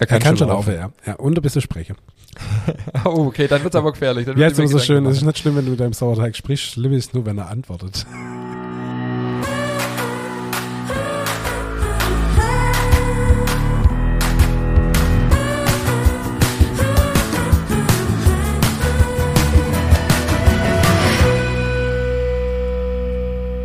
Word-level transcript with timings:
Er 0.00 0.06
kann, 0.06 0.16
er 0.16 0.24
kann 0.24 0.36
schon 0.38 0.48
laufen, 0.48 0.72
ja. 0.72 0.90
ja. 1.04 1.14
Und 1.16 1.38
ein 1.38 1.42
bisschen 1.42 1.60
sprechen. 1.60 1.94
oh, 3.04 3.26
okay, 3.26 3.46
dann 3.46 3.62
wird 3.62 3.74
es 3.74 3.78
aber 3.78 3.92
gefährlich. 3.92 4.24
Dann 4.24 4.38
ja, 4.38 4.46
ist 4.46 4.58
immer 4.58 4.66
so 4.66 4.78
schön. 4.78 5.04
Es 5.04 5.18
ist 5.18 5.24
nicht 5.24 5.36
schlimm, 5.36 5.56
wenn 5.56 5.66
du 5.66 5.72
mit 5.72 5.80
deinem 5.80 5.92
Sauerteig 5.92 6.34
sprichst. 6.34 6.72
Schlimm 6.72 6.94
ist 6.94 7.12
nur, 7.12 7.26
wenn 7.26 7.36
er 7.36 7.50
antwortet. 7.50 8.06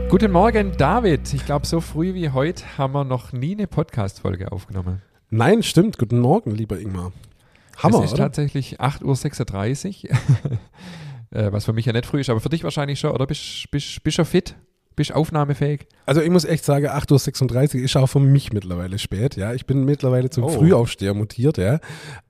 Guten 0.09 0.31
Morgen, 0.33 0.73
David. 0.77 1.33
Ich 1.33 1.45
glaube, 1.45 1.65
so 1.65 1.79
früh 1.79 2.13
wie 2.13 2.29
heute 2.29 2.77
haben 2.77 2.91
wir 2.93 3.05
noch 3.05 3.31
nie 3.31 3.54
eine 3.54 3.67
Podcast-Folge 3.67 4.52
aufgenommen. 4.52 5.02
Nein, 5.36 5.63
stimmt. 5.63 5.97
Guten 5.97 6.20
Morgen, 6.20 6.51
lieber 6.51 6.79
Ingmar. 6.79 7.11
Hammer, 7.75 7.99
es 7.99 8.05
ist 8.05 8.13
oder? 8.13 8.23
tatsächlich 8.23 8.79
8.36 8.79 10.10
Uhr, 10.10 10.18
äh, 11.37 11.51
was 11.51 11.65
für 11.65 11.73
mich 11.73 11.86
ja 11.86 11.91
nicht 11.91 12.05
früh 12.05 12.21
ist, 12.21 12.29
aber 12.29 12.39
für 12.39 12.47
dich 12.47 12.64
wahrscheinlich 12.64 13.01
schon, 13.01 13.11
oder? 13.11 13.27
Bist 13.27 13.65
du 13.65 13.68
bist, 13.69 14.13
schon 14.13 14.24
fit? 14.24 14.55
Bist 14.95 15.13
aufnahmefähig? 15.13 15.87
Also 16.05 16.21
ich 16.21 16.29
muss 16.29 16.45
echt 16.45 16.63
sagen, 16.63 16.87
8.36 16.87 17.77
Uhr 17.77 17.83
ist 17.83 17.95
auch 17.97 18.07
für 18.07 18.19
mich 18.19 18.54
mittlerweile 18.54 18.99
spät, 18.99 19.35
ja. 19.35 19.54
Ich 19.54 19.65
bin 19.65 19.85
mittlerweile 19.85 20.29
zum 20.29 20.45
oh. 20.45 20.49
Frühaufsteher 20.49 21.13
mutiert, 21.13 21.57
ja. 21.57 21.79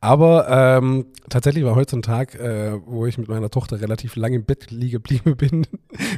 Aber 0.01 0.47
ähm, 0.49 1.05
tatsächlich 1.29 1.63
war 1.63 1.75
heute 1.75 1.91
so 1.91 1.97
ein 1.97 2.01
Tag, 2.01 2.35
äh, 2.35 2.79
wo 2.85 3.05
ich 3.05 3.17
mit 3.17 3.27
meiner 3.27 3.49
Tochter 3.49 3.81
relativ 3.81 4.15
lange 4.15 4.37
im 4.37 4.45
Bett 4.45 4.71
liegen 4.71 4.93
geblieben 4.93 5.35
bin, 5.37 5.67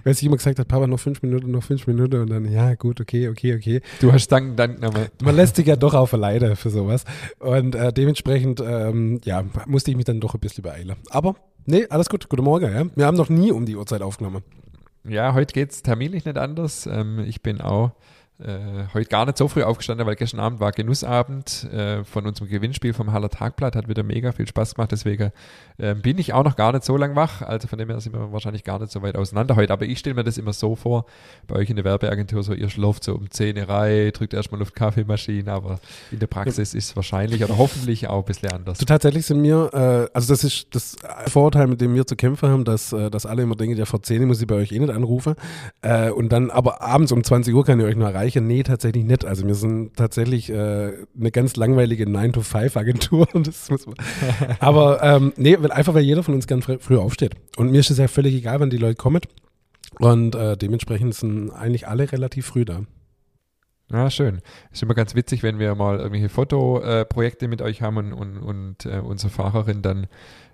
weil 0.04 0.14
sie 0.14 0.28
immer 0.28 0.38
gesagt 0.38 0.60
hat, 0.60 0.68
Papa, 0.68 0.88
noch 0.88 1.00
fünf 1.00 1.22
Minuten, 1.22 1.52
noch 1.52 1.64
fünf 1.64 1.88
Minuten 1.88 2.22
und 2.22 2.30
dann, 2.30 2.52
ja 2.52 2.76
gut, 2.76 3.02
okay, 3.02 3.30
okay, 3.30 3.56
okay. 3.56 3.82
Du 4.00 4.14
hast 4.14 4.28
Dank, 4.32 4.56
Dank 4.58 4.82
nochmal. 4.82 5.10
Man 5.24 5.36
lässt 5.36 5.56
sich 5.56 5.68
ja 5.68 5.76
doch 5.76 5.94
auf 5.94 6.12
Leide 6.14 6.56
für 6.56 6.70
sowas 6.70 7.04
und 7.40 7.76
äh, 7.76 7.92
dementsprechend, 7.92 8.62
ähm, 8.62 9.20
ja, 9.24 9.44
musste 9.66 9.92
ich 9.92 9.98
mich 9.98 10.06
dann 10.06 10.20
doch 10.20 10.34
ein 10.34 10.40
bisschen 10.40 10.64
beeilen. 10.64 10.96
Aber 11.10 11.36
Nee, 11.70 11.86
alles 11.90 12.08
gut. 12.08 12.30
Guten 12.30 12.46
Morgen, 12.46 12.74
ja. 12.74 12.86
Wir 12.96 13.06
haben 13.06 13.18
noch 13.18 13.28
nie 13.28 13.52
um 13.52 13.66
die 13.66 13.76
Uhrzeit 13.76 14.02
aufgenommen. 14.02 14.42
Ja, 15.08 15.34
heute 15.34 15.54
geht 15.54 15.72
es 15.72 15.84
terminlich 15.84 16.26
nicht 16.26 16.38
anders. 16.38 16.86
Ähm, 16.86 17.20
ich 17.20 17.42
bin 17.42 17.62
auch 17.62 17.92
äh, 18.40 18.86
heute 18.94 19.10
gar 19.10 19.26
nicht 19.26 19.38
so 19.38 19.48
früh 19.48 19.64
aufgestanden, 19.64 20.06
weil 20.06 20.16
gestern 20.16 20.40
Abend 20.40 20.60
war 20.60 20.72
Genussabend 20.72 21.64
äh, 21.72 22.04
von 22.04 22.26
unserem 22.26 22.50
Gewinnspiel 22.50 22.94
vom 22.94 23.12
Haller 23.12 23.30
Tagblatt, 23.30 23.76
hat 23.76 23.88
wieder 23.88 24.04
mega 24.04 24.32
viel 24.32 24.48
Spaß 24.48 24.76
gemacht, 24.76 24.92
deswegen 24.92 25.32
äh, 25.78 25.96
bin 25.96 26.18
ich 26.18 26.34
auch 26.34 26.44
noch 26.44 26.56
gar 26.56 26.72
nicht 26.72 26.84
so 26.84 26.98
lang 26.98 27.16
wach, 27.16 27.42
also 27.42 27.68
von 27.68 27.80
dem 27.80 27.90
her 27.90 28.00
sind 28.00 28.14
wir 28.14 28.32
wahrscheinlich 28.32 28.64
gar 28.64 28.80
nicht 28.80 28.92
so 28.92 29.02
weit 29.02 29.16
auseinander 29.16 29.56
heute, 29.56 29.74
aber 29.74 29.86
ich 29.86 30.00
stelle 30.00 30.16
mir 30.16 30.24
das 30.24 30.38
immer 30.38 30.54
so 30.54 30.76
vor, 30.76 31.06
bei 31.48 31.56
euch 31.56 31.70
in 31.70 31.76
der 31.76 31.86
Werbeagentur, 31.86 32.44
so 32.44 32.54
ihr 32.54 32.70
schlaft 32.70 33.04
so 33.04 33.16
um 33.16 33.30
10 33.30 33.58
Reihe, 33.58 34.12
drückt 34.12 34.34
erstmal 34.34 34.62
auf 34.62 34.70
die 34.70 34.76
Kaffeemaschine, 34.76 35.52
aber 35.52 35.80
in 36.12 36.20
der 36.20 36.28
Praxis 36.28 36.74
ist 36.74 36.90
es 36.90 36.96
wahrscheinlich 36.96 37.44
oder 37.44 37.58
hoffentlich 37.58 38.08
auch 38.08 38.20
ein 38.20 38.26
bisschen 38.26 38.52
anders. 38.52 38.78
Du, 38.78 38.86
tatsächlich 38.86 39.26
sind 39.26 39.42
wir, 39.42 39.72
äh, 39.74 40.16
also 40.16 40.32
das 40.32 40.44
ist 40.44 40.68
das 40.76 40.96
Vorteil, 41.28 41.68
mit 41.68 41.82
dem 41.82 41.96
wir 41.96 42.06
zu 42.06 42.16
kämpfen 42.16 42.50
haben, 42.50 42.66
dass, 42.66 42.94
äh, 42.94 43.10
dass 43.10 43.26
alle 43.26 43.44
immer 43.44 43.56
denken, 43.56 43.78
ja 43.78 43.86
vor 43.86 44.04
10 44.04 44.26
muss 44.26 44.42
ich 44.42 44.48
bei 44.48 44.56
euch 44.56 44.72
eh 44.72 44.80
nicht 44.80 44.94
anrufen. 44.94 45.36
Äh, 45.82 46.12
und 46.12 46.30
dann 46.30 46.52
aber 46.52 46.82
abends 46.82 47.12
um 47.12 47.24
20 47.24 47.54
Uhr 47.54 47.66
kann 47.66 47.80
ich 47.80 47.86
euch 47.86 47.96
noch 47.96 48.08
erreichen 48.08 48.27
Bereiche? 48.28 48.42
Nee, 48.42 48.64
tatsächlich 48.64 49.06
nicht. 49.06 49.26
Also 49.26 49.48
wir 49.48 49.56
sind 49.56 49.96
tatsächlich 49.96 50.50
äh, 50.50 50.94
eine 51.20 51.32
ganz 51.32 51.56
langweilige 51.56 52.06
9-to-5-Agentur. 52.06 53.28
Aber 54.60 55.02
ähm, 55.04 55.34
nee, 55.38 55.56
einfach 55.56 55.94
weil 55.94 56.04
jeder 56.04 56.24
von 56.24 56.34
uns 56.34 56.48
ganz 56.48 56.66
fr 56.66 56.80
früh 56.80 56.98
aufsteht. 56.98 57.36
Und 57.56 57.72
mir 57.72 57.80
ist 57.80 57.90
es 57.90 57.98
ja 57.98 58.08
völlig 58.08 58.36
egal, 58.36 58.60
wann 58.60 58.70
die 58.70 58.78
Leute 58.78 58.96
kommen. 58.96 59.22
Und 60.00 60.36
äh, 60.36 60.58
dementsprechend 60.58 61.16
sind 61.16 61.52
eigentlich 61.52 61.88
alle 61.88 62.12
relativ 62.12 62.48
früh 62.48 62.66
da. 62.66 62.82
Ja, 63.90 64.10
schön. 64.10 64.42
Ist 64.72 64.84
immer 64.84 64.96
ganz 64.96 65.16
witzig, 65.16 65.44
wenn 65.44 65.60
wir 65.60 65.74
mal 65.76 65.98
irgendwelche 65.98 66.28
Fotoprojekte 66.28 67.46
äh, 67.46 67.48
mit 67.48 67.62
euch 67.62 67.82
haben 67.82 67.98
und, 67.98 68.14
und, 68.14 68.38
und 68.38 68.86
äh, 68.86 69.00
unsere 69.00 69.32
Fahrerin 69.32 69.82
dann 69.82 70.08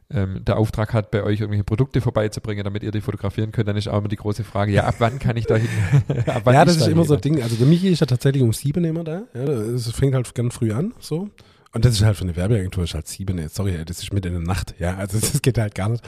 ähm, 0.09 0.43
der 0.45 0.57
Auftrag 0.57 0.93
hat, 0.93 1.11
bei 1.11 1.23
euch 1.23 1.39
irgendwelche 1.39 1.63
Produkte 1.63 2.01
vorbeizubringen, 2.01 2.63
damit 2.63 2.83
ihr 2.83 2.91
die 2.91 3.01
fotografieren 3.01 3.51
könnt, 3.51 3.67
dann 3.67 3.77
ist 3.77 3.87
auch 3.87 3.99
immer 3.99 4.07
die 4.07 4.15
große 4.15 4.43
Frage, 4.43 4.71
ja, 4.71 4.85
ab 4.85 4.95
wann 4.99 5.19
kann 5.19 5.37
ich 5.37 5.45
da 5.45 5.55
hin? 5.55 5.69
ja, 6.25 6.65
das 6.65 6.77
ist 6.77 6.87
immer 6.87 7.05
so 7.05 7.15
ein 7.15 7.21
Ding. 7.21 7.41
Also 7.41 7.55
der 7.55 7.67
Michi 7.67 7.89
ist 7.89 7.99
ja 7.99 8.05
tatsächlich 8.05 8.43
um 8.43 8.53
sieben 8.53 8.83
immer 8.85 9.03
da. 9.03 9.23
Ja, 9.33 9.43
es 9.43 9.89
fängt 9.91 10.15
halt 10.15 10.33
ganz 10.35 10.55
früh 10.55 10.71
an, 10.71 10.93
so. 10.99 11.29
Und 11.73 11.85
das 11.85 11.95
ist 11.95 12.03
halt 12.03 12.15
für 12.15 12.23
eine 12.23 12.35
Werbeagentur 12.35 12.83
ist 12.83 12.93
halt 12.93 13.07
sieben, 13.07 13.49
sorry, 13.49 13.83
das 13.83 14.03
ist 14.03 14.13
mit 14.13 14.23
in 14.27 14.33
der 14.33 14.41
Nacht, 14.41 14.75
ja, 14.77 14.95
also 14.95 15.19
das 15.19 15.41
geht 15.41 15.57
halt 15.57 15.73
gar 15.73 15.89
nicht. 15.89 16.03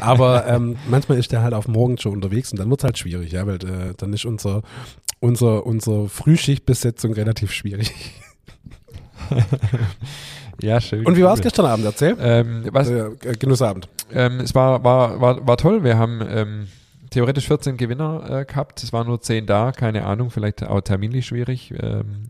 Aber 0.00 0.46
ähm, 0.46 0.76
manchmal 0.90 1.18
ist 1.18 1.32
der 1.32 1.40
halt 1.42 1.54
auf 1.54 1.68
morgen 1.68 1.96
schon 1.96 2.12
unterwegs 2.12 2.52
und 2.52 2.58
dann 2.58 2.68
wird 2.68 2.80
es 2.80 2.84
halt 2.84 2.98
schwierig, 2.98 3.32
ja, 3.32 3.46
weil 3.46 3.56
äh, 3.56 3.94
dann 3.96 4.12
ist 4.12 4.26
unser, 4.26 4.60
unser, 5.18 5.64
unsere 5.64 6.10
Frühschichtbesetzung 6.10 7.14
relativ 7.14 7.50
schwierig. 7.50 7.92
Ja, 10.62 10.80
schön. 10.80 11.06
Und 11.06 11.16
wie 11.16 11.22
war 11.22 11.34
es 11.34 11.40
gestern 11.40 11.66
Abend? 11.66 11.84
Erzähl. 11.84 12.16
Ähm, 12.20 12.64
was, 12.70 12.88
äh, 12.90 13.10
Genussabend. 13.38 13.88
Ähm, 14.12 14.40
es 14.40 14.54
war, 14.54 14.82
war, 14.84 15.20
war, 15.20 15.46
war 15.46 15.56
toll. 15.56 15.84
Wir 15.84 15.98
haben 15.98 16.22
ähm, 16.28 16.68
theoretisch 17.10 17.46
14 17.46 17.76
Gewinner 17.76 18.24
äh, 18.28 18.44
gehabt. 18.44 18.82
Es 18.82 18.92
waren 18.92 19.06
nur 19.06 19.20
10 19.20 19.46
da. 19.46 19.72
Keine 19.72 20.04
Ahnung, 20.04 20.30
vielleicht 20.30 20.64
auch 20.64 20.80
terminlich 20.80 21.26
schwierig. 21.26 21.74
Ähm, 21.78 22.28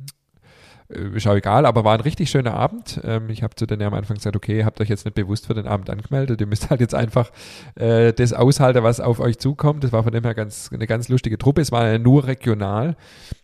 äh, 0.88 1.16
ist 1.16 1.26
auch 1.26 1.34
egal, 1.34 1.66
aber 1.66 1.84
war 1.84 1.94
ein 1.94 2.00
richtig 2.00 2.31
schöner 2.31 2.54
Abend. 2.54 3.00
Ähm, 3.04 3.31
ich 3.31 3.42
habe 3.42 3.54
zu 3.54 3.66
denen 3.66 3.82
am 3.82 3.94
Anfang 3.94 4.16
gesagt, 4.16 4.37
okay, 4.37 4.64
habt 4.64 4.81
euch 4.81 4.88
jetzt 4.88 5.04
nicht 5.04 5.14
bewusst 5.14 5.47
für 5.47 5.54
den 5.54 5.66
Abend 5.66 5.91
angemeldet, 5.91 6.41
ihr 6.41 6.47
müsst 6.47 6.70
halt 6.70 6.81
jetzt 6.81 6.94
einfach 6.94 7.31
äh, 7.75 8.12
das 8.12 8.32
aushalten, 8.32 8.82
was 8.82 9.00
auf 9.00 9.20
euch 9.20 9.38
zukommt. 9.38 9.84
Das 9.84 9.93
war 9.93 10.03
von 10.03 10.12
dem 10.12 10.25
her 10.25 10.34
ganz, 10.34 10.70
eine 10.72 10.87
ganz 10.87 11.08
lustige 11.08 11.38
Truppe. 11.38 11.60
Es 11.60 11.72
war 11.72 11.87
ja 11.87 11.98
nur 11.98 12.26
regional, 12.26 12.97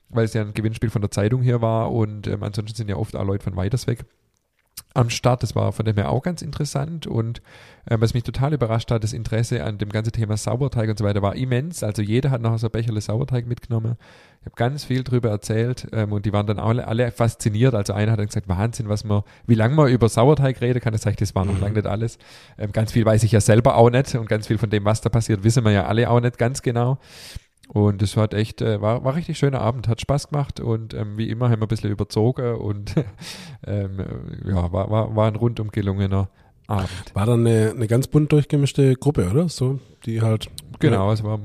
weil 0.09 0.25
es 0.25 0.35
ja 0.35 0.43
ein 0.43 0.55
Gewinnspiel 0.55 0.91
von 0.91 1.03
der 1.03 1.11
Zeitung 1.11 1.43
hier 1.43 1.61
war 1.63 1.93
und 1.93 2.27
ähm, 2.27 2.43
ansonsten 2.43 2.77
sind 2.77 2.89
ja 2.89 2.97
oft 2.97 3.17
auch 3.17 3.25
Leute 3.25 3.45
von 3.45 3.57
weiters 3.57 3.87
weg 3.87 4.05
am 4.95 5.11
Start. 5.11 5.43
Das 5.43 5.55
war 5.55 5.73
von 5.73 5.85
dem 5.85 5.97
her 5.97 6.11
auch 6.11 6.23
ganz 6.23 6.43
interessant 6.43 7.07
und 7.07 7.43
äh, 7.87 7.97
was 7.99 8.15
mich 8.15 8.23
total 8.23 8.53
überrascht 8.53 8.91
hat, 8.91 9.03
das 9.03 9.13
Interesse 9.13 9.65
an 9.65 9.79
dem 9.79 9.89
ganzen 9.89 10.13
Thema 10.13 10.37
Sauerteig 10.37 10.89
und 10.91 10.99
so 10.99 11.05
weiter 11.05 11.23
war 11.23 11.35
immens. 11.35 11.83
Also 11.83 12.03
jeder 12.03 12.31
hat 12.31 12.41
noch 12.41 12.57
so 12.59 12.69
ein 12.69 12.71
Becherle 12.71 13.01
Sauerteig 13.01 13.47
mitgenommen. 13.47 13.97
Ich 14.41 14.47
habe 14.47 14.57
ganz 14.57 14.85
viel 14.85 15.05
drüber 15.05 15.31
erzählt 15.31 15.89
ähm, 15.93 16.13
und 16.13 16.27
die 16.27 16.33
waren 16.33 16.47
dann 16.47 16.59
alle, 16.59 16.87
alle 16.87 17.11
fasziniert. 17.13 17.75
Also 17.75 17.93
einer 17.93 18.13
hat 18.13 18.19
dann 18.19 18.27
gesagt, 18.27 18.49
Wahnsinn, 18.49 18.89
was 18.89 19.05
man, 19.05 19.23
wie 19.47 19.55
lange 19.55 19.75
man 19.75 19.89
über 19.89 20.09
Sauerteig 20.09 20.61
reden 20.61 20.81
kann. 20.81 20.93
Das, 20.93 21.07
heißt, 21.07 21.21
das 21.21 21.35
war 21.35 21.45
noch 21.45 21.55
mhm. 21.55 21.61
lange 21.61 21.75
nicht 21.75 21.87
alles. 21.87 22.19
Ähm, 22.59 22.73
ganz 22.73 22.93
viel 22.93 23.05
weiß 23.05 23.23
ich 23.23 23.33
ja 23.33 23.41
selber 23.41 23.77
auch 23.77 23.91
nicht 23.91 24.15
und 24.15 24.29
ganz 24.29 24.47
viel 24.47 24.59
von 24.59 24.71
dem, 24.71 24.85
was 24.85 25.01
da 25.01 25.09
passiert, 25.11 25.45
wissen 25.45 25.65
wir 25.65 25.73
ja 25.73 25.87
alle 25.87 26.11
auch 26.11 26.21
nicht 26.21 26.39
ganz 26.39 26.63
genau. 26.63 26.99
Und 27.69 28.03
es 28.03 28.17
war 28.17 28.33
echt, 28.33 28.61
äh, 28.61 28.81
war, 28.81 29.05
war 29.05 29.15
richtig 29.15 29.39
schöner 29.39 29.61
Abend, 29.61 29.89
hat 29.89 30.01
Spaß 30.01 30.29
gemacht 30.29 30.61
und 30.61 30.95
ähm, 30.95 31.17
wie 31.17 31.31
immer 31.31 31.49
haben 31.49 31.61
wir 31.61 31.67
ein 31.67 31.69
bisschen 31.69 31.91
überzogen 31.91 32.57
und 32.57 32.95
ähm, 33.67 33.99
ja, 34.45 34.73
war, 34.73 34.91
war, 34.91 35.17
war 35.17 35.27
ein 35.27 35.37
rundum 35.37 35.71
gelungener 35.71 36.29
Abend. 36.67 37.15
War 37.15 37.27
dann 37.27 37.47
eine, 37.47 37.71
eine 37.71 37.87
ganz 37.87 38.09
bunt 38.09 38.33
durchgemischte 38.33 38.95
Gruppe, 38.97 39.31
oder? 39.31 39.49
So, 39.49 39.81
die 40.05 40.21
halt. 40.21 40.51
Genau, 40.81 41.09
ja. 41.09 41.13
es 41.13 41.23
war 41.23 41.39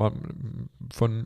von 0.91 1.25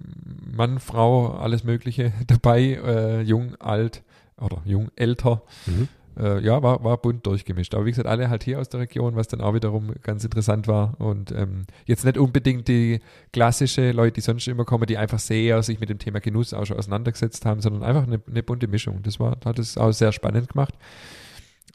Mann, 0.51 0.79
Frau, 0.79 1.31
alles 1.31 1.63
Mögliche 1.63 2.13
dabei, 2.27 2.79
äh, 2.83 3.21
jung, 3.21 3.55
alt 3.59 4.03
oder 4.37 4.61
jung, 4.65 4.89
älter. 4.95 5.41
Mhm 5.65 5.87
äh, 6.19 6.43
ja, 6.43 6.61
war, 6.61 6.83
war 6.83 6.97
bunt 6.97 7.25
durchgemischt. 7.25 7.73
Aber 7.73 7.85
wie 7.85 7.91
gesagt, 7.91 8.07
alle 8.07 8.29
halt 8.29 8.43
hier 8.43 8.59
aus 8.59 8.69
der 8.69 8.81
Region, 8.81 9.15
was 9.15 9.27
dann 9.27 9.41
auch 9.41 9.53
wiederum 9.53 9.93
ganz 10.03 10.23
interessant 10.23 10.67
war. 10.67 10.99
Und 10.99 11.31
ähm, 11.31 11.65
jetzt 11.85 12.05
nicht 12.05 12.17
unbedingt 12.17 12.67
die 12.67 12.99
klassische 13.33 13.91
Leute, 13.91 14.13
die 14.13 14.21
sonst 14.21 14.47
immer 14.47 14.65
kommen, 14.65 14.85
die 14.85 14.97
einfach 14.97 15.19
sehr 15.19 15.61
sich 15.63 15.79
mit 15.79 15.89
dem 15.89 15.99
Thema 15.99 16.19
Genuss 16.19 16.53
auch 16.53 16.65
schon 16.65 16.77
auseinandergesetzt 16.77 17.45
haben, 17.45 17.61
sondern 17.61 17.83
einfach 17.83 18.03
eine, 18.03 18.21
eine 18.27 18.43
bunte 18.43 18.67
Mischung. 18.67 19.01
Das 19.03 19.19
war, 19.19 19.37
hat 19.45 19.59
es 19.59 19.77
auch 19.77 19.91
sehr 19.91 20.11
spannend 20.11 20.49
gemacht. 20.49 20.73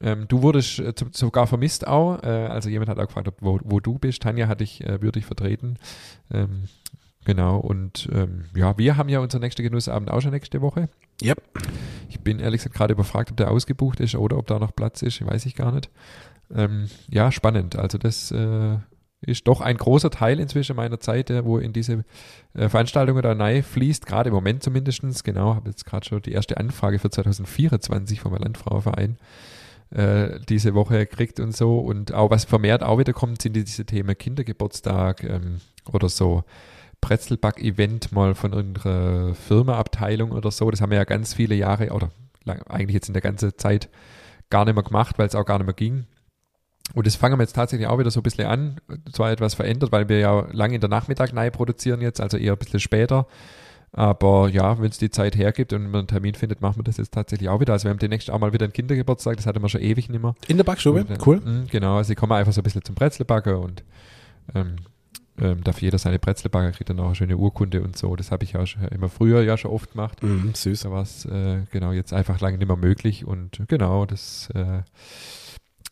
Ähm, 0.00 0.26
du 0.28 0.42
wurdest 0.42 0.78
äh, 0.78 0.92
sogar 1.12 1.46
vermisst 1.46 1.86
auch. 1.86 2.22
Äh, 2.22 2.26
also 2.26 2.68
jemand 2.68 2.88
hat 2.88 2.98
auch 2.98 3.06
gefragt, 3.06 3.32
wo, 3.40 3.58
wo 3.64 3.80
du 3.80 3.98
bist. 3.98 4.22
Tanja 4.22 4.48
hat 4.48 4.60
dich 4.60 4.84
äh, 4.84 5.00
würdig 5.00 5.24
vertreten. 5.24 5.78
Ähm, 6.30 6.64
Genau, 7.26 7.58
und 7.58 8.08
ähm, 8.12 8.44
ja, 8.54 8.78
wir 8.78 8.96
haben 8.96 9.08
ja 9.08 9.18
unser 9.18 9.40
nächster 9.40 9.64
Genussabend 9.64 10.12
auch 10.12 10.20
schon 10.20 10.30
nächste 10.30 10.62
Woche. 10.62 10.88
Yep. 11.20 11.42
Ich 12.08 12.20
bin 12.20 12.38
ehrlich 12.38 12.60
gesagt 12.60 12.76
gerade 12.76 12.92
überfragt, 12.92 13.32
ob 13.32 13.36
der 13.36 13.50
ausgebucht 13.50 13.98
ist 13.98 14.14
oder 14.14 14.38
ob 14.38 14.46
da 14.46 14.60
noch 14.60 14.76
Platz 14.76 15.02
ist, 15.02 15.26
weiß 15.26 15.44
ich 15.46 15.56
gar 15.56 15.72
nicht. 15.72 15.90
Ähm, 16.54 16.88
ja, 17.10 17.32
spannend. 17.32 17.74
Also 17.74 17.98
das 17.98 18.30
äh, 18.30 18.76
ist 19.22 19.48
doch 19.48 19.60
ein 19.60 19.76
großer 19.76 20.10
Teil 20.10 20.38
inzwischen 20.38 20.76
meiner 20.76 21.00
Zeit, 21.00 21.28
äh, 21.30 21.44
wo 21.44 21.58
in 21.58 21.72
diese 21.72 22.04
äh, 22.54 22.68
Veranstaltungen 22.68 23.22
da 23.22 23.32
rein 23.32 23.64
fließt, 23.64 24.06
gerade 24.06 24.28
im 24.28 24.34
Moment 24.34 24.62
zumindest. 24.62 25.24
Genau, 25.24 25.56
habe 25.56 25.70
jetzt 25.70 25.84
gerade 25.84 26.06
schon 26.06 26.22
die 26.22 26.30
erste 26.30 26.58
Anfrage 26.58 27.00
für 27.00 27.10
2024 27.10 28.20
vom 28.20 28.36
Landfrauenverein 28.36 29.16
äh, 29.90 30.38
diese 30.48 30.74
Woche 30.74 30.98
gekriegt 30.98 31.40
und 31.40 31.56
so. 31.56 31.80
Und 31.80 32.14
auch 32.14 32.30
was 32.30 32.44
vermehrt 32.44 32.84
auch 32.84 33.00
wieder 33.00 33.12
kommt, 33.12 33.42
sind 33.42 33.56
diese 33.56 33.84
Themen 33.84 34.16
Kindergeburtstag 34.16 35.24
ähm, 35.24 35.56
oder 35.92 36.08
so 36.08 36.44
Brezelback-Event 37.00 38.12
mal 38.12 38.34
von 38.34 38.52
unserer 38.52 39.34
Firmenabteilung 39.34 40.32
oder 40.32 40.50
so. 40.50 40.70
Das 40.70 40.80
haben 40.80 40.90
wir 40.90 40.98
ja 40.98 41.04
ganz 41.04 41.34
viele 41.34 41.54
Jahre 41.54 41.90
oder 41.90 42.10
lang, 42.44 42.62
eigentlich 42.68 42.94
jetzt 42.94 43.08
in 43.08 43.14
der 43.14 43.22
ganzen 43.22 43.56
Zeit 43.56 43.88
gar 44.50 44.64
nicht 44.64 44.74
mehr 44.74 44.84
gemacht, 44.84 45.18
weil 45.18 45.26
es 45.26 45.34
auch 45.34 45.44
gar 45.44 45.58
nicht 45.58 45.66
mehr 45.66 45.74
ging. 45.74 46.06
Und 46.94 47.06
das 47.06 47.16
fangen 47.16 47.38
wir 47.38 47.42
jetzt 47.42 47.54
tatsächlich 47.54 47.88
auch 47.88 47.98
wieder 47.98 48.10
so 48.10 48.20
ein 48.20 48.22
bisschen 48.22 48.46
an. 48.46 48.80
Zwar 49.12 49.32
etwas 49.32 49.54
verändert, 49.54 49.90
weil 49.92 50.08
wir 50.08 50.18
ja 50.20 50.46
lange 50.52 50.76
in 50.76 50.80
der 50.80 50.90
Nachmittag 50.90 51.32
neu 51.32 51.50
produzieren 51.50 52.00
jetzt, 52.00 52.20
also 52.20 52.36
eher 52.36 52.52
ein 52.52 52.58
bisschen 52.58 52.80
später. 52.80 53.26
Aber 53.92 54.48
ja, 54.48 54.78
wenn 54.78 54.90
es 54.90 54.98
die 54.98 55.10
Zeit 55.10 55.36
hergibt 55.36 55.72
und 55.72 55.84
man 55.84 56.00
einen 56.00 56.08
Termin 56.08 56.34
findet, 56.34 56.60
machen 56.60 56.78
wir 56.78 56.84
das 56.84 56.98
jetzt 56.98 57.14
tatsächlich 57.14 57.48
auch 57.48 57.60
wieder. 57.60 57.72
Also 57.72 57.84
wir 57.84 57.90
haben 57.90 57.98
demnächst 57.98 58.30
auch 58.30 58.38
mal 58.38 58.52
wieder 58.52 58.64
einen 58.64 58.72
Kindergeburtstag, 58.72 59.36
das 59.36 59.46
hatten 59.46 59.62
wir 59.62 59.68
schon 59.68 59.80
ewig 59.80 60.08
nicht 60.08 60.22
mehr. 60.22 60.34
In 60.48 60.58
der 60.58 60.64
Backstube? 60.64 61.04
Und, 61.04 61.26
cool. 61.26 61.40
mh, 61.42 61.66
Genau, 61.70 61.96
also 61.96 62.12
ich 62.12 62.18
komme 62.18 62.34
einfach 62.34 62.52
so 62.52 62.60
ein 62.60 62.64
bisschen 62.64 62.84
zum 62.84 62.94
Brezelbacken 62.94 63.54
und 63.56 63.84
ähm, 64.54 64.76
ähm, 65.40 65.62
darf 65.64 65.80
jeder 65.80 65.98
seine 65.98 66.18
Brezel 66.18 66.50
backen, 66.50 66.72
kriegt 66.72 66.90
dann 66.90 67.00
auch 67.00 67.06
eine 67.06 67.14
schöne 67.14 67.36
Urkunde 67.36 67.82
und 67.82 67.96
so. 67.96 68.16
Das 68.16 68.30
habe 68.30 68.44
ich 68.44 68.52
ja 68.52 68.66
schon, 68.66 68.84
immer 68.88 69.08
früher 69.08 69.42
ja 69.42 69.56
schon 69.56 69.70
oft 69.70 69.92
gemacht. 69.92 70.22
Mhm, 70.22 70.54
süß. 70.54 70.80
Da 70.80 70.90
war 70.90 71.02
es 71.02 71.24
äh, 71.26 71.62
genau 71.70 71.92
jetzt 71.92 72.12
einfach 72.12 72.40
lange 72.40 72.58
nicht 72.58 72.68
mehr 72.68 72.76
möglich 72.76 73.26
und 73.26 73.62
genau, 73.68 74.06
das 74.06 74.48
äh, 74.54 74.82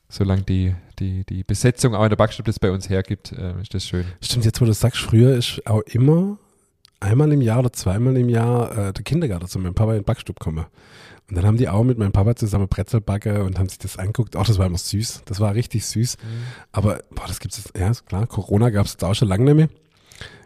solange 0.08 0.42
die, 0.42 0.74
die, 0.98 1.24
die 1.24 1.44
Besetzung 1.44 1.94
auch 1.94 2.04
in 2.04 2.10
der 2.10 2.16
Backstube 2.16 2.46
das 2.46 2.58
bei 2.58 2.70
uns 2.70 2.88
hergibt, 2.88 3.32
äh, 3.32 3.60
ist 3.60 3.74
das 3.74 3.86
schön. 3.86 4.04
Stimmt, 4.20 4.44
jetzt 4.44 4.60
wo 4.60 4.64
du 4.64 4.70
das 4.70 4.80
sagst, 4.80 5.00
früher 5.00 5.36
ist 5.36 5.60
auch 5.66 5.82
immer 5.82 6.38
einmal 7.00 7.32
im 7.32 7.40
Jahr 7.40 7.58
oder 7.58 7.72
zweimal 7.72 8.16
im 8.16 8.28
Jahr 8.28 8.70
äh, 8.70 8.92
der 8.92 9.04
Kindergarten 9.04 9.46
zu 9.46 9.58
meinem 9.58 9.74
Papa 9.74 9.92
in 9.92 10.00
den 10.00 10.04
Backstub 10.04 10.38
gekommen. 10.38 10.66
Und 11.34 11.38
dann 11.38 11.46
haben 11.48 11.56
die 11.56 11.68
auch 11.68 11.82
mit 11.82 11.98
meinem 11.98 12.12
Papa 12.12 12.36
zusammen 12.36 12.68
Brezel 12.68 13.00
backen 13.00 13.38
und 13.38 13.58
haben 13.58 13.68
sich 13.68 13.80
das 13.80 13.98
angeguckt. 13.98 14.36
Auch 14.36 14.46
das 14.46 14.56
war 14.58 14.66
immer 14.66 14.78
süß. 14.78 15.22
Das 15.24 15.40
war 15.40 15.52
richtig 15.52 15.84
süß. 15.84 16.16
Aber, 16.70 17.00
boah, 17.10 17.26
das 17.26 17.40
gibt 17.40 17.54
es, 17.54 17.72
ja, 17.76 17.90
ist 17.90 18.06
klar, 18.06 18.28
Corona 18.28 18.70
gab 18.70 18.86
es 18.86 18.96
da 18.96 19.08
auch 19.08 19.14
schon 19.14 19.26
lange 19.26 19.42
nicht 19.42 19.56
mehr. 19.56 19.68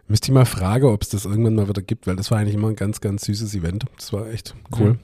Müsste 0.06 0.28
ich 0.28 0.32
mal 0.32 0.46
fragen, 0.46 0.86
ob 0.86 1.02
es 1.02 1.10
das 1.10 1.26
irgendwann 1.26 1.56
mal 1.56 1.68
wieder 1.68 1.82
gibt, 1.82 2.06
weil 2.06 2.16
das 2.16 2.30
war 2.30 2.38
eigentlich 2.38 2.54
immer 2.54 2.68
ein 2.68 2.74
ganz, 2.74 3.02
ganz 3.02 3.26
süßes 3.26 3.54
Event. 3.54 3.84
Das 3.96 4.14
war 4.14 4.28
echt 4.30 4.54
cool. 4.78 4.92
Mhm. 4.92 4.98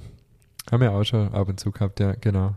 Haben 0.72 0.80
wir 0.80 0.92
auch 0.92 1.04
schon 1.04 1.30
ab 1.34 1.50
und 1.50 1.60
zu 1.60 1.70
gehabt, 1.70 2.00
ja, 2.00 2.14
genau. 2.18 2.56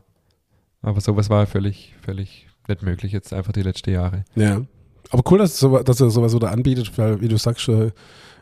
Aber 0.82 1.02
sowas 1.02 1.30
war 1.30 1.46
völlig, 1.48 1.96
völlig 2.02 2.48
nicht 2.70 2.82
möglich 2.82 3.12
jetzt 3.12 3.34
einfach 3.34 3.52
die 3.52 3.62
letzten 3.64 3.90
Jahre. 3.90 4.24
Ja. 4.36 4.62
Aber 5.10 5.30
cool, 5.30 5.40
dass, 5.40 5.60
so, 5.60 5.80
dass 5.80 6.00
er 6.00 6.10
sowas 6.12 6.34
wieder 6.34 6.50
anbietet, 6.50 6.98
weil, 6.98 7.20
wie 7.20 7.28
du 7.28 7.38
sagst, 7.38 7.68
äh, 7.68 7.92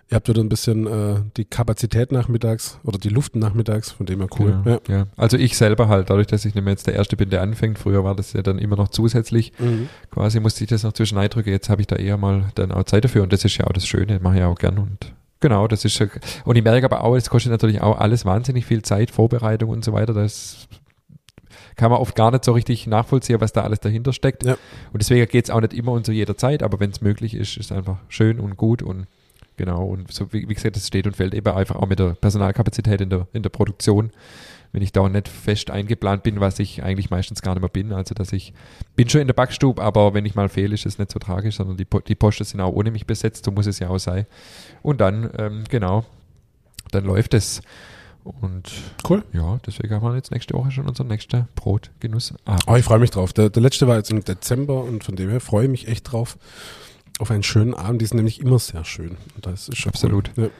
ihr 0.09 0.15
habt 0.15 0.27
wieder 0.29 0.41
ein 0.41 0.49
bisschen 0.49 0.85
äh, 0.87 1.21
die 1.35 1.45
Kapazität 1.45 2.11
nachmittags 2.11 2.79
oder 2.83 2.97
die 2.99 3.09
Luft 3.09 3.35
nachmittags, 3.35 3.91
von 3.91 4.05
dem 4.05 4.19
her 4.19 4.29
cool. 4.39 4.59
Genau, 4.63 4.79
ja. 4.87 5.07
Also 5.17 5.37
ich 5.37 5.57
selber 5.57 5.87
halt, 5.87 6.09
dadurch, 6.09 6.27
dass 6.27 6.45
ich 6.45 6.53
nicht 6.53 6.63
mehr 6.63 6.73
jetzt 6.73 6.85
der 6.87 6.93
Erste 6.93 7.17
bin, 7.17 7.29
der 7.29 7.41
anfängt, 7.41 7.79
früher 7.79 8.03
war 8.03 8.15
das 8.15 8.33
ja 8.33 8.41
dann 8.43 8.59
immer 8.59 8.75
noch 8.75 8.89
zusätzlich, 8.89 9.51
Mhm. 9.59 9.89
quasi 10.11 10.39
musste 10.39 10.63
ich 10.63 10.69
das 10.69 10.83
noch 10.83 10.93
zwischen 10.93 11.17
drücken, 11.29 11.49
jetzt 11.49 11.69
habe 11.69 11.81
ich 11.81 11.87
da 11.87 11.95
eher 11.95 12.17
mal 12.17 12.45
dann 12.55 12.71
auch 12.71 12.83
Zeit 12.83 13.03
dafür 13.03 13.23
und 13.23 13.33
das 13.33 13.43
ist 13.45 13.57
ja 13.57 13.65
auch 13.67 13.73
das 13.73 13.87
Schöne, 13.87 14.19
mache 14.21 14.37
ich 14.37 14.43
auch 14.43 14.55
gern 14.57 14.77
und 14.77 15.13
genau, 15.39 15.67
das 15.67 15.85
ist, 15.85 15.97
ja- 15.97 16.07
und 16.45 16.55
ich 16.55 16.63
merke 16.63 16.85
aber 16.85 17.03
auch, 17.03 17.15
es 17.15 17.29
kostet 17.29 17.51
natürlich 17.51 17.81
auch 17.81 17.97
alles 17.97 18.25
wahnsinnig 18.25 18.65
viel 18.65 18.83
Zeit, 18.83 19.09
Vorbereitung 19.11 19.69
und 19.71 19.83
so 19.83 19.91
weiter, 19.93 20.13
das 20.13 20.67
kann 21.77 21.91
man 21.91 21.99
oft 21.99 22.15
gar 22.15 22.31
nicht 22.31 22.45
so 22.45 22.51
richtig 22.53 22.87
nachvollziehen, 22.87 23.41
was 23.41 23.51
da 23.53 23.61
alles 23.63 23.79
dahinter 23.81 24.13
steckt. 24.13 24.43
Ja. 24.43 24.53
Und 24.93 25.01
deswegen 25.01 25.27
geht 25.29 25.45
es 25.45 25.51
auch 25.51 25.59
nicht 25.61 25.73
immer 25.73 25.91
und 25.91 26.05
zu 26.05 26.11
jeder 26.13 26.37
Zeit, 26.37 26.63
aber 26.63 26.79
wenn 26.79 26.89
es 26.91 27.01
möglich 27.01 27.33
ist, 27.33 27.57
ist 27.57 27.65
es 27.65 27.71
einfach 27.71 27.97
schön 28.07 28.39
und 28.39 28.55
gut 28.55 28.81
und 28.81 29.07
genau. 29.57 29.85
Und 29.85 30.11
so 30.11 30.31
wie, 30.33 30.47
wie 30.47 30.53
gesagt, 30.53 30.75
das 30.75 30.87
steht 30.87 31.07
und 31.07 31.15
fällt 31.15 31.33
eben 31.33 31.47
einfach 31.47 31.75
auch 31.75 31.87
mit 31.87 31.99
der 31.99 32.13
Personalkapazität 32.15 33.01
in 33.01 33.09
der, 33.09 33.27
in 33.33 33.43
der 33.43 33.49
Produktion. 33.49 34.11
Wenn 34.71 34.81
ich 34.81 34.91
da 34.91 35.07
nicht 35.07 35.29
fest 35.29 35.71
eingeplant 35.71 36.23
bin, 36.23 36.41
was 36.41 36.59
ich 36.59 36.83
eigentlich 36.83 37.09
meistens 37.09 37.41
gar 37.41 37.53
nicht 37.53 37.61
mehr 37.61 37.69
bin. 37.69 37.93
Also 37.93 38.13
dass 38.13 38.33
ich 38.33 38.53
bin 38.95 39.07
schon 39.07 39.21
in 39.21 39.27
der 39.27 39.33
Backstube, 39.33 39.81
aber 39.81 40.13
wenn 40.13 40.25
ich 40.25 40.35
mal 40.35 40.49
fehle, 40.49 40.73
ist 40.73 40.85
es 40.85 40.99
nicht 40.99 41.11
so 41.11 41.19
tragisch, 41.19 41.55
sondern 41.55 41.77
die, 41.77 41.87
die 42.07 42.15
Posten 42.15 42.43
sind 42.43 42.59
auch 42.59 42.73
ohne 42.73 42.91
mich 42.91 43.07
besetzt, 43.07 43.45
so 43.45 43.51
muss 43.51 43.67
es 43.67 43.79
ja 43.79 43.87
auch 43.87 43.99
sein. 43.99 44.25
Und 44.81 44.99
dann, 44.99 45.29
ähm, 45.37 45.63
genau, 45.69 46.03
dann 46.91 47.05
läuft 47.05 47.33
es. 47.33 47.61
Und 48.25 48.71
Cool. 49.07 49.23
ja, 49.33 49.59
deswegen 49.65 49.93
haben 49.93 50.03
wir 50.03 50.15
jetzt 50.15 50.31
nächste 50.31 50.55
Woche 50.55 50.71
schon 50.71 50.87
unseren 50.87 51.07
nächsten 51.07 51.47
Brotgenuss. 51.55 52.33
Oh, 52.67 52.75
ich 52.75 52.83
freue 52.83 52.97
mich 52.99 53.11
drauf. 53.11 53.33
Der, 53.33 53.49
der 53.51 53.61
letzte 53.61 53.87
war 53.87 53.97
jetzt 53.97 54.09
im 54.09 54.25
Dezember 54.25 54.83
und 54.83 55.03
von 55.03 55.15
dem 55.15 55.29
her 55.29 55.39
freue 55.39 55.65
ich 55.65 55.71
mich 55.71 55.87
echt 55.87 56.11
drauf. 56.11 56.37
Auf 57.19 57.31
einen 57.31 57.43
schönen 57.43 57.73
Abend. 57.73 58.01
Die 58.01 58.05
sind 58.05 58.17
nämlich 58.17 58.41
immer 58.41 58.59
sehr 58.59 58.83
schön. 58.83 59.15
Das 59.41 59.69
ist 59.69 59.77
schon 59.77 59.91
Absolut. 59.91 60.31
Cool. 60.35 60.51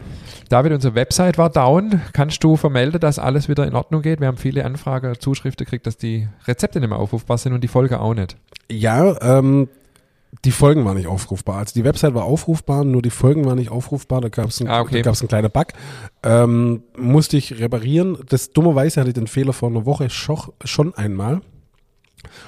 David, 0.48 0.72
unsere 0.72 0.96
Website 0.96 1.38
war 1.38 1.50
down. 1.50 2.02
Kannst 2.14 2.42
du 2.46 2.56
vermelden, 2.56 3.02
dass 3.02 3.20
alles 3.20 3.50
wieder 3.50 3.68
in 3.68 3.76
Ordnung 3.76 4.02
geht? 4.02 4.22
Wir 4.22 4.28
haben 4.28 4.38
viele 4.38 4.64
Anfragen, 4.64 5.20
Zuschriften 5.20 5.66
gekriegt, 5.66 5.86
dass 5.86 5.98
die 5.98 6.30
Rezepte 6.48 6.80
nicht 6.80 6.90
mehr 6.90 7.00
aufrufbar 7.00 7.38
sind 7.38 7.52
und 7.52 7.62
die 7.62 7.68
Folge 7.68 8.00
auch 8.00 8.14
nicht. 8.14 8.38
Ja, 8.72 9.04
ja 9.06 9.40
ähm, 9.40 9.68
die 10.44 10.52
Folgen 10.52 10.86
waren 10.86 10.98
nicht 10.98 11.08
aufrufbar. 11.08 11.58
Also 11.58 11.74
die 11.74 11.84
Website 11.84 12.14
war 12.14 12.24
aufrufbar, 12.24 12.84
nur 12.84 13.02
die 13.02 13.10
Folgen 13.10 13.46
waren 13.46 13.58
nicht 13.58 13.72
aufrufbar. 13.72 14.22
Da 14.22 14.30
gab 14.30 14.48
es 14.48 14.62
ein, 14.62 14.68
Ah, 14.68 14.82
okay. 14.82 15.02
da 15.02 15.12
einen 15.12 15.28
kleinen 15.28 15.52
Bug. 15.52 15.68
Ähm, 16.24 16.84
musste 16.98 17.38
ich 17.38 17.60
reparieren. 17.60 18.18
Das 18.30 18.52
dummerweise 18.52 19.00
hatte 19.02 19.10
ich 19.10 19.16
den 19.16 19.28
Fehler 19.28 19.54
vor 19.54 19.70
einer 19.70 19.86
Woche 19.86 20.10
schon, 20.10 20.40
schon 20.64 20.94
einmal. 20.96 21.42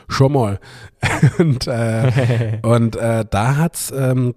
Schon 0.07 0.33
mal. 0.33 0.59
und 1.38 1.68
äh, 1.68 2.59
und 2.63 2.95
äh, 2.95 3.25
da 3.29 3.57
hat's, 3.57 3.94
ähm, 3.95 4.35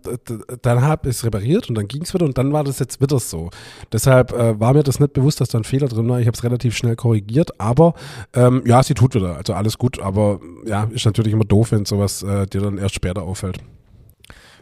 dann 0.62 0.82
hab 0.82 1.06
ich 1.06 1.16
es 1.16 1.24
repariert 1.24 1.68
und 1.68 1.74
dann 1.74 1.88
ging's 1.88 2.12
wieder 2.14 2.26
und 2.26 2.36
dann 2.38 2.52
war 2.52 2.64
das 2.64 2.78
jetzt 2.78 3.00
wieder 3.00 3.18
so. 3.18 3.50
Deshalb 3.92 4.32
äh, 4.32 4.58
war 4.60 4.74
mir 4.74 4.82
das 4.82 5.00
nicht 5.00 5.12
bewusst, 5.12 5.40
dass 5.40 5.48
da 5.48 5.58
ein 5.58 5.64
Fehler 5.64 5.88
drin 5.88 6.08
war. 6.08 6.20
Ich 6.20 6.26
habe 6.26 6.36
es 6.36 6.44
relativ 6.44 6.76
schnell 6.76 6.96
korrigiert, 6.96 7.58
aber 7.60 7.94
ähm, 8.34 8.62
ja, 8.66 8.82
sie 8.82 8.94
tut 8.94 9.14
wieder. 9.14 9.36
Also 9.36 9.54
alles 9.54 9.78
gut, 9.78 10.00
aber 10.00 10.40
ja, 10.66 10.84
ist 10.92 11.06
natürlich 11.06 11.32
immer 11.32 11.44
doof, 11.44 11.72
wenn 11.72 11.84
sowas 11.84 12.22
äh, 12.22 12.46
dir 12.46 12.60
dann 12.60 12.78
erst 12.78 12.94
später 12.94 13.22
auffällt. 13.22 13.58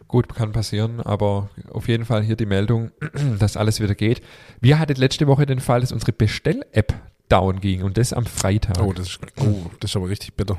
Gut, 0.09 0.35
kann 0.35 0.53
passieren, 0.53 1.01
aber 1.03 1.51
auf 1.71 1.87
jeden 1.87 2.07
Fall 2.07 2.23
hier 2.23 2.37
die 2.37 2.47
Meldung, 2.47 2.93
dass 3.39 3.59
alles 3.59 3.79
wieder 3.79 3.95
geht. 3.95 4.23
Wir 4.61 4.79
hatten 4.79 4.97
letzte 4.97 5.27
Woche 5.27 5.45
den 5.45 5.61
Fall, 5.61 5.83
dass 5.83 5.93
unsere 5.93 6.13
Bestell-App 6.13 6.95
down 7.29 7.61
ging 7.61 7.83
und 7.83 7.99
das 7.99 8.13
am 8.13 8.27
Freitag. 8.27 8.81
Oh, 8.83 8.93
das 8.93 9.09
ist, 9.09 9.21
oh, 9.41 9.71
das 9.81 9.91
ist 9.91 9.97
aber 9.97 10.09
richtig 10.09 10.35
bitter. 10.35 10.57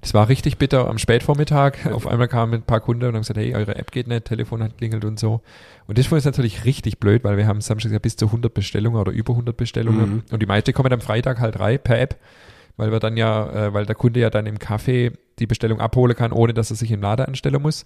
Das 0.00 0.14
war 0.14 0.28
richtig 0.28 0.56
bitter 0.56 0.88
am 0.88 0.96
Spätvormittag. 0.96 1.86
Auf 1.92 2.06
einmal 2.06 2.28
kamen 2.28 2.54
ein 2.54 2.62
paar 2.62 2.80
Kunden 2.80 3.04
und 3.04 3.14
haben 3.14 3.20
gesagt, 3.20 3.38
hey, 3.38 3.54
eure 3.54 3.76
App 3.76 3.92
geht 3.92 4.06
nicht, 4.06 4.24
Telefon 4.24 4.62
hat 4.62 4.78
klingelt 4.78 5.04
und 5.04 5.18
so. 5.20 5.42
Und 5.86 5.98
das 5.98 6.10
war 6.10 6.16
jetzt 6.16 6.24
natürlich 6.24 6.64
richtig 6.64 6.98
blöd, 6.98 7.22
weil 7.22 7.36
wir 7.36 7.46
haben 7.46 7.60
Samstag 7.60 7.92
ja 7.92 7.98
bis 7.98 8.16
zu 8.16 8.26
100 8.26 8.52
Bestellungen 8.52 8.98
oder 8.98 9.12
über 9.12 9.34
100 9.34 9.56
Bestellungen. 9.56 10.10
Mhm. 10.10 10.22
Und 10.30 10.40
die 10.40 10.46
meisten 10.46 10.72
kommen 10.72 10.92
am 10.92 11.02
Freitag 11.02 11.38
halt 11.38 11.60
rein 11.60 11.78
per 11.82 12.00
App, 12.00 12.16
weil 12.78 12.90
wir 12.92 12.98
dann 12.98 13.18
ja, 13.18 13.66
äh, 13.66 13.74
weil 13.74 13.84
der 13.84 13.94
Kunde 13.94 14.20
ja 14.20 14.30
dann 14.30 14.46
im 14.46 14.58
Café 14.58 15.12
die 15.38 15.46
Bestellung 15.46 15.80
abholen 15.80 16.16
kann, 16.16 16.32
ohne 16.32 16.54
dass 16.54 16.70
er 16.70 16.76
sich 16.76 16.90
im 16.90 17.02
Laden 17.02 17.26
anstellen 17.26 17.60
muss. 17.60 17.84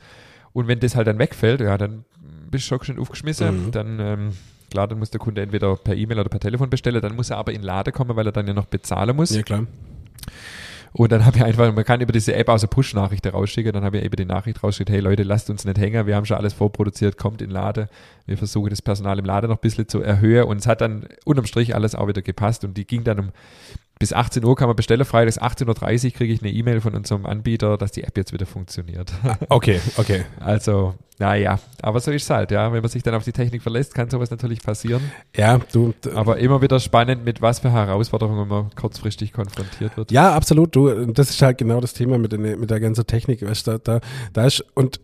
Und 0.52 0.68
wenn 0.68 0.78
das 0.78 0.94
halt 0.94 1.08
dann 1.08 1.18
wegfällt, 1.18 1.60
ja, 1.60 1.76
dann 1.76 2.04
bist 2.50 2.70
du 2.70 2.78
schon 2.80 2.98
aufgeschmissen. 3.00 3.66
Mhm. 3.66 3.70
Dann, 3.72 3.98
ähm, 3.98 4.30
klar, 4.74 4.88
dann 4.88 4.98
muss 4.98 5.10
der 5.10 5.20
Kunde 5.20 5.40
entweder 5.40 5.76
per 5.76 5.96
E-Mail 5.96 6.18
oder 6.18 6.28
per 6.28 6.40
Telefon 6.40 6.68
bestellen. 6.68 7.00
Dann 7.00 7.14
muss 7.14 7.30
er 7.30 7.38
aber 7.38 7.52
in 7.52 7.60
den 7.60 7.66
Laden 7.66 7.92
kommen, 7.92 8.16
weil 8.16 8.26
er 8.26 8.32
dann 8.32 8.46
ja 8.46 8.52
noch 8.52 8.66
bezahlen 8.66 9.14
muss. 9.14 9.30
Ja, 9.30 9.42
klar. 9.42 9.66
Und 10.96 11.10
dann 11.10 11.24
habe 11.24 11.36
ich 11.38 11.44
einfach, 11.44 11.72
man 11.72 11.84
kann 11.84 12.00
über 12.00 12.12
diese 12.12 12.34
App 12.34 12.48
auch 12.48 12.58
so 12.58 12.68
Push-Nachrichten 12.68 13.30
rausschicken, 13.30 13.72
dann 13.72 13.82
habe 13.82 13.98
ich 13.98 14.04
eben 14.04 14.14
die 14.14 14.24
Nachricht 14.24 14.62
rausgeschickt, 14.62 14.90
hey 14.90 15.00
Leute, 15.00 15.24
lasst 15.24 15.50
uns 15.50 15.64
nicht 15.64 15.76
hängen, 15.76 16.06
wir 16.06 16.14
haben 16.14 16.24
schon 16.24 16.36
alles 16.36 16.52
vorproduziert, 16.52 17.18
kommt 17.18 17.42
in 17.42 17.48
den 17.48 17.52
Laden. 17.52 17.88
Wir 18.26 18.38
versuchen 18.38 18.70
das 18.70 18.80
Personal 18.80 19.18
im 19.18 19.24
Laden 19.24 19.50
noch 19.50 19.56
ein 19.56 19.60
bisschen 19.60 19.88
zu 19.88 20.02
erhöhen 20.02 20.44
und 20.44 20.58
es 20.58 20.68
hat 20.68 20.80
dann 20.80 21.08
unterm 21.24 21.46
Strich 21.46 21.74
alles 21.74 21.96
auch 21.96 22.06
wieder 22.06 22.22
gepasst 22.22 22.64
und 22.64 22.76
die 22.76 22.86
ging 22.86 23.02
dann 23.02 23.18
um 23.18 23.28
bis 23.98 24.12
18 24.12 24.44
Uhr 24.44 24.56
kann 24.56 24.66
man 24.66 24.76
bestellen, 24.76 25.04
freitags 25.04 25.40
18.30 25.40 26.06
Uhr 26.06 26.10
kriege 26.12 26.32
ich 26.32 26.42
eine 26.42 26.50
E-Mail 26.50 26.80
von 26.80 26.94
unserem 26.94 27.26
Anbieter, 27.26 27.78
dass 27.78 27.92
die 27.92 28.02
App 28.02 28.16
jetzt 28.16 28.32
wieder 28.32 28.46
funktioniert. 28.46 29.12
Okay, 29.48 29.80
okay. 29.96 30.24
Also, 30.40 30.94
naja, 31.18 31.60
aber 31.80 32.00
so 32.00 32.10
ist 32.10 32.24
es 32.24 32.30
halt, 32.30 32.50
ja. 32.50 32.72
Wenn 32.72 32.82
man 32.82 32.90
sich 32.90 33.02
dann 33.02 33.14
auf 33.14 33.24
die 33.24 33.32
Technik 33.32 33.62
verlässt, 33.62 33.94
kann 33.94 34.10
sowas 34.10 34.30
natürlich 34.30 34.62
passieren. 34.62 35.00
Ja, 35.36 35.60
du. 35.72 35.94
Aber 36.14 36.38
immer 36.38 36.60
wieder 36.60 36.80
spannend, 36.80 37.24
mit 37.24 37.40
was 37.40 37.60
für 37.60 37.70
Herausforderungen 37.70 38.48
man 38.48 38.70
kurzfristig 38.74 39.32
konfrontiert 39.32 39.96
wird. 39.96 40.10
Ja, 40.10 40.34
absolut. 40.34 40.74
Du, 40.74 41.06
das 41.06 41.30
ist 41.30 41.40
halt 41.40 41.58
genau 41.58 41.80
das 41.80 41.94
Thema 41.94 42.18
mit, 42.18 42.32
den, 42.32 42.42
mit 42.42 42.70
der 42.70 42.80
ganzen 42.80 43.06
Technik. 43.06 43.42
Weißt, 43.42 43.68
da, 43.68 43.78
da, 43.78 44.00
da 44.32 44.44
ist, 44.44 44.64
und 44.74 45.00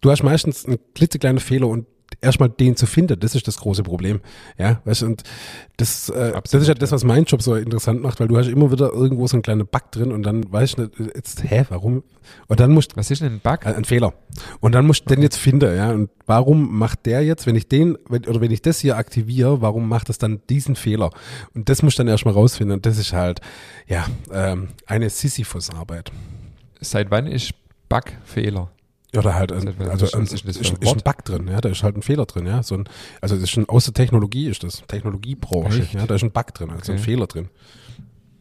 du 0.00 0.10
hast 0.10 0.22
meistens 0.24 0.66
einen 0.66 0.78
klitzekleinen 0.94 1.38
Fehler 1.38 1.68
und 1.68 1.86
erstmal 2.20 2.48
den 2.48 2.76
zu 2.76 2.86
finden, 2.86 3.18
das 3.20 3.34
ist 3.34 3.46
das 3.46 3.58
große 3.58 3.82
Problem. 3.82 4.20
Ja, 4.58 4.80
weißt 4.84 5.02
du, 5.02 5.06
und 5.06 5.22
das, 5.76 6.08
äh, 6.08 6.14
das 6.14 6.34
Absolut, 6.34 6.62
ist 6.62 6.68
ja 6.68 6.74
das, 6.74 6.92
was 6.92 7.04
mein 7.04 7.24
Job 7.24 7.42
so 7.42 7.54
interessant 7.54 8.02
macht, 8.02 8.18
weil 8.20 8.28
du 8.28 8.36
hast 8.36 8.48
immer 8.48 8.72
wieder 8.72 8.92
irgendwo 8.92 9.26
so 9.26 9.36
einen 9.36 9.42
kleinen 9.42 9.66
Bug 9.66 9.90
drin 9.92 10.12
und 10.12 10.24
dann 10.24 10.50
weißt 10.50 10.78
du 10.78 10.82
nicht, 10.82 11.14
jetzt, 11.14 11.44
hä, 11.44 11.64
warum? 11.68 12.02
Und 12.48 12.60
dann 12.60 12.72
musst 12.72 12.96
Was 12.96 13.10
ist 13.10 13.22
denn 13.22 13.34
ein 13.34 13.40
Bug? 13.40 13.64
äh, 13.64 13.74
ein 13.74 13.84
Fehler. 13.84 14.14
Und 14.60 14.74
dann 14.74 14.86
musst 14.86 15.08
du 15.08 15.14
den 15.14 15.22
jetzt 15.22 15.36
finden, 15.36 15.74
ja. 15.74 15.90
Und 15.90 16.10
warum 16.26 16.76
macht 16.76 17.06
der 17.06 17.22
jetzt, 17.22 17.46
wenn 17.46 17.56
ich 17.56 17.68
den, 17.68 17.96
wenn, 18.08 18.24
oder 18.26 18.40
wenn 18.40 18.50
ich 18.50 18.62
das 18.62 18.80
hier 18.80 18.96
aktiviere, 18.96 19.60
warum 19.60 19.88
macht 19.88 20.08
das 20.08 20.18
dann 20.18 20.40
diesen 20.50 20.76
Fehler? 20.76 21.10
Und 21.54 21.68
das 21.68 21.82
musst 21.82 21.98
du 21.98 22.02
dann 22.02 22.08
erstmal 22.08 22.34
rausfinden. 22.34 22.76
Und 22.76 22.86
das 22.86 22.98
ist 22.98 23.12
halt, 23.12 23.40
ja, 23.86 24.06
ähm, 24.32 24.68
eine 24.86 25.08
Sisyphus-Arbeit. 25.08 26.10
Seit 26.80 27.10
wann 27.10 27.26
ist 27.26 27.52
Bugfehler? 27.88 28.70
Oder 29.16 29.34
halt, 29.34 29.52
ein, 29.52 29.68
also 29.88 30.18
ein, 30.18 30.24
ist 30.24 30.44
ist, 30.44 30.60
ist, 30.60 30.70
ein 30.70 30.86
ein? 30.86 31.00
Bug 31.02 31.24
drin, 31.24 31.48
ja, 31.48 31.60
da 31.62 31.70
ist 31.70 31.82
halt 31.82 31.96
ein 31.96 32.02
Fehler 32.02 32.26
drin, 32.26 32.46
ja. 32.46 32.62
So 32.62 32.74
ein, 32.74 32.88
also 33.22 33.36
das 33.36 33.44
ist 33.44 33.50
schon 33.50 33.66
aus 33.68 33.86
der 33.86 33.94
Technologie 33.94 34.48
ist 34.48 34.62
das, 34.62 34.82
Technologiebranche, 34.86 35.80
Echt? 35.82 35.94
ja, 35.94 36.06
da 36.06 36.14
ist 36.14 36.24
ein 36.24 36.30
Bug 36.30 36.52
drin, 36.52 36.70
also 36.70 36.92
ein 36.92 36.98
Okay. 36.98 37.04
Fehler 37.04 37.26
drin. 37.26 37.48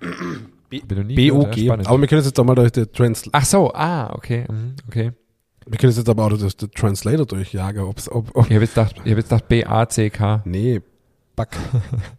Hab 0.02 0.88
BOG. 0.90 1.88
Aber 1.88 2.02
wir 2.02 2.08
können 2.08 2.24
jetzt 2.24 2.38
auch 2.40 2.44
mal 2.44 2.56
durch 2.56 2.72
den 2.74 2.92
Trans 2.92 3.24
Ach 3.32 3.46
so, 3.46 3.72
ah, 3.74 4.14
okay, 4.14 4.46
mhm, 4.50 4.76
okay. 4.88 5.14
wir 5.66 5.78
können 5.78 5.94
jetzt 5.94 6.10
aber 6.10 6.26
auch 6.26 6.38
durch 6.38 6.58
den 6.58 6.72
Translator 6.72 7.26
durchjagen, 7.26 7.84
ob's, 7.84 8.10
ob, 8.10 8.36
ob 8.36 8.46
Ich 8.48 8.54
habe 8.54 8.66
jetzt 8.66 8.76
gedacht, 8.76 8.96
ich 8.98 9.12
habe 9.12 9.22
jetzt 9.22 9.30
gedacht 9.30 9.48
B-A-C-K. 9.48 10.42
Nee, 10.44 10.82
Bug. 11.38 11.48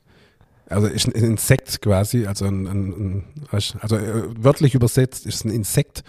Also 0.68 0.86
ist 0.86 1.06
ein 1.06 1.12
Insekt 1.12 1.80
quasi, 1.80 2.26
also 2.26 2.44
ein, 2.44 2.66
ein, 2.66 3.24
ein 3.50 3.74
also 3.80 3.96
äh, 3.96 4.24
wörtlich 4.36 4.74
übersetzt 4.74 5.26
ist 5.26 5.44
ein 5.44 5.50
Insekt 5.50 6.04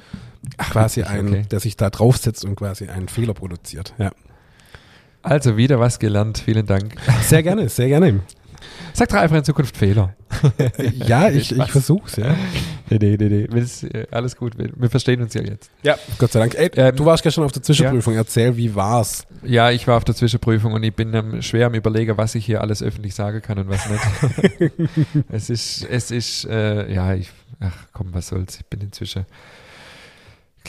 quasi 0.57 1.03
ein, 1.03 1.27
Okay. 1.29 1.45
der 1.49 1.59
sich 1.59 1.77
da 1.77 1.89
draufsetzt 1.89 2.43
und 2.45 2.55
quasi 2.55 2.87
einen 2.87 3.07
Fehler 3.07 3.33
produziert. 3.33 3.93
Ja. 3.97 4.11
Also 5.21 5.57
wieder 5.57 5.79
was 5.79 5.99
gelernt. 5.99 6.39
Vielen 6.39 6.65
Dank. 6.65 6.95
Sehr 7.23 7.43
gerne, 7.43 7.69
sehr 7.69 7.87
gerne. 7.87 8.21
Sag 8.93 9.09
doch 9.09 9.17
einfach 9.17 9.37
in 9.37 9.43
Zukunft 9.43 9.77
Fehler. 9.77 10.15
ja, 10.93 11.29
ich, 11.29 11.57
ich 11.57 11.71
versuch's, 11.71 12.15
ja. 12.17 12.35
Nee, 12.89 12.97
nee, 12.99 13.17
nee, 13.17 13.47
nee. 13.49 13.87
Äh, 13.87 14.07
alles 14.11 14.35
gut. 14.35 14.57
Wir, 14.57 14.69
wir 14.75 14.89
verstehen 14.89 15.21
uns 15.21 15.33
ja 15.33 15.41
jetzt. 15.41 15.69
Ja, 15.83 15.97
Gott 16.17 16.31
sei 16.31 16.39
Dank. 16.39 16.55
Ey, 16.55 16.69
Ähm, 16.75 16.95
du 16.95 17.05
warst 17.05 17.23
gestern 17.23 17.43
auf 17.43 17.51
der 17.51 17.63
Zwischenprüfung. 17.63 18.15
Erzähl, 18.15 18.55
wie 18.57 18.73
war's? 18.75 19.25
Ja, 19.43 19.71
ich 19.71 19.87
war 19.87 19.97
auf 19.97 20.03
der 20.03 20.15
Zwischenprüfung 20.15 20.73
und 20.73 20.83
ich 20.83 20.93
bin 20.93 21.13
ähm, 21.13 21.41
schwer 21.41 21.67
am 21.67 21.73
überlegen, 21.73 22.17
was 22.17 22.35
ich 22.35 22.45
hier 22.45 22.61
alles 22.61 22.81
öffentlich 22.83 23.15
sagen 23.15 23.41
kann 23.41 23.57
und 23.59 23.69
was 23.69 23.87
nicht. 23.89 24.71
es 25.29 25.49
ist, 25.49 25.87
es 25.89 26.11
ist, 26.11 26.45
äh, 26.45 26.91
ja, 26.91 27.13
ich, 27.13 27.29
ach 27.59 27.85
komm, 27.93 28.13
was 28.13 28.27
soll's. 28.27 28.57
Ich 28.59 28.65
bin 28.65 28.81
inzwischen, 28.81 29.25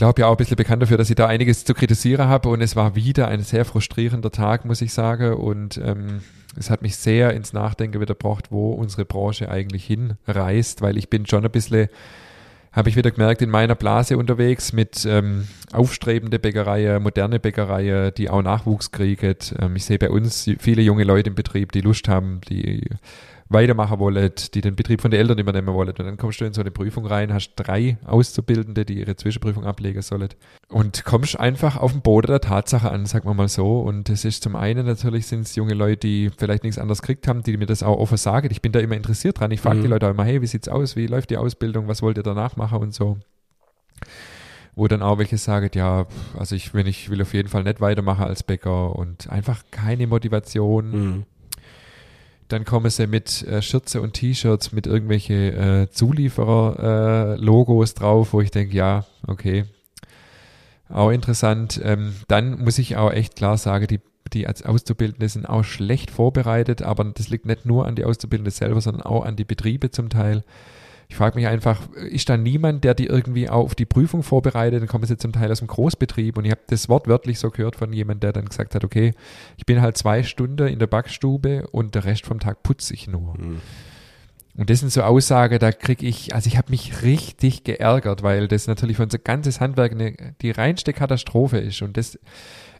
glaube 0.00 0.22
ja 0.22 0.28
auch 0.28 0.32
ein 0.32 0.38
bisschen 0.38 0.56
bekannt 0.56 0.80
dafür, 0.80 0.96
dass 0.96 1.10
ich 1.10 1.16
da 1.16 1.26
einiges 1.26 1.66
zu 1.66 1.74
kritisieren 1.74 2.26
habe 2.26 2.48
und 2.48 2.62
es 2.62 2.74
war 2.74 2.94
wieder 2.94 3.28
ein 3.28 3.42
sehr 3.42 3.66
frustrierender 3.66 4.30
Tag, 4.30 4.64
muss 4.64 4.80
ich 4.80 4.94
sagen 4.94 5.34
und 5.34 5.76
ähm, 5.76 6.22
es 6.56 6.70
hat 6.70 6.80
mich 6.80 6.96
sehr 6.96 7.34
ins 7.34 7.52
Nachdenken 7.52 8.00
wieder 8.00 8.14
gebracht, 8.14 8.46
wo 8.50 8.72
unsere 8.72 9.04
Branche 9.04 9.50
eigentlich 9.50 9.84
hinreist, 9.84 10.80
weil 10.80 10.96
ich 10.96 11.10
bin 11.10 11.26
schon 11.26 11.44
ein 11.44 11.50
bisschen 11.50 11.88
habe 12.72 12.88
ich 12.88 12.96
wieder 12.96 13.10
gemerkt, 13.10 13.42
in 13.42 13.50
meiner 13.50 13.74
Blase 13.74 14.16
unterwegs 14.16 14.72
mit 14.72 15.04
ähm, 15.04 15.48
aufstrebende 15.72 16.38
Bäckereien, 16.38 17.02
moderne 17.02 17.40
Bäckereien, 17.40 18.14
die 18.14 18.30
auch 18.30 18.42
Nachwuchs 18.42 18.92
kriegen. 18.92 19.34
Ähm, 19.58 19.76
ich 19.76 19.84
sehe 19.84 19.98
bei 19.98 20.08
uns 20.08 20.48
viele 20.60 20.80
junge 20.80 21.04
Leute 21.04 21.30
im 21.30 21.34
Betrieb, 21.34 21.72
die 21.72 21.80
Lust 21.80 22.08
haben, 22.08 22.40
die 22.48 22.88
weitermachen 23.52 23.98
wollen, 23.98 24.30
die 24.54 24.60
den 24.60 24.76
Betrieb 24.76 25.00
von 25.00 25.10
den 25.10 25.18
Eltern 25.20 25.38
übernehmen 25.38 25.74
wollen. 25.74 25.88
Und 25.90 25.98
dann 25.98 26.16
kommst 26.16 26.40
du 26.40 26.44
in 26.44 26.52
so 26.52 26.60
eine 26.60 26.70
Prüfung 26.70 27.04
rein, 27.04 27.34
hast 27.34 27.54
drei 27.56 27.98
Auszubildende, 28.06 28.84
die 28.84 28.94
ihre 29.00 29.16
Zwischenprüfung 29.16 29.64
ablegen 29.64 30.00
sollen. 30.02 30.28
Und 30.68 31.04
kommst 31.04 31.38
einfach 31.38 31.76
auf 31.76 31.90
den 31.92 32.00
Boden 32.00 32.28
der 32.28 32.40
Tatsache 32.40 32.90
an, 32.92 33.06
sagen 33.06 33.26
wir 33.28 33.34
mal 33.34 33.48
so. 33.48 33.80
Und 33.80 34.08
es 34.08 34.24
ist 34.24 34.44
zum 34.44 34.54
einen 34.54 34.86
natürlich 34.86 35.26
sind 35.26 35.40
es 35.42 35.56
junge 35.56 35.74
Leute, 35.74 35.96
die 36.06 36.30
vielleicht 36.38 36.62
nichts 36.62 36.78
anderes 36.78 37.02
gekriegt 37.02 37.26
haben, 37.26 37.42
die 37.42 37.56
mir 37.56 37.66
das 37.66 37.82
auch 37.82 37.98
offen 37.98 38.16
sagen. 38.18 38.48
Ich 38.52 38.62
bin 38.62 38.70
da 38.70 38.78
immer 38.78 38.94
interessiert 38.96 39.40
dran. 39.40 39.50
Ich 39.50 39.60
frage 39.60 39.78
Mhm. 39.78 39.82
die 39.82 39.88
Leute 39.88 40.06
auch 40.06 40.10
immer, 40.12 40.24
hey, 40.24 40.40
wie 40.40 40.46
sieht's 40.46 40.68
aus? 40.68 40.94
Wie 40.94 41.08
läuft 41.08 41.30
die 41.30 41.36
Ausbildung? 41.36 41.88
Was 41.88 42.02
wollt 42.02 42.16
ihr 42.18 42.22
danach 42.22 42.54
machen 42.56 42.78
und 42.78 42.94
so? 42.94 43.18
Wo 44.76 44.86
dann 44.86 45.02
auch 45.02 45.18
welche 45.18 45.36
sagen, 45.36 45.70
ja, 45.74 46.06
also 46.38 46.54
ich, 46.54 46.72
wenn 46.72 46.86
ich 46.86 47.10
will 47.10 47.20
auf 47.20 47.34
jeden 47.34 47.48
Fall 47.48 47.64
nicht 47.64 47.80
weitermachen 47.80 48.24
als 48.24 48.44
Bäcker 48.44 48.94
und 48.96 49.28
einfach 49.28 49.62
keine 49.72 50.06
Motivation 50.06 50.90
Mhm. 50.90 51.24
Dann 52.52 52.64
kommen 52.64 52.90
sie 52.90 53.06
mit 53.06 53.46
äh, 53.46 53.62
Schürze 53.62 54.00
und 54.00 54.14
T-Shirts 54.14 54.72
mit 54.72 54.86
irgendwelche 54.86 55.34
äh, 55.34 55.90
Zulieferer-Logos 55.90 57.94
drauf, 57.94 58.32
wo 58.32 58.40
ich 58.40 58.50
denke, 58.50 58.76
ja, 58.76 59.04
okay, 59.26 59.64
auch 60.88 61.10
interessant. 61.10 61.80
Ähm, 61.82 62.14
dann 62.28 62.62
muss 62.62 62.78
ich 62.78 62.96
auch 62.96 63.12
echt 63.12 63.36
klar 63.36 63.56
sagen, 63.56 63.86
die, 63.86 64.00
die 64.32 64.46
als 64.46 64.64
Auszubildende 64.64 65.28
sind 65.28 65.48
auch 65.48 65.64
schlecht 65.64 66.10
vorbereitet, 66.10 66.82
aber 66.82 67.04
das 67.04 67.28
liegt 67.28 67.46
nicht 67.46 67.66
nur 67.66 67.86
an 67.86 67.94
die 67.94 68.04
Auszubildende 68.04 68.50
selber, 68.50 68.80
sondern 68.80 69.02
auch 69.02 69.24
an 69.24 69.36
die 69.36 69.44
Betriebe 69.44 69.90
zum 69.90 70.08
Teil. 70.08 70.44
Ich 71.10 71.16
frage 71.16 71.36
mich 71.36 71.48
einfach, 71.48 71.90
ist 71.96 72.28
da 72.28 72.36
niemand, 72.36 72.84
der 72.84 72.94
die 72.94 73.06
irgendwie 73.06 73.48
auf 73.48 73.74
die 73.74 73.84
Prüfung 73.84 74.22
vorbereitet? 74.22 74.80
Dann 74.80 74.88
kommen 74.88 75.04
sie 75.06 75.16
zum 75.16 75.32
Teil 75.32 75.50
aus 75.50 75.58
dem 75.58 75.66
Großbetrieb 75.66 76.38
und 76.38 76.44
ich 76.44 76.52
habe 76.52 76.60
das 76.68 76.88
wortwörtlich 76.88 77.40
so 77.40 77.50
gehört 77.50 77.74
von 77.74 77.92
jemandem, 77.92 78.20
der 78.20 78.32
dann 78.32 78.44
gesagt 78.44 78.76
hat, 78.76 78.84
okay, 78.84 79.12
ich 79.56 79.66
bin 79.66 79.82
halt 79.82 79.96
zwei 79.96 80.22
Stunden 80.22 80.68
in 80.68 80.78
der 80.78 80.86
Backstube 80.86 81.66
und 81.72 81.96
der 81.96 82.04
Rest 82.04 82.26
vom 82.26 82.38
Tag 82.38 82.62
putze 82.62 82.94
ich 82.94 83.08
nur. 83.08 83.36
Mhm. 83.36 83.60
Und 84.56 84.70
das 84.70 84.78
sind 84.80 84.92
so 84.92 85.02
Aussagen, 85.02 85.58
da 85.58 85.72
kriege 85.72 86.06
ich, 86.06 86.32
also 86.32 86.46
ich 86.46 86.56
habe 86.56 86.70
mich 86.70 87.02
richtig 87.02 87.64
geärgert, 87.64 88.22
weil 88.22 88.46
das 88.46 88.68
natürlich 88.68 88.96
für 88.96 89.02
unser 89.02 89.18
ganzes 89.18 89.60
Handwerk 89.60 89.90
eine, 89.90 90.14
die 90.42 90.52
reinste 90.52 90.92
Katastrophe 90.92 91.58
ist 91.58 91.82
und 91.82 91.96
das 91.96 92.20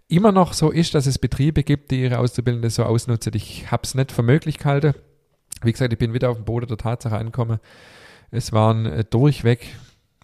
immer 0.07 0.31
noch 0.31 0.53
so 0.53 0.71
ist, 0.71 0.95
dass 0.95 1.07
es 1.07 1.19
Betriebe 1.19 1.65
gibt, 1.65 1.91
die 1.91 2.03
ihre 2.03 2.19
Auszubildende 2.19 2.71
so 2.71 2.85
ausnutzen. 2.85 3.33
Ich 3.35 3.73
habe 3.73 3.83
es 3.83 3.97
nicht 3.97 4.13
für 4.13 4.23
möglich 4.23 4.59
gehalten. 4.59 4.95
Wie 5.63 5.73
gesagt, 5.73 5.93
ich 5.93 5.99
bin 5.99 6.15
wieder 6.15 6.31
auf 6.31 6.37
dem 6.37 6.45
Boden 6.45 6.69
der 6.69 6.77
Tatsache 6.77 7.17
angekommen. 7.17 7.59
Es 8.31 8.53
waren 8.53 8.87
äh, 8.87 9.05
durchweg 9.05 9.67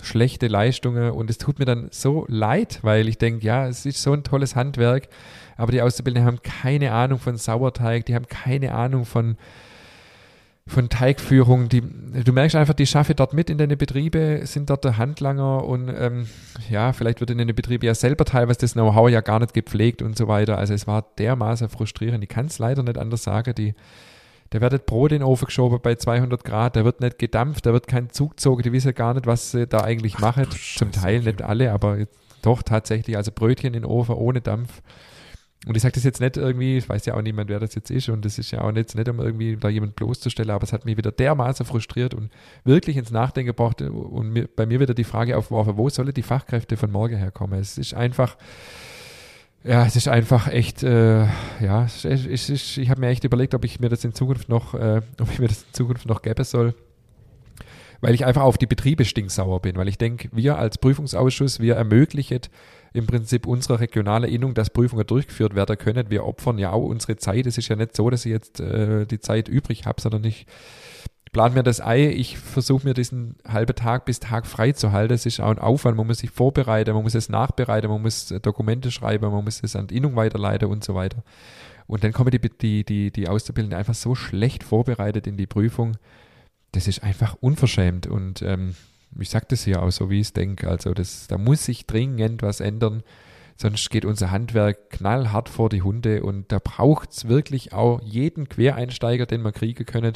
schlechte 0.03 0.47
Leistungen 0.47 1.11
und 1.11 1.31
es 1.31 1.39
tut 1.39 1.59
mir 1.59 1.65
dann 1.65 1.89
so 1.91 2.27
leid, 2.29 2.81
weil 2.83 3.09
ich 3.09 3.19
denke, 3.19 3.45
ja, 3.45 3.67
es 3.67 3.87
ist 3.87 4.03
so 4.03 4.13
ein 4.13 4.25
tolles 4.25 4.55
Handwerk, 4.55 5.09
aber 5.57 5.73
die 5.73 5.81
Auszubildenden 5.81 6.27
haben 6.27 6.43
keine 6.43 6.93
Ahnung 6.93 7.19
von 7.19 7.37
Sauerteig, 7.37 8.05
die 8.07 8.15
haben 8.15 8.29
keine 8.29 8.75
Ahnung 8.75 9.05
von 9.05 9.37
von 10.69 10.89
Teigführung, 10.89 11.69
die, 11.69 11.81
du 11.81 12.33
merkst 12.33 12.57
einfach, 12.57 12.75
die 12.75 12.87
schaffe 12.87 13.15
dort 13.15 13.33
mit 13.33 13.51
in 13.51 13.59
deine 13.59 13.77
Betriebe, 13.77 14.41
sind 14.45 14.69
dort 14.69 14.85
der 14.85 14.99
Handlanger 14.99 15.65
und 15.65 15.89
ähm, 15.89 16.27
ja, 16.69 16.93
vielleicht 16.93 17.21
wird 17.21 17.31
in 17.31 17.39
den 17.39 17.55
Betrieben 17.55 17.85
ja 17.85 17.95
selber 17.95 18.25
teilweise 18.25 18.59
das 18.59 18.73
Know-how 18.73 19.09
ja 19.09 19.21
gar 19.21 19.39
nicht 19.39 19.55
gepflegt 19.55 20.03
und 20.03 20.19
so 20.19 20.27
weiter. 20.27 20.59
Also 20.59 20.75
es 20.75 20.89
war 20.89 21.07
dermaßen 21.19 21.69
frustrierend. 21.69 22.25
Ich 22.25 22.29
kann 22.29 22.47
es 22.47 22.59
leider 22.59 22.83
nicht 22.83 22.99
anders 22.99 23.23
sagen. 23.23 23.55
Die, 23.55 23.75
da 24.51 24.61
wird 24.61 24.87
Brot 24.87 25.13
in 25.13 25.21
den 25.21 25.27
Ofen 25.27 25.47
geschoben 25.47 25.81
bei 25.83 25.95
200 25.95 26.45
Grad, 26.45 26.77
da 26.77 26.85
wird 26.85 27.01
nicht 27.01 27.19
gedampft, 27.19 27.67
da 27.67 27.73
wird 27.73 27.89
kein 27.89 28.11
Zug 28.11 28.33
gezogen, 28.33 28.63
die 28.63 28.73
wissen 28.73 28.95
gar 28.95 29.15
nicht, 29.15 29.27
was 29.27 29.51
sie 29.51 29.67
da 29.67 29.81
eigentlich 29.81 30.19
machen. 30.19 30.47
Zum 30.77 30.93
Teil 30.93 31.21
nicht 31.21 31.43
alle, 31.43 31.73
aber 31.73 31.99
jetzt 31.99 32.19
doch 32.43 32.63
tatsächlich, 32.63 33.17
also 33.17 33.33
Brötchen 33.33 33.69
in 33.69 33.83
den 33.83 33.85
Ofen 33.85 34.15
ohne 34.15 34.41
Dampf. 34.41 34.83
Und 35.67 35.77
ich 35.77 35.83
sage 35.83 35.95
das 35.95 36.05
jetzt 36.05 36.21
nicht 36.21 36.37
irgendwie, 36.37 36.79
ich 36.79 36.89
weiß 36.89 37.07
ja 37.07 37.15
auch 37.15 37.23
niemand, 37.23 37.51
wer 37.51 37.59
das 37.59 37.75
jetzt 37.75 37.91
ist 37.91 38.09
und 38.09 38.25
das 38.25 38.39
ist 38.39 38.53
ja 38.53 38.61
auch 38.61 38.73
jetzt 38.73 38.95
nicht, 38.95 39.09
um 39.09 39.19
irgendwie 39.19 39.57
da 39.57 39.69
jemand 39.69 39.97
bloßzustellen, 39.97 40.53
aber 40.53 40.63
es 40.63 40.73
hat 40.73 40.85
mich 40.85 40.97
wieder 40.97 41.11
dermaßen 41.11 41.67
frustriert 41.67 42.15
und 42.15 42.31
wirklich 42.63 42.97
ins 42.97 43.11
Nachdenken 43.11 43.49
gebracht 43.49 43.83
und 43.83 44.31
mir, 44.31 44.49
bei 44.55 44.65
mir 44.65 44.79
wieder 44.79 44.95
die 44.95 45.03
Frage 45.03 45.37
aufgeworfen, 45.37 45.77
wo 45.77 45.89
sollen 45.89 46.15
die 46.15 46.23
Fachkräfte 46.23 46.77
von 46.77 46.93
morgen 46.93 47.17
herkommen? 47.17 47.59
Es 47.59 47.79
ist 47.79 47.95
einfach, 47.95 48.37
ja, 49.67 49.85
es 49.85 49.97
ist 49.97 50.09
einfach 50.09 50.49
echt, 50.49 50.83
äh, 50.83 51.25
ja, 51.61 51.85
es 51.85 52.05
ist, 52.05 52.79
ich 52.79 52.89
habe 52.89 53.01
mir 53.01 53.09
echt 53.09 53.25
überlegt, 53.25 53.55
ob 53.55 53.65
ich 53.65 53.81
mir 53.81 53.89
das 53.89 54.05
in 54.05 54.15
Zukunft 54.15 54.49
noch, 54.49 54.75
äh, 54.75 55.03
ob 55.21 55.31
ich 55.31 55.39
mir 55.39 55.49
das 55.49 55.63
in 55.63 55.73
Zukunft 55.73 56.07
noch 56.07 56.23
geben 56.23 56.45
soll. 56.45 56.75
Weil 58.01 58.15
ich 58.15 58.27
einfach 58.27 58.43
auf 58.43 58.59
die 58.59 58.67
Betriebe 58.67 59.05
stinksauer 59.05 59.61
bin, 59.63 59.77
weil 59.77 59.89
ich 59.89 59.99
denke, 59.99 60.29
wir 60.33 60.59
als 60.59 60.79
Prüfungsausschuss, 60.79 61.61
wir 61.61 61.77
ermöglichen 61.77 62.41
im 62.93 63.07
Prinzip 63.07 63.47
unserer 63.47 63.81
regionalen 63.81 64.31
Innung, 64.31 64.55
dass 64.55 64.71
Prüfungen 64.71 65.07
durchgeführt 65.07 65.55
werden 65.55 65.77
können. 65.79 66.11
Wir 66.11 66.25
opfern 66.25 66.59
ja 66.59 66.73
auch 66.73 66.85
unsere 66.85 67.17
Zeit. 67.17 67.47
Es 67.47 67.59
ist 67.59 67.69
ja 67.69 67.77
nicht 67.77 67.97
so, 67.97 68.09
dass 68.09 68.25
ich 68.25 68.33
jetzt 68.33 68.61
äh, 68.61 69.07
die 69.07 69.21
Zeit 69.21 69.49
übrig 69.49 69.87
habe, 69.87 70.01
sondern 70.01 70.25
ich 70.25 70.47
plan 71.37 71.53
mir 71.53 71.63
das 71.63 71.83
Ei, 71.83 72.07
ich 72.07 72.39
versuche 72.39 72.89
mir 72.89 72.95
diesen 72.95 73.37
halben 73.47 73.75
Tag 73.75 74.07
bis 74.07 74.21
Tag 74.21 74.47
frei 74.47 74.73
zu 74.73 74.93
halten. 74.93 75.13
Das 75.13 75.27
ist 75.27 75.39
auch 75.39 75.51
ein 75.51 75.59
Aufwand. 75.59 75.95
Man 75.95 76.07
muss 76.07 76.21
sich 76.21 76.31
vorbereiten, 76.31 76.95
man 76.95 77.03
muss 77.03 77.15
es 77.15 77.29
nachbereiten, 77.29 77.91
man 77.91 78.01
muss 78.01 78.31
äh, 78.31 78.41
Dokumente 78.41 78.91
schreiben, 78.91 79.31
man 79.31 79.45
muss 79.45 79.63
es 79.63 79.77
an 79.77 79.87
die 79.87 79.99
Innung 79.99 80.17
weiterleiten 80.17 80.67
und 80.71 80.83
so 80.83 80.95
weiter. 80.95 81.23
Und 81.87 82.05
dann 82.05 82.15
kommen 82.15 82.31
die, 82.31 82.41
die, 82.41 82.85
die, 82.85 83.11
die 83.11 83.29
Auszubildenden 83.29 83.79
einfach 83.79 83.93
so 83.93 84.15
schlecht 84.15 84.65
vorbereitet 84.65 85.27
in 85.27 85.37
die 85.37 85.47
Prüfung. 85.47 85.99
Das 86.73 86.89
ist 86.89 87.03
einfach 87.03 87.37
unverschämt. 87.43 88.07
Und 88.07 88.41
ähm, 88.41 88.75
ich 89.21 89.29
sage 89.29 89.45
das 89.51 89.63
hier 89.63 89.83
auch 89.83 89.93
so, 89.93 90.09
wie 90.09 90.21
ich 90.21 90.29
es 90.29 90.33
denke. 90.33 90.71
Also 90.71 90.95
das, 90.95 91.27
da 91.27 91.37
muss 91.37 91.67
sich 91.67 91.87
dringend 91.87 92.41
was 92.41 92.61
ändern. 92.61 93.03
Sonst 93.59 93.91
geht 93.91 94.07
unser 94.07 94.31
Handwerk 94.31 94.89
knallhart 94.89 95.51
vor 95.51 95.69
die 95.69 95.83
Hunde 95.83 96.23
und 96.23 96.51
da 96.51 96.61
braucht 96.65 97.11
es 97.11 97.29
wirklich 97.29 97.75
auch 97.75 98.01
jeden 98.03 98.49
Quereinsteiger, 98.49 99.27
den 99.27 99.43
wir 99.43 99.53
kriegen 99.53 99.85
können, 99.85 100.15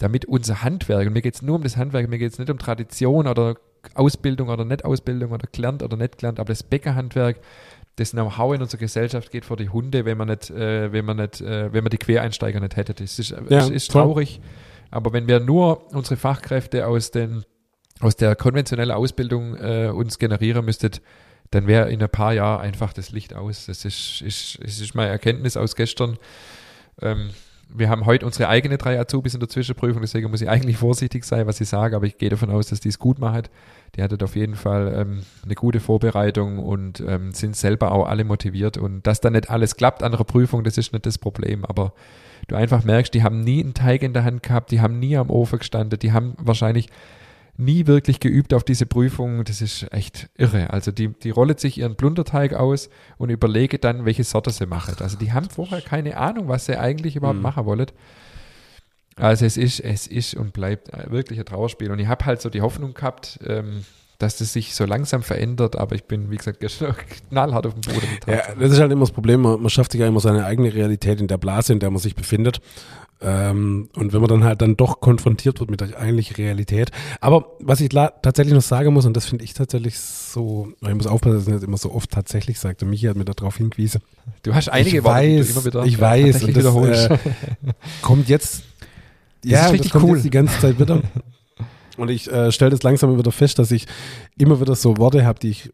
damit 0.00 0.24
unser 0.24 0.62
Handwerk, 0.62 1.06
und 1.06 1.12
mir 1.12 1.22
geht 1.22 1.36
es 1.36 1.42
nur 1.42 1.56
um 1.56 1.62
das 1.62 1.76
Handwerk, 1.76 2.08
mir 2.08 2.18
geht 2.18 2.32
es 2.32 2.38
nicht 2.38 2.50
um 2.50 2.58
Tradition 2.58 3.28
oder 3.28 3.54
Ausbildung 3.94 4.48
oder 4.48 4.64
Nicht-Ausbildung 4.64 5.30
oder 5.30 5.46
gelernt 5.50 5.82
oder 5.82 5.96
nicht 5.96 6.18
gelernt, 6.18 6.40
aber 6.40 6.48
das 6.48 6.62
Bäckerhandwerk, 6.62 7.38
das 7.96 8.10
Know-how 8.12 8.54
in 8.54 8.62
unserer 8.62 8.80
Gesellschaft 8.80 9.30
geht 9.30 9.44
vor 9.44 9.56
die 9.56 9.68
Hunde, 9.68 10.04
wenn 10.04 10.16
man 10.16 10.28
nicht, 10.28 10.50
äh, 10.50 10.90
wenn 10.92 11.04
man 11.04 11.18
nicht, 11.18 11.40
äh, 11.42 11.72
wenn 11.72 11.84
man 11.84 11.90
die 11.90 11.98
Quereinsteiger 11.98 12.60
nicht 12.60 12.76
hätte. 12.76 12.94
Das 12.94 13.18
ist, 13.18 13.34
Ja, 13.48 13.66
ist 13.66 13.90
traurig. 13.90 14.40
Aber 14.90 15.12
wenn 15.12 15.28
wir 15.28 15.38
nur 15.38 15.92
unsere 15.94 16.16
Fachkräfte 16.16 16.86
aus 16.86 17.10
den 17.10 17.44
aus 18.00 18.16
der 18.16 18.34
konventionellen 18.34 18.94
Ausbildung 18.94 19.54
äh, 19.56 19.92
uns 19.94 20.18
generieren 20.18 20.64
müsstet, 20.64 21.02
dann 21.50 21.66
wäre 21.66 21.90
in 21.90 22.02
ein 22.02 22.08
paar 22.08 22.32
Jahren 22.32 22.62
einfach 22.62 22.94
das 22.94 23.10
Licht 23.10 23.34
aus. 23.34 23.66
Das 23.66 23.84
ist, 23.84 24.22
ist, 24.22 24.58
es 24.62 24.80
ist 24.80 24.94
meine 24.94 25.10
Erkenntnis 25.10 25.58
aus 25.58 25.76
gestern. 25.76 26.16
Ähm, 27.02 27.30
wir 27.74 27.88
haben 27.88 28.06
heute 28.06 28.26
unsere 28.26 28.48
eigene 28.48 28.78
drei 28.78 28.98
Azubis 28.98 29.34
in 29.34 29.40
der 29.40 29.48
Zwischenprüfung, 29.48 30.00
deswegen 30.00 30.30
muss 30.30 30.40
ich 30.40 30.48
eigentlich 30.48 30.76
vorsichtig 30.76 31.24
sein, 31.24 31.46
was 31.46 31.60
ich 31.60 31.68
sage, 31.68 31.96
aber 31.96 32.06
ich 32.06 32.18
gehe 32.18 32.28
davon 32.28 32.50
aus, 32.50 32.68
dass 32.68 32.80
die 32.80 32.88
es 32.88 32.98
gut 32.98 33.18
machen. 33.18 33.42
Die 33.96 34.02
hattet 34.02 34.22
auf 34.22 34.36
jeden 34.36 34.54
Fall 34.54 34.92
ähm, 34.96 35.22
eine 35.44 35.54
gute 35.54 35.80
Vorbereitung 35.80 36.58
und 36.58 37.00
ähm, 37.00 37.32
sind 37.32 37.56
selber 37.56 37.92
auch 37.92 38.06
alle 38.06 38.24
motiviert. 38.24 38.76
Und 38.76 39.06
dass 39.06 39.20
dann 39.20 39.32
nicht 39.32 39.50
alles 39.50 39.76
klappt 39.76 40.02
an 40.02 40.12
der 40.12 40.18
Prüfung, 40.18 40.64
das 40.64 40.78
ist 40.78 40.92
nicht 40.92 41.06
das 41.06 41.18
Problem, 41.18 41.64
aber 41.64 41.92
du 42.48 42.56
einfach 42.56 42.84
merkst, 42.84 43.12
die 43.14 43.22
haben 43.22 43.40
nie 43.40 43.62
einen 43.62 43.74
Teig 43.74 44.02
in 44.02 44.12
der 44.12 44.24
Hand 44.24 44.42
gehabt, 44.42 44.70
die 44.70 44.80
haben 44.80 44.98
nie 44.98 45.16
am 45.16 45.30
Ofen 45.30 45.58
gestanden, 45.58 45.98
die 45.98 46.12
haben 46.12 46.34
wahrscheinlich 46.38 46.88
nie 47.56 47.86
wirklich 47.86 48.20
geübt 48.20 48.54
auf 48.54 48.64
diese 48.64 48.86
Prüfung. 48.86 49.44
Das 49.44 49.60
ist 49.60 49.92
echt 49.92 50.30
irre. 50.36 50.70
Also 50.70 50.92
die, 50.92 51.08
die 51.08 51.30
rollet 51.30 51.60
sich 51.60 51.78
ihren 51.78 51.96
Plunderteig 51.96 52.54
aus 52.54 52.88
und 53.18 53.30
überlege 53.30 53.78
dann, 53.78 54.04
welche 54.04 54.24
Sorte 54.24 54.50
sie 54.50 54.66
machen. 54.66 54.94
Also 55.00 55.16
die 55.18 55.32
haben 55.32 55.48
vorher 55.50 55.80
keine 55.82 56.16
Ahnung, 56.16 56.48
was 56.48 56.66
sie 56.66 56.78
eigentlich 56.78 57.16
überhaupt 57.16 57.36
Mhm. 57.36 57.42
machen 57.42 57.64
wollen. 57.66 57.86
Also 59.16 59.44
es 59.44 59.56
ist, 59.56 59.80
es 59.80 60.06
ist 60.06 60.34
und 60.34 60.52
bleibt 60.52 60.88
wirklich 61.10 61.38
ein 61.38 61.44
Trauerspiel. 61.44 61.90
Und 61.90 61.98
ich 61.98 62.06
habe 62.08 62.24
halt 62.24 62.40
so 62.40 62.48
die 62.48 62.62
Hoffnung 62.62 62.94
gehabt, 62.94 63.38
ähm, 63.46 63.84
dass 64.18 64.36
das 64.38 64.52
sich 64.52 64.74
so 64.74 64.84
langsam 64.84 65.22
verändert, 65.22 65.76
aber 65.76 65.94
ich 65.94 66.04
bin, 66.04 66.30
wie 66.30 66.36
gesagt, 66.36 66.60
knallhart 67.30 67.66
auf 67.66 67.74
dem 67.74 67.80
Boden. 67.80 68.06
Ja, 68.26 68.54
das 68.58 68.72
ist 68.72 68.80
halt 68.80 68.92
immer 68.92 69.00
das 69.02 69.12
Problem, 69.12 69.40
man, 69.40 69.60
man 69.60 69.70
schafft 69.70 69.92
sich 69.92 70.00
ja 70.00 70.06
immer 70.06 70.20
seine 70.20 70.44
eigene 70.44 70.72
Realität 70.72 71.20
in 71.20 71.26
der 71.26 71.38
Blase, 71.38 71.72
in 71.72 71.80
der 71.80 71.90
man 71.90 72.00
sich 72.00 72.14
befindet. 72.14 72.60
Ähm, 73.22 73.90
und 73.94 74.12
wenn 74.12 74.20
man 74.20 74.30
dann 74.30 74.44
halt 74.44 74.62
dann 74.62 74.76
doch 74.76 75.00
konfrontiert 75.00 75.60
wird 75.60 75.70
mit 75.70 75.80
der 75.80 75.98
eigentlichen 75.98 76.36
Realität. 76.36 76.90
Aber 77.20 77.56
was 77.60 77.80
ich 77.80 77.90
tatsächlich 77.90 78.54
noch 78.54 78.62
sagen 78.62 78.94
muss, 78.94 79.04
und 79.04 79.14
das 79.14 79.26
finde 79.26 79.44
ich 79.44 79.52
tatsächlich 79.52 79.98
so, 79.98 80.72
ich 80.80 80.94
muss 80.94 81.06
aufpassen, 81.06 81.34
dass 81.34 81.46
ich 81.46 81.54
nicht 81.54 81.64
immer 81.64 81.76
so 81.76 81.92
oft 81.92 82.10
tatsächlich 82.10 82.58
sagt, 82.58 82.82
und 82.82 82.88
Michi 82.90 83.06
hat 83.06 83.16
mir 83.16 83.26
darauf 83.26 83.56
hingewiesen. 83.58 84.00
Du 84.42 84.54
hast 84.54 84.70
einige 84.70 84.98
ich 84.98 85.04
weiß, 85.04 85.50
immer 85.50 85.64
wieder 85.64 85.84
ich 85.84 86.00
weiß, 86.00 86.44
und 86.44 86.56
das, 86.56 87.10
äh, 87.10 87.18
kommt 88.00 88.28
jetzt, 88.28 88.62
das 89.42 89.50
ja, 89.50 89.72
das 89.72 89.90
kommt 89.90 90.04
cool. 90.04 90.16
jetzt 90.16 90.24
die 90.24 90.30
ganze 90.30 90.58
Zeit 90.58 90.78
wieder. 90.78 91.02
Und 91.96 92.08
ich 92.08 92.32
äh, 92.32 92.50
stelle 92.50 92.70
das 92.70 92.82
langsam 92.82 93.18
wieder 93.18 93.30
fest, 93.30 93.58
dass 93.58 93.70
ich 93.70 93.86
immer 94.38 94.58
wieder 94.58 94.74
so 94.74 94.96
Worte 94.96 95.26
habe, 95.26 95.38
die 95.38 95.50
ich 95.50 95.70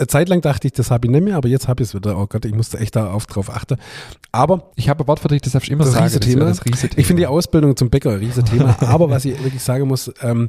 eine 0.00 0.06
Zeit 0.06 0.28
lang 0.28 0.40
dachte 0.40 0.66
ich, 0.66 0.72
das 0.72 0.90
habe 0.90 1.06
ich 1.06 1.10
nicht 1.10 1.22
mehr, 1.22 1.36
aber 1.36 1.48
jetzt 1.48 1.68
habe 1.68 1.82
ich 1.82 1.90
es 1.90 1.94
wieder. 1.94 2.18
Oh 2.18 2.26
Gott, 2.26 2.44
ich 2.44 2.54
musste 2.54 2.78
echt 2.78 2.96
da 2.96 3.12
auf, 3.12 3.26
drauf 3.26 3.50
achten. 3.50 3.76
Aber 4.32 4.70
ich 4.74 4.88
habe 4.88 5.04
ein 5.04 5.08
Wort 5.08 5.20
für 5.20 5.28
dich, 5.28 5.42
das 5.42 5.52
darf 5.52 5.62
ich 5.62 5.70
immer 5.70 5.84
das 5.84 5.92
sagen. 5.92 6.04
Riesethema. 6.04 6.46
Das 6.46 6.60
das 6.60 6.84
Ich 6.96 7.06
finde 7.06 7.20
die 7.20 7.26
Ausbildung 7.26 7.76
zum 7.76 7.90
Bäcker 7.90 8.12
ein 8.12 8.18
Riesenthema. 8.18 8.76
aber 8.80 9.10
was 9.10 9.26
ich 9.26 9.42
wirklich 9.44 9.62
sagen 9.62 9.86
muss, 9.86 10.10
ähm, 10.22 10.48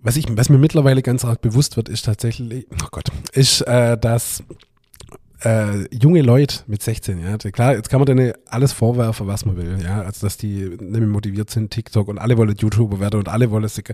was 0.00 0.16
ich, 0.16 0.26
was 0.30 0.48
mir 0.48 0.58
mittlerweile 0.58 1.02
ganz 1.02 1.24
arg 1.24 1.40
bewusst 1.40 1.76
wird, 1.76 1.88
ist 1.88 2.04
tatsächlich, 2.04 2.66
oh 2.72 2.88
Gott, 2.92 3.08
ist, 3.32 3.62
äh, 3.62 3.98
dass 3.98 4.44
äh, 5.44 5.94
junge 5.94 6.22
Leute 6.22 6.60
mit 6.66 6.82
16, 6.82 7.20
ja, 7.20 7.36
klar, 7.36 7.74
jetzt 7.74 7.88
kann 7.88 8.00
man 8.00 8.06
denen 8.06 8.32
alles 8.46 8.72
vorwerfen, 8.72 9.26
was 9.26 9.44
man 9.44 9.56
will, 9.56 9.78
ja, 9.82 10.02
also 10.02 10.26
dass 10.26 10.36
die 10.36 10.68
nicht 10.68 10.80
mehr 10.80 11.00
motiviert 11.00 11.50
sind, 11.50 11.70
TikTok 11.70 12.08
und 12.08 12.18
alle 12.18 12.36
wollen 12.36 12.56
YouTuber 12.56 12.98
werden 13.00 13.20
und 13.20 13.28
alle 13.28 13.50
wollen 13.50 13.68
sich, 13.68 13.84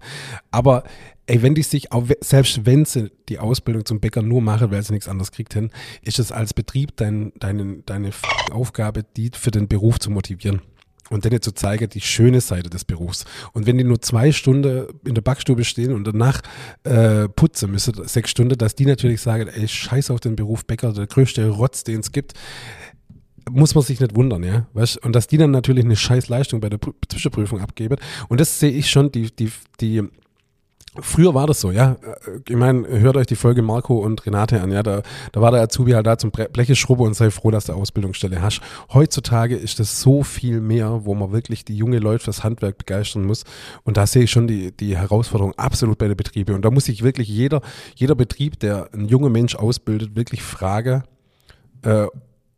aber 0.50 0.84
ey, 1.26 1.42
wenn 1.42 1.54
die 1.54 1.62
sich, 1.62 1.92
auch, 1.92 2.04
selbst 2.20 2.64
wenn 2.66 2.84
sie 2.84 3.10
die 3.28 3.38
Ausbildung 3.38 3.84
zum 3.84 4.00
Bäcker 4.00 4.22
nur 4.22 4.40
machen, 4.40 4.70
weil 4.70 4.82
sie 4.82 4.92
nichts 4.92 5.08
anderes 5.08 5.32
kriegt 5.32 5.54
hin, 5.54 5.70
ist 6.02 6.18
es 6.18 6.32
als 6.32 6.54
Betrieb 6.54 6.96
dein, 6.96 7.32
deine, 7.38 7.82
deine 7.84 8.10
Aufgabe, 8.50 9.04
die 9.16 9.30
für 9.34 9.50
den 9.50 9.68
Beruf 9.68 9.98
zu 9.98 10.10
motivieren 10.10 10.62
und 11.10 11.24
denen 11.24 11.42
zu 11.42 11.52
zeigen, 11.52 11.88
die 11.88 12.00
schöne 12.00 12.40
Seite 12.40 12.70
des 12.70 12.84
Berufs. 12.84 13.24
Und 13.52 13.66
wenn 13.66 13.78
die 13.78 13.84
nur 13.84 14.00
zwei 14.00 14.32
Stunden 14.32 14.86
in 15.04 15.14
der 15.14 15.22
Backstube 15.22 15.64
stehen 15.64 15.92
und 15.92 16.04
danach 16.04 16.40
äh, 16.84 17.28
putzen 17.28 17.70
müssen, 17.70 17.94
sechs 18.06 18.30
Stunden, 18.30 18.56
dass 18.56 18.74
die 18.74 18.86
natürlich 18.86 19.20
sagen, 19.20 19.48
ey, 19.48 19.68
scheiß 19.68 20.10
auf 20.10 20.20
den 20.20 20.36
Beruf 20.36 20.64
Bäcker, 20.64 20.92
der 20.92 21.06
größte 21.06 21.48
Rotz, 21.48 21.84
den 21.84 22.00
es 22.00 22.12
gibt, 22.12 22.34
muss 23.50 23.74
man 23.74 23.84
sich 23.84 24.00
nicht 24.00 24.14
wundern, 24.14 24.42
ja. 24.42 24.66
Weißt? 24.72 25.04
Und 25.04 25.14
dass 25.14 25.26
die 25.26 25.36
dann 25.36 25.50
natürlich 25.50 25.84
eine 25.84 25.96
scheiß 25.96 26.28
Leistung 26.28 26.60
bei 26.60 26.70
der 26.70 26.78
Zwischenprüfung 27.08 27.60
abgeben. 27.60 27.96
Und 28.28 28.40
das 28.40 28.58
sehe 28.58 28.70
ich 28.70 28.90
schon, 28.90 29.12
die, 29.12 29.34
die, 29.34 29.52
die 29.80 30.02
Früher 31.00 31.34
war 31.34 31.48
das 31.48 31.60
so, 31.60 31.72
ja. 31.72 31.96
Ich 32.48 32.54
meine, 32.54 32.86
hört 32.86 33.16
euch 33.16 33.26
die 33.26 33.34
Folge 33.34 33.62
Marco 33.62 33.98
und 33.98 34.24
Renate 34.26 34.60
an, 34.60 34.70
ja. 34.70 34.82
Da, 34.82 35.02
da 35.32 35.40
war 35.40 35.50
der 35.50 35.62
Azubi 35.62 35.92
halt 35.92 36.06
da 36.06 36.16
zum 36.16 36.30
Blecheschrubbe 36.30 37.02
und 37.02 37.14
sei 37.14 37.30
froh, 37.30 37.50
dass 37.50 37.64
du 37.64 37.72
Ausbildungsstelle 37.72 38.40
hast. 38.40 38.60
Heutzutage 38.92 39.56
ist 39.56 39.80
das 39.80 40.00
so 40.00 40.22
viel 40.22 40.60
mehr, 40.60 41.04
wo 41.04 41.14
man 41.14 41.32
wirklich 41.32 41.64
die 41.64 41.76
junge 41.76 41.98
Leute 41.98 42.24
fürs 42.24 42.44
Handwerk 42.44 42.78
begeistern 42.78 43.24
muss. 43.24 43.44
Und 43.82 43.96
da 43.96 44.06
sehe 44.06 44.24
ich 44.24 44.30
schon 44.30 44.46
die, 44.46 44.70
die 44.70 44.96
Herausforderung 44.96 45.52
absolut 45.56 45.98
bei 45.98 46.06
den 46.06 46.16
Betrieben. 46.16 46.54
Und 46.54 46.64
da 46.64 46.70
muss 46.70 46.84
sich 46.84 47.02
wirklich 47.02 47.28
jeder, 47.28 47.60
jeder 47.96 48.14
Betrieb, 48.14 48.60
der 48.60 48.92
einen 48.92 49.08
jungen 49.08 49.32
Mensch 49.32 49.56
ausbildet, 49.56 50.14
wirklich 50.14 50.44
fragen, 50.44 51.02
äh, 51.82 52.06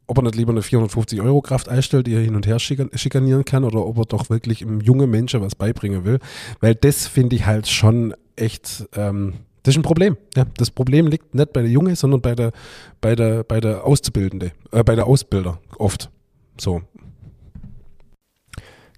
ob 0.07 0.19
er 0.19 0.23
nicht 0.23 0.37
lieber 0.37 0.53
eine 0.53 0.63
450 0.63 1.21
Euro 1.23 1.41
Kraft 1.41 1.69
einstellt, 1.69 2.07
die 2.07 2.15
er 2.15 2.21
hin 2.21 2.37
und 2.37 2.47
her 2.47 2.59
schikanieren 2.59 3.45
kann, 3.45 3.65
oder 3.65 3.85
ob 3.85 3.99
er 3.99 4.05
doch 4.05 4.31
wirklich 4.31 4.63
einem 4.63 4.81
jungen 4.81 5.11
Menschen 5.11 5.41
was 5.41 5.55
beibringen 5.55 6.05
will. 6.05 6.19
Weil 6.61 6.75
das 6.75 7.07
finde 7.07 7.35
ich 7.35 7.47
halt 7.47 7.67
schon 7.67 8.15
echt, 8.37 8.87
ähm, 8.95 9.35
das 9.63 9.75
ist 9.75 9.79
ein 9.79 9.83
Problem. 9.83 10.17
Ja, 10.37 10.45
das 10.57 10.71
Problem 10.71 11.07
liegt 11.07 11.35
nicht 11.35 11.53
bei 11.53 11.63
der 11.63 11.71
Junge, 11.71 11.97
sondern 11.97 12.21
bei 12.21 12.35
der, 12.35 12.53
bei 13.01 13.15
der, 13.15 13.43
bei 13.43 13.61
der 13.61 13.85
Auszubildende, 13.85 14.53
äh, 14.73 14.85
bei 14.85 14.95
der 14.95 15.07
Ausbilder 15.07 15.61
oft. 15.79 16.11
So. 16.59 16.83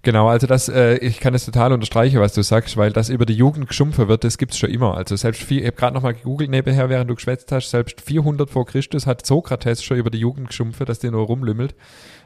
Genau, 0.01 0.29
also 0.29 0.47
das, 0.47 0.69
äh, 0.69 0.95
ich 0.97 1.19
kann 1.19 1.33
das 1.33 1.45
total 1.45 1.73
unterstreichen, 1.73 2.19
was 2.19 2.33
du 2.33 2.41
sagst, 2.41 2.77
weil 2.77 2.91
das 2.93 3.09
über 3.09 3.25
die 3.25 3.33
Jugend 3.33 3.67
geschumpfen 3.67 4.07
wird, 4.07 4.23
das 4.23 4.37
gibt's 4.37 4.57
schon 4.57 4.69
immer. 4.69 4.95
Also 4.95 5.15
selbst, 5.17 5.43
vier, 5.43 5.59
ich 5.59 5.67
habe 5.67 5.75
gerade 5.75 5.93
nochmal 5.93 6.13
gegoogelt 6.13 6.49
nebenher, 6.49 6.89
während 6.89 7.09
du 7.09 7.15
geschwätzt 7.15 7.51
hast, 7.51 7.69
selbst 7.69 7.99
400 8.01 8.49
vor 8.49 8.65
Christus 8.65 9.05
hat 9.05 9.25
Sokrates 9.25 9.83
schon 9.83 9.97
über 9.97 10.09
die 10.09 10.19
Jugend 10.19 10.47
geschumpfen, 10.47 10.85
dass 10.85 10.99
die 10.99 11.11
nur 11.11 11.25
rumlümmelt. 11.25 11.75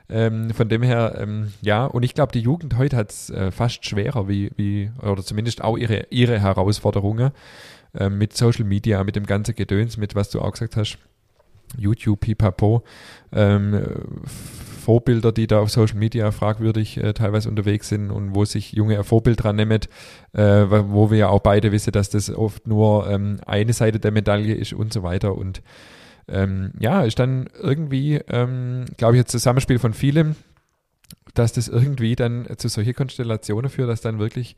Ähm, 0.09 0.51
von 0.51 0.69
dem 0.69 0.83
her, 0.83 1.15
ähm, 1.17 1.53
ja, 1.61 1.85
und 1.85 2.03
ich 2.03 2.13
glaube, 2.13 2.31
die 2.31 2.41
Jugend 2.41 2.77
heute 2.77 2.97
hat 2.97 3.09
es 3.09 3.29
äh, 3.29 3.51
fast 3.51 3.85
schwerer, 3.85 4.27
wie, 4.27 4.51
wie, 4.55 4.91
oder 5.01 5.23
zumindest 5.23 5.63
auch 5.63 5.77
ihre, 5.77 6.07
ihre 6.09 6.39
Herausforderungen 6.39 7.31
äh, 7.95 8.09
mit 8.09 8.35
Social 8.35 8.65
Media, 8.65 9.03
mit 9.03 9.15
dem 9.15 9.25
ganzen 9.25 9.55
Gedöns, 9.55 9.97
mit 9.97 10.13
was 10.13 10.29
du 10.29 10.41
auch 10.41 10.51
gesagt 10.51 10.75
hast, 10.75 10.97
YouTube, 11.77 12.19
Pipapo, 12.19 12.83
ähm, 13.31 13.81
Vorbilder, 14.83 15.31
die 15.31 15.47
da 15.47 15.59
auf 15.59 15.71
Social 15.71 15.97
Media 15.97 16.31
fragwürdig 16.31 16.97
äh, 16.97 17.13
teilweise 17.13 17.49
unterwegs 17.49 17.89
sind 17.89 18.11
und 18.11 18.35
wo 18.35 18.45
sich 18.45 18.73
Junge 18.73 19.03
Vorbild 19.03 19.43
dran 19.43 19.55
nehmen, 19.55 19.81
äh, 20.33 20.41
wo 20.41 21.09
wir 21.09 21.17
ja 21.17 21.27
auch 21.29 21.39
beide 21.39 21.71
wissen, 21.71 21.91
dass 21.91 22.09
das 22.09 22.29
oft 22.29 22.67
nur 22.67 23.09
ähm, 23.09 23.39
eine 23.45 23.73
Seite 23.73 23.99
der 23.99 24.11
Medaille 24.11 24.53
ist 24.53 24.73
und 24.73 24.93
so 24.93 25.03
weiter. 25.03 25.35
Und 25.35 25.61
ähm, 26.27 26.73
ja, 26.79 27.03
ist 27.03 27.19
dann 27.19 27.49
irgendwie, 27.61 28.15
ähm, 28.27 28.85
glaube 28.97 29.15
ich, 29.15 29.23
ein 29.23 29.27
Zusammenspiel 29.27 29.79
von 29.79 29.93
vielem, 29.93 30.35
dass 31.33 31.53
das 31.53 31.67
irgendwie 31.67 32.15
dann 32.15 32.47
zu 32.57 32.67
solchen 32.67 32.93
Konstellationen 32.93 33.69
führt, 33.69 33.89
dass 33.89 34.01
dann 34.01 34.19
wirklich 34.19 34.55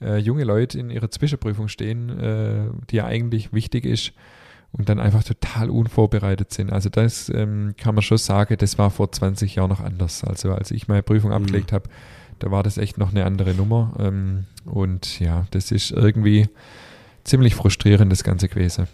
äh, 0.00 0.18
junge 0.18 0.44
Leute 0.44 0.78
in 0.78 0.90
ihrer 0.90 1.10
Zwischenprüfung 1.10 1.68
stehen, 1.68 2.10
äh, 2.18 2.70
die 2.90 2.96
ja 2.96 3.06
eigentlich 3.06 3.52
wichtig 3.52 3.84
ist 3.84 4.12
und 4.72 4.88
dann 4.88 5.00
einfach 5.00 5.24
total 5.24 5.70
unvorbereitet 5.70 6.52
sind. 6.52 6.72
Also 6.72 6.88
das 6.88 7.30
ähm, 7.30 7.74
kann 7.76 7.94
man 7.94 8.02
schon 8.02 8.18
sagen, 8.18 8.56
das 8.58 8.78
war 8.78 8.90
vor 8.90 9.10
20 9.10 9.54
Jahren 9.54 9.70
noch 9.70 9.80
anders. 9.80 10.24
Also 10.24 10.52
als 10.52 10.70
ich 10.70 10.88
meine 10.88 11.02
Prüfung 11.02 11.30
mhm. 11.30 11.36
abgelegt 11.36 11.72
habe, 11.72 11.88
da 12.38 12.50
war 12.50 12.62
das 12.62 12.78
echt 12.78 12.98
noch 12.98 13.10
eine 13.10 13.24
andere 13.24 13.54
Nummer. 13.54 13.94
Ähm, 13.98 14.44
und 14.64 15.20
ja, 15.20 15.46
das 15.50 15.70
ist 15.72 15.90
irgendwie 15.90 16.48
ziemlich 17.24 17.54
frustrierend, 17.54 18.12
das 18.12 18.24
ganze 18.24 18.48
gewesen. 18.48 18.88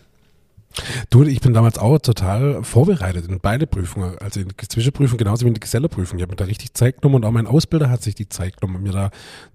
Du, 1.09 1.23
ich 1.23 1.41
bin 1.41 1.55
damals 1.55 1.79
auch 1.79 1.99
total 1.99 2.65
vorbereitet 2.65 3.29
in 3.29 3.39
beide 3.39 3.67
Prüfungen, 3.67 4.19
also 4.19 4.41
in 4.41 4.49
die 4.49 4.69
Zwischenprüfung 4.69 5.19
genauso 5.19 5.45
wie 5.45 5.49
in 5.49 5.55
die 5.55 5.61
Gesellerprüfung. 5.61 6.19
Ich 6.19 6.23
habe 6.23 6.33
mir 6.33 6.37
da 6.37 6.47
richtig 6.47 6.75
Zeit 6.75 7.01
genommen 7.01 7.17
und 7.17 7.25
auch 7.25 7.31
mein 7.31 7.47
Ausbilder 7.47 7.91
hat 7.91 8.03
sich 8.03 8.17
die 8.17 8.29
Zeit 8.29 8.61
genommen, 8.61 8.83
mir 8.83 8.93
da 8.93 9.11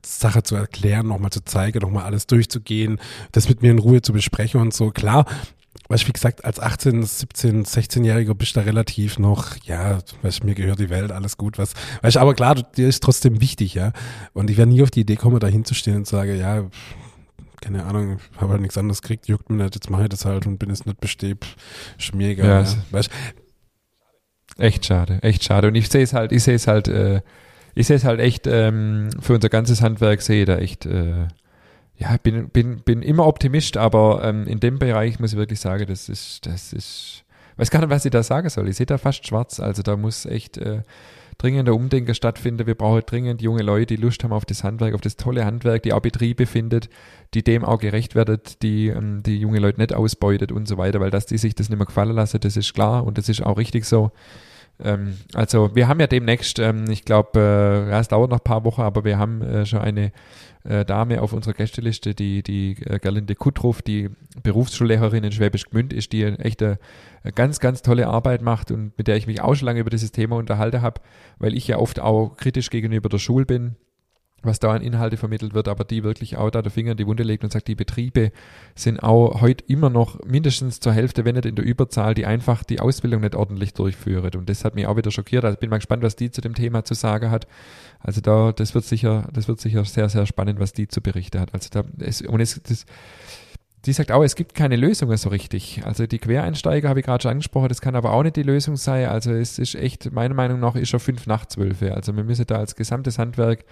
Sache 0.05 0.43
zu 0.43 0.55
erklären, 0.55 1.07
nochmal 1.07 1.31
zu 1.31 1.43
zeigen, 1.43 1.79
nochmal 1.79 2.05
alles 2.05 2.25
durchzugehen, 2.25 2.99
das 3.33 3.49
mit 3.49 3.61
mir 3.61 3.71
in 3.71 3.79
Ruhe 3.79 4.01
zu 4.01 4.13
besprechen 4.13 4.61
und 4.61 4.73
so. 4.73 4.91
Klar, 4.91 5.25
weißt 5.87 6.07
wie 6.07 6.13
gesagt, 6.13 6.45
als 6.45 6.59
18, 6.59 7.03
17, 7.03 7.65
16-Jähriger 7.65 8.33
bist 8.33 8.55
du 8.55 8.59
da 8.59 8.65
relativ 8.65 9.17
noch, 9.19 9.55
ja, 9.63 9.99
weißt 10.21 10.43
mir 10.43 10.55
gehört 10.55 10.79
die 10.79 10.89
Welt, 10.89 11.11
alles 11.11 11.37
gut, 11.37 11.57
was, 11.57 11.73
weißt 12.01 12.17
aber 12.17 12.33
klar, 12.35 12.55
dir 12.55 12.87
ist 12.87 13.03
trotzdem 13.03 13.41
wichtig, 13.41 13.73
ja. 13.73 13.91
Und 14.33 14.49
ich 14.49 14.57
werde 14.57 14.71
nie 14.71 14.83
auf 14.83 14.91
die 14.91 15.01
Idee 15.01 15.15
kommen, 15.15 15.39
da 15.39 15.47
hinzustehen 15.47 15.97
und 15.97 16.07
sage, 16.07 16.35
ja, 16.35 16.65
keine 17.61 17.85
Ahnung, 17.85 18.19
habe 18.37 18.51
halt 18.53 18.61
nichts 18.61 18.77
anderes 18.77 19.01
gekriegt, 19.01 19.27
juckt 19.27 19.49
mir 19.49 19.63
nicht, 19.63 19.75
jetzt 19.75 19.89
mache 19.89 20.03
ich 20.03 20.09
das 20.09 20.25
halt 20.25 20.45
und 20.47 20.59
bin 20.59 20.69
es 20.69 20.85
nicht 20.85 21.01
besteht, 21.01 21.45
ist 21.97 22.13
mir 22.13 22.29
egal. 22.29 22.47
Ja, 22.47 22.61
ja. 22.61 22.77
Weißt? 22.91 23.09
Echt 24.57 24.85
schade, 24.85 25.19
echt 25.23 25.43
schade. 25.43 25.67
Und 25.67 25.75
ich 25.75 25.89
sehe 25.89 26.03
es 26.03 26.13
halt, 26.13 26.31
ich 26.31 26.43
sehe 26.43 26.55
es 26.55 26.67
halt, 26.67 26.87
äh, 26.87 27.21
ich 27.75 27.87
sehe 27.87 27.95
es 27.95 28.03
halt 28.03 28.19
echt, 28.19 28.45
ähm, 28.47 29.09
für 29.19 29.33
unser 29.33 29.49
ganzes 29.49 29.81
Handwerk 29.81 30.21
sehe 30.21 30.41
ich 30.41 30.47
da 30.47 30.57
echt, 30.57 30.85
äh, 30.85 31.27
ja, 31.99 32.15
bin, 32.17 32.49
bin, 32.49 32.79
bin 32.79 33.01
immer 33.01 33.27
Optimist, 33.27 33.77
aber 33.77 34.23
ähm, 34.23 34.47
in 34.47 34.59
dem 34.59 34.79
Bereich 34.79 35.19
muss 35.19 35.33
ich 35.33 35.37
wirklich 35.37 35.59
sagen, 35.59 35.85
das 35.87 36.09
ist, 36.09 36.45
das 36.45 36.73
ist, 36.73 37.25
weiß 37.57 37.69
gar 37.69 37.79
nicht, 37.81 37.89
was 37.89 38.05
ich 38.05 38.11
da 38.11 38.23
sagen 38.23 38.49
soll. 38.49 38.69
Ich 38.69 38.77
sehe 38.77 38.85
da 38.85 38.97
fast 38.97 39.27
schwarz, 39.27 39.59
also 39.59 39.83
da 39.83 39.97
muss 39.97 40.25
echt, 40.25 40.57
äh, 40.57 40.81
dringender 41.39 41.73
Umdenken 41.73 42.13
stattfinden. 42.13 42.67
Wir 42.67 42.75
brauchen 42.75 43.01
dringend 43.05 43.41
junge 43.41 43.63
Leute, 43.63 43.95
die 43.95 44.01
Lust 44.01 44.23
haben 44.23 44.33
auf 44.33 44.45
das 44.45 44.63
Handwerk, 44.63 44.93
auf 44.93 45.01
das 45.01 45.15
tolle 45.15 45.45
Handwerk, 45.45 45.83
die 45.83 45.93
auch 45.93 46.01
Betriebe 46.01 46.45
findet, 46.45 46.89
die 47.33 47.43
dem 47.43 47.65
auch 47.65 47.79
gerecht 47.79 48.13
werden, 48.13 48.39
die 48.61 48.89
ähm, 48.89 49.23
die 49.23 49.39
junge 49.39 49.59
Leute 49.59 49.79
nicht 49.79 49.93
ausbeutet 49.93 50.51
und 50.51 50.67
so 50.67 50.77
weiter, 50.77 50.99
weil 50.99 51.09
dass 51.09 51.25
die 51.25 51.37
sich 51.37 51.55
das 51.55 51.69
nicht 51.69 51.79
mehr 51.79 51.85
gefallen 51.85 52.15
lassen, 52.15 52.39
das 52.41 52.57
ist 52.57 52.73
klar 52.73 53.05
und 53.05 53.17
das 53.17 53.29
ist 53.29 53.41
auch 53.41 53.57
richtig 53.57 53.85
so. 53.85 54.11
Ähm, 54.81 55.17
also 55.33 55.75
wir 55.75 55.87
haben 55.87 55.99
ja 55.99 56.07
demnächst, 56.07 56.59
ähm, 56.59 56.85
ich 56.89 57.05
glaube, 57.05 57.39
äh, 57.39 57.89
ja, 57.91 57.99
es 57.99 58.07
dauert 58.07 58.29
noch 58.29 58.39
ein 58.39 58.43
paar 58.43 58.63
Wochen, 58.63 58.81
aber 58.81 59.03
wir 59.03 59.17
haben 59.17 59.41
äh, 59.41 59.65
schon 59.65 59.79
eine 59.79 60.11
äh, 60.63 60.85
Dame 60.85 61.21
auf 61.21 61.33
unserer 61.33 61.53
Gästeliste, 61.53 62.15
die, 62.15 62.43
die 62.43 62.77
äh, 62.85 62.99
Gerlinde 62.99 63.35
Kuttruf, 63.35 63.81
die 63.81 64.09
Berufsschullehrerin 64.41 65.23
in 65.23 65.31
Schwäbisch 65.31 65.65
Gmünd 65.65 65.93
ist, 65.93 66.13
die 66.13 66.23
echt 66.23 66.63
eine, 66.63 66.79
eine 67.23 67.33
ganz, 67.33 67.59
ganz 67.59 67.81
tolle 67.81 68.07
Arbeit 68.07 68.41
macht 68.41 68.71
und 68.71 68.97
mit 68.97 69.07
der 69.07 69.17
ich 69.17 69.27
mich 69.27 69.41
auch 69.41 69.55
schon 69.55 69.65
lange 69.65 69.81
über 69.81 69.89
dieses 69.89 70.11
Thema 70.11 70.37
unterhalten 70.37 70.81
habe, 70.81 71.01
weil 71.39 71.55
ich 71.55 71.67
ja 71.67 71.77
oft 71.77 71.99
auch 71.99 72.35
kritisch 72.37 72.69
gegenüber 72.69 73.09
der 73.09 73.19
Schule 73.19 73.45
bin 73.45 73.75
was 74.41 74.59
da 74.59 74.71
an 74.71 74.81
Inhalte 74.81 75.17
vermittelt 75.17 75.53
wird, 75.53 75.67
aber 75.67 75.83
die 75.83 76.03
wirklich 76.03 76.37
auch 76.37 76.49
da 76.49 76.61
der 76.61 76.71
Finger 76.71 76.91
in 76.91 76.97
die 76.97 77.07
Wunde 77.07 77.23
legt 77.23 77.43
und 77.43 77.51
sagt, 77.51 77.67
die 77.67 77.75
Betriebe 77.75 78.31
sind 78.75 79.01
auch 79.01 79.41
heute 79.41 79.63
immer 79.67 79.89
noch 79.89 80.23
mindestens 80.25 80.79
zur 80.79 80.93
Hälfte, 80.93 81.25
wenn 81.25 81.35
nicht 81.35 81.45
in 81.45 81.55
der 81.55 81.65
Überzahl, 81.65 82.13
die 82.13 82.25
einfach 82.25 82.63
die 82.63 82.79
Ausbildung 82.79 83.21
nicht 83.21 83.35
ordentlich 83.35 83.73
durchführen. 83.73 84.31
Und 84.35 84.49
das 84.49 84.63
hat 84.65 84.75
mich 84.75 84.87
auch 84.87 84.97
wieder 84.97 85.11
schockiert. 85.11 85.45
Also 85.45 85.57
bin 85.57 85.69
mal 85.69 85.77
gespannt, 85.77 86.03
was 86.03 86.15
die 86.15 86.31
zu 86.31 86.41
dem 86.41 86.55
Thema 86.55 86.83
zu 86.83 86.93
sagen 86.93 87.31
hat. 87.31 87.47
Also 87.99 88.21
da, 88.21 88.51
das 88.51 88.75
wird 88.75 88.85
sicher, 88.85 89.27
das 89.33 89.47
wird 89.47 89.59
sicher 89.59 89.83
sehr, 89.85 90.09
sehr 90.09 90.25
spannend, 90.25 90.59
was 90.59 90.73
die 90.73 90.87
zu 90.87 91.01
berichten 91.01 91.39
hat. 91.39 91.53
Also 91.53 91.69
da, 91.71 91.83
es, 91.99 92.21
und 92.21 92.39
es, 92.39 92.61
das, 92.63 92.85
die 93.85 93.93
sagt 93.93 94.11
auch, 94.11 94.23
es 94.23 94.35
gibt 94.35 94.55
keine 94.55 94.75
Lösungen 94.75 95.15
so 95.17 95.29
richtig. 95.29 95.81
Also 95.85 96.05
die 96.05 96.19
Quereinsteiger 96.19 96.89
habe 96.89 96.99
ich 96.99 97.05
gerade 97.05 97.21
schon 97.21 97.31
angesprochen, 97.31 97.69
das 97.69 97.81
kann 97.81 97.95
aber 97.95 98.11
auch 98.11 98.23
nicht 98.23 98.35
die 98.35 98.43
Lösung 98.43 98.75
sein. 98.75 99.07
Also 99.07 99.31
es 99.31 99.57
ist 99.57 99.75
echt, 99.75 100.11
meiner 100.11 100.33
Meinung 100.33 100.59
nach, 100.59 100.75
ist 100.75 100.89
schon 100.89 100.99
fünf 100.99 101.27
nach 101.27 101.45
zwölf. 101.45 101.81
Also 101.81 102.15
wir 102.15 102.23
müssen 102.23 102.45
da 102.45 102.57
als 102.57 102.75
gesamtes 102.75 103.19
Handwerk, 103.19 103.63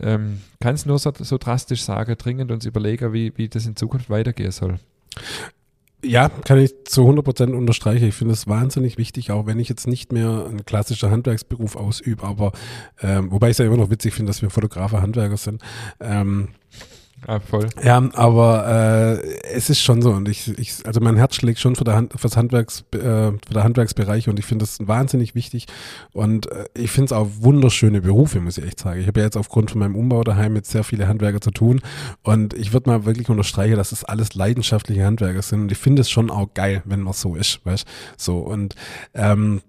ähm, 0.00 0.40
kann 0.60 0.74
es 0.74 0.86
nur 0.86 0.98
so, 0.98 1.12
so, 1.16 1.38
drastisch 1.38 1.82
sagen, 1.82 2.14
dringend 2.16 2.50
uns 2.50 2.64
überlegen, 2.64 3.12
wie, 3.12 3.32
wie 3.36 3.48
das 3.48 3.66
in 3.66 3.76
Zukunft 3.76 4.10
weitergehen 4.10 4.52
soll. 4.52 4.78
Ja, 6.04 6.28
kann 6.28 6.58
ich 6.58 6.84
zu 6.84 7.02
100 7.02 7.24
Prozent 7.24 7.54
unterstreichen. 7.54 8.08
Ich 8.08 8.14
finde 8.14 8.32
es 8.32 8.48
wahnsinnig 8.48 8.98
wichtig, 8.98 9.30
auch 9.30 9.46
wenn 9.46 9.60
ich 9.60 9.68
jetzt 9.68 9.86
nicht 9.86 10.12
mehr 10.12 10.46
einen 10.46 10.64
klassischen 10.64 11.10
Handwerksberuf 11.10 11.76
ausübe, 11.76 12.24
aber 12.24 12.52
ähm, 13.00 13.30
wobei 13.30 13.48
ich 13.48 13.52
es 13.52 13.58
ja 13.58 13.66
immer 13.66 13.76
noch 13.76 13.90
witzig 13.90 14.14
finde, 14.14 14.30
dass 14.30 14.42
wir 14.42 14.50
Fotografer 14.50 15.00
Handwerker 15.00 15.36
sind. 15.36 15.62
Ähm, 16.00 16.48
Ah, 17.26 17.38
voll. 17.38 17.68
Ja, 17.84 18.02
aber 18.14 19.20
äh, 19.22 19.38
es 19.52 19.70
ist 19.70 19.80
schon 19.80 20.02
so 20.02 20.10
und 20.10 20.28
ich, 20.28 20.58
ich 20.58 20.84
also 20.84 21.00
mein 21.00 21.16
Herz 21.16 21.36
schlägt 21.36 21.60
schon 21.60 21.76
für, 21.76 21.84
der 21.84 21.94
Hand, 21.94 22.12
fürs 22.16 22.36
Handwerks, 22.36 22.84
äh, 22.92 22.98
für 22.98 23.54
der 23.54 23.62
Handwerksbereich 23.62 24.28
und 24.28 24.40
ich 24.40 24.44
finde 24.44 24.64
das 24.64 24.78
wahnsinnig 24.80 25.36
wichtig 25.36 25.66
und 26.12 26.50
äh, 26.50 26.64
ich 26.74 26.90
finde 26.90 27.06
es 27.06 27.12
auch 27.12 27.28
wunderschöne 27.40 28.00
Berufe, 28.00 28.40
muss 28.40 28.58
ich 28.58 28.64
echt 28.64 28.80
sagen. 28.80 29.00
Ich 29.00 29.06
habe 29.06 29.20
ja 29.20 29.26
jetzt 29.26 29.36
aufgrund 29.36 29.70
von 29.70 29.78
meinem 29.78 29.94
Umbau 29.94 30.24
daheim 30.24 30.52
mit 30.52 30.66
sehr 30.66 30.82
viele 30.82 31.06
Handwerker 31.06 31.40
zu 31.40 31.52
tun 31.52 31.80
und 32.24 32.54
ich 32.54 32.72
würde 32.72 32.90
mal 32.90 33.04
wirklich 33.04 33.28
unterstreichen, 33.28 33.76
dass 33.76 33.92
es 33.92 34.02
alles 34.02 34.34
leidenschaftliche 34.34 35.04
Handwerker 35.04 35.42
sind 35.42 35.60
und 35.62 35.72
ich 35.72 35.78
finde 35.78 36.02
es 36.02 36.10
schon 36.10 36.28
auch 36.28 36.52
geil, 36.54 36.82
wenn 36.86 37.02
man 37.02 37.12
so 37.12 37.36
ist, 37.36 37.64
weißt 37.64 37.86
so 38.16 38.38
und 38.38 38.74
ähm, 39.14 39.60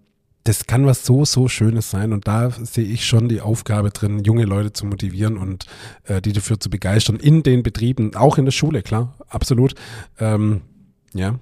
das 0.44 0.68
kann 0.68 0.86
was 0.86 1.06
so, 1.06 1.26
so 1.26 1.48
Schönes 1.48 1.90
sein. 1.90 2.14
Und 2.14 2.28
da 2.28 2.52
sehe 2.52 2.86
ich 2.86 3.06
schon 3.06 3.30
die 3.30 3.42
Aufgabe 3.42 3.92
drin, 3.92 4.24
junge 4.24 4.46
Leute 4.46 4.74
zu 4.74 4.86
motivieren 4.86 5.38
und 5.38 5.66
äh, 6.06 6.22
die 6.22 6.34
dafür 6.34 6.60
zu 6.60 6.70
begeistern 6.70 7.18
in 7.18 7.44
den 7.44 7.64
Betrieben, 7.64 8.16
auch 8.16 8.38
in 8.38 8.46
der 8.46 8.52
Schule, 8.52 8.82
klar, 8.82 9.16
absolut. 9.30 9.76
Ähm, 10.20 10.62
ja, 11.14 11.40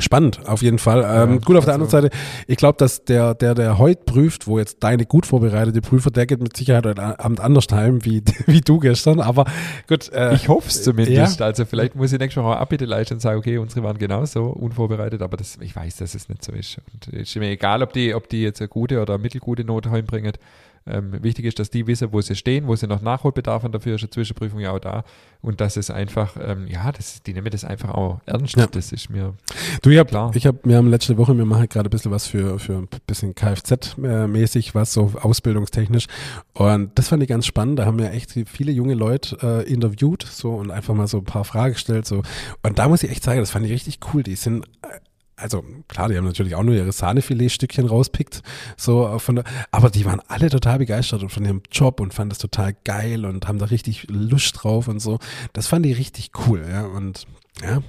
Spannend, 0.00 0.46
auf 0.46 0.62
jeden 0.62 0.78
Fall. 0.78 1.00
Ähm, 1.00 1.34
ja, 1.34 1.38
gut, 1.38 1.56
auf 1.56 1.64
der 1.64 1.74
anderen 1.74 1.90
Seite, 1.90 2.10
ich 2.46 2.56
glaube, 2.56 2.78
dass 2.78 3.04
der, 3.04 3.34
der, 3.34 3.54
der 3.54 3.78
heute 3.78 4.02
prüft, 4.04 4.46
wo 4.46 4.58
jetzt 4.58 4.78
deine 4.80 5.06
gut 5.06 5.26
vorbereitete 5.26 5.80
Prüfer, 5.80 6.10
der 6.10 6.26
geht 6.26 6.40
mit 6.40 6.56
Sicherheit 6.56 6.86
heute 6.86 7.20
Abend 7.20 7.40
anders 7.40 7.66
heim, 7.70 8.04
wie, 8.04 8.22
wie 8.46 8.60
du 8.60 8.78
gestern, 8.78 9.20
aber 9.20 9.44
gut. 9.86 10.10
Äh, 10.12 10.34
ich 10.34 10.48
hoffe 10.48 10.68
es 10.68 10.82
zumindest. 10.82 11.40
Ja. 11.40 11.46
Also 11.46 11.64
vielleicht 11.64 11.94
muss 11.94 12.12
ich 12.12 12.18
nächstes 12.18 12.42
Mal 12.42 12.54
auch 12.54 12.60
Abbitte 12.60 12.84
leisten 12.84 13.14
und 13.14 13.20
sagen, 13.20 13.38
okay, 13.38 13.58
unsere 13.58 13.82
waren 13.84 13.98
genauso 13.98 14.44
unvorbereitet, 14.44 15.22
aber 15.22 15.36
das, 15.36 15.58
ich 15.60 15.74
weiß, 15.74 15.96
dass 15.96 16.14
es 16.14 16.28
nicht 16.28 16.44
so 16.44 16.52
ist. 16.52 16.78
Und 16.92 17.14
es 17.14 17.28
ist 17.28 17.36
mir 17.36 17.50
egal, 17.50 17.82
ob 17.82 17.92
die, 17.92 18.14
ob 18.14 18.28
die 18.28 18.42
jetzt 18.42 18.60
eine 18.60 18.68
gute 18.68 19.00
oder 19.00 19.14
eine 19.14 19.22
mittelgute 19.22 19.64
Note 19.64 19.90
heimbringen. 19.90 20.32
Ähm, 20.90 21.22
wichtig 21.22 21.44
ist, 21.44 21.58
dass 21.58 21.70
die 21.70 21.86
wissen, 21.86 22.12
wo 22.12 22.20
sie 22.20 22.34
stehen, 22.34 22.66
wo 22.66 22.76
sie 22.76 22.86
noch 22.86 23.00
Nachholbedarf 23.00 23.62
haben. 23.62 23.72
Dafür 23.72 23.94
ist 23.94 24.02
eine 24.02 24.10
Zwischenprüfung 24.10 24.60
ja 24.60 24.72
auch 24.72 24.78
da. 24.78 25.04
Und 25.42 25.60
das 25.60 25.76
ist 25.76 25.90
einfach, 25.90 26.36
ähm, 26.40 26.66
ja, 26.66 26.92
das, 26.92 27.22
die 27.22 27.32
nehmen 27.32 27.50
das 27.50 27.64
einfach 27.64 27.90
auch 27.90 28.20
ernst. 28.26 28.56
Ja. 28.56 28.66
Das 28.66 28.92
ist 28.92 29.08
mir 29.08 29.34
du, 29.82 29.90
ich 29.90 29.98
hab, 29.98 30.08
klar. 30.08 30.30
Ich 30.34 30.46
habe, 30.46 30.58
wir 30.64 30.76
haben 30.76 30.88
letzte 30.88 31.16
Woche, 31.16 31.36
wir 31.36 31.44
machen 31.44 31.68
gerade 31.68 31.88
ein 31.88 31.90
bisschen 31.90 32.10
was 32.10 32.26
für, 32.26 32.58
für 32.58 32.74
ein 32.74 32.88
bisschen 33.06 33.34
Kfz-mäßig, 33.34 34.74
was 34.74 34.92
so 34.92 35.12
ausbildungstechnisch. 35.20 36.06
Und 36.52 36.98
das 36.98 37.08
fand 37.08 37.22
ich 37.22 37.28
ganz 37.28 37.46
spannend. 37.46 37.78
Da 37.78 37.86
haben 37.86 37.98
wir 37.98 38.12
echt 38.12 38.32
viele 38.46 38.72
junge 38.72 38.94
Leute 38.94 39.38
äh, 39.42 39.72
interviewt 39.72 40.22
so 40.22 40.54
und 40.54 40.70
einfach 40.70 40.94
mal 40.94 41.06
so 41.06 41.18
ein 41.18 41.24
paar 41.24 41.44
Fragen 41.44 41.74
gestellt. 41.74 42.06
So. 42.06 42.22
Und 42.62 42.78
da 42.78 42.88
muss 42.88 43.02
ich 43.02 43.10
echt 43.10 43.24
sagen, 43.24 43.40
das 43.40 43.50
fand 43.50 43.64
ich 43.64 43.72
richtig 43.72 43.98
cool. 44.12 44.22
Die 44.22 44.36
sind 44.36 44.66
äh, 44.82 44.98
also 45.40 45.64
klar, 45.88 46.08
die 46.08 46.16
haben 46.16 46.24
natürlich 46.24 46.54
auch 46.54 46.62
nur 46.62 46.74
ihre 46.74 46.92
Sahnefiletstückchen 46.92 47.86
rauspickt, 47.86 48.42
so 48.76 49.18
von 49.18 49.36
der, 49.36 49.44
aber 49.70 49.90
die 49.90 50.04
waren 50.04 50.20
alle 50.28 50.50
total 50.50 50.78
begeistert 50.78 51.30
von 51.30 51.44
ihrem 51.44 51.62
Job 51.70 52.00
und 52.00 52.14
fanden 52.14 52.30
das 52.30 52.38
total 52.38 52.74
geil 52.84 53.24
und 53.24 53.48
haben 53.48 53.58
da 53.58 53.66
richtig 53.66 54.06
Lust 54.08 54.62
drauf 54.62 54.88
und 54.88 55.00
so. 55.00 55.18
Das 55.52 55.66
fand 55.66 55.86
ich 55.86 55.98
richtig 55.98 56.30
cool, 56.46 56.64
ja, 56.70 56.86
und 56.86 57.26
ja. 57.62 57.82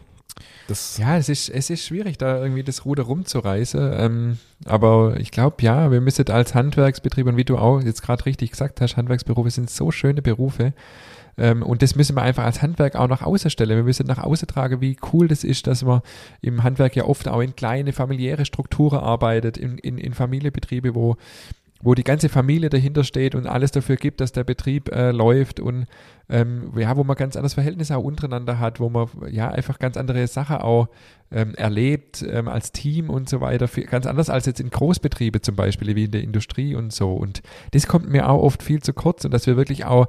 Das 0.68 0.98
ja, 0.98 1.18
es 1.18 1.30
ist, 1.30 1.50
es 1.50 1.70
ist 1.70 1.86
schwierig, 1.86 2.18
da 2.18 2.42
irgendwie 2.42 2.64
das 2.64 2.86
Ruder 2.86 3.04
rumzureißen. 3.04 3.94
Ähm, 3.94 4.38
aber 4.66 5.20
ich 5.20 5.32
glaube, 5.32 5.58
ja, 5.62 5.92
wir 5.92 6.02
müssen 6.02 6.30
als 6.30 6.56
Handwerksbetrieb 6.56 7.28
und 7.28 7.38
wie 7.38 7.44
du 7.44 7.58
auch 7.58 7.82
jetzt 7.82 8.02
gerade 8.02 8.26
richtig 8.26 8.52
gesagt 8.52 8.80
hast, 8.82 8.98
Handwerksberufe 8.98 9.52
sind 9.52 9.70
so 9.70 9.92
schöne 9.92 10.22
Berufe. 10.22 10.74
Ähm, 11.38 11.64
und 11.64 11.82
das 11.82 11.96
müssen 11.96 12.16
wir 12.16 12.22
einfach 12.22 12.44
als 12.44 12.62
Handwerk 12.62 12.96
auch 12.96 13.08
nach 13.08 13.22
außen 13.22 13.50
stellen. 13.50 13.76
Wir 13.76 13.84
müssen 13.84 14.08
nach 14.08 14.24
außen 14.24 14.48
tragen, 14.48 14.82
wie 14.82 14.98
cool 15.14 15.28
das 15.28 15.44
ist, 15.44 15.68
dass 15.68 15.84
man 15.84 16.02
im 16.42 16.64
Handwerk 16.64 16.96
ja 16.96 17.06
oft 17.06 17.28
auch 17.28 17.42
in 17.42 17.56
kleine 17.56 17.94
familiäre 17.94 18.46
Strukturen 18.46 19.00
arbeitet, 19.00 19.58
in, 19.58 19.78
in, 19.78 19.98
in 19.98 20.14
Familienbetriebe, 20.14 20.96
wo 20.96 21.18
wo 21.84 21.96
die 21.96 22.04
ganze 22.04 22.30
Familie 22.30 22.70
dahinter 22.70 23.04
steht 23.04 23.36
und 23.36 23.48
alles 23.48 23.72
dafür 23.72 23.96
gibt, 23.96 24.22
dass 24.22 24.32
der 24.32 24.44
Betrieb 24.44 24.92
äh, 24.92 25.12
läuft 25.12 25.60
und 25.60 25.88
ähm, 26.30 26.72
ja, 26.78 26.96
wo 26.96 27.04
man 27.04 27.16
ganz 27.16 27.36
anderes 27.36 27.56
Verhältnis 27.56 27.92
auch 27.92 28.04
untereinander 28.04 28.60
hat, 28.60 28.80
wo 28.80 28.90
man 28.90 29.10
ja 29.30 29.50
einfach 29.50 29.80
ganz 29.80 29.98
andere 29.98 30.26
Sachen 30.28 30.58
auch 30.58 30.88
ähm, 31.32 31.56
erlebt 31.56 32.24
ähm, 32.30 32.48
als 32.48 32.72
Team 32.72 33.10
und 33.10 33.30
so 33.30 33.42
weiter, 33.42 33.68
ganz 33.68 34.06
anders 34.06 34.30
als 34.30 34.46
jetzt 34.46 34.60
in 34.60 34.70
Großbetriebe 34.70 35.42
zum 35.42 35.56
Beispiel, 35.56 35.96
wie 35.96 36.06
in 36.06 36.12
der 36.12 36.24
Industrie 36.24 36.76
und 36.76 36.94
so. 36.94 37.14
Und 37.14 37.42
das 37.72 37.88
kommt 37.88 38.10
mir 38.10 38.30
auch 38.30 38.42
oft 38.42 38.64
viel 38.64 38.82
zu 38.82 38.94
kurz 38.94 39.26
und 39.26 39.34
dass 39.34 39.48
wir 39.48 39.58
wirklich 39.58 39.86
auch 39.86 40.08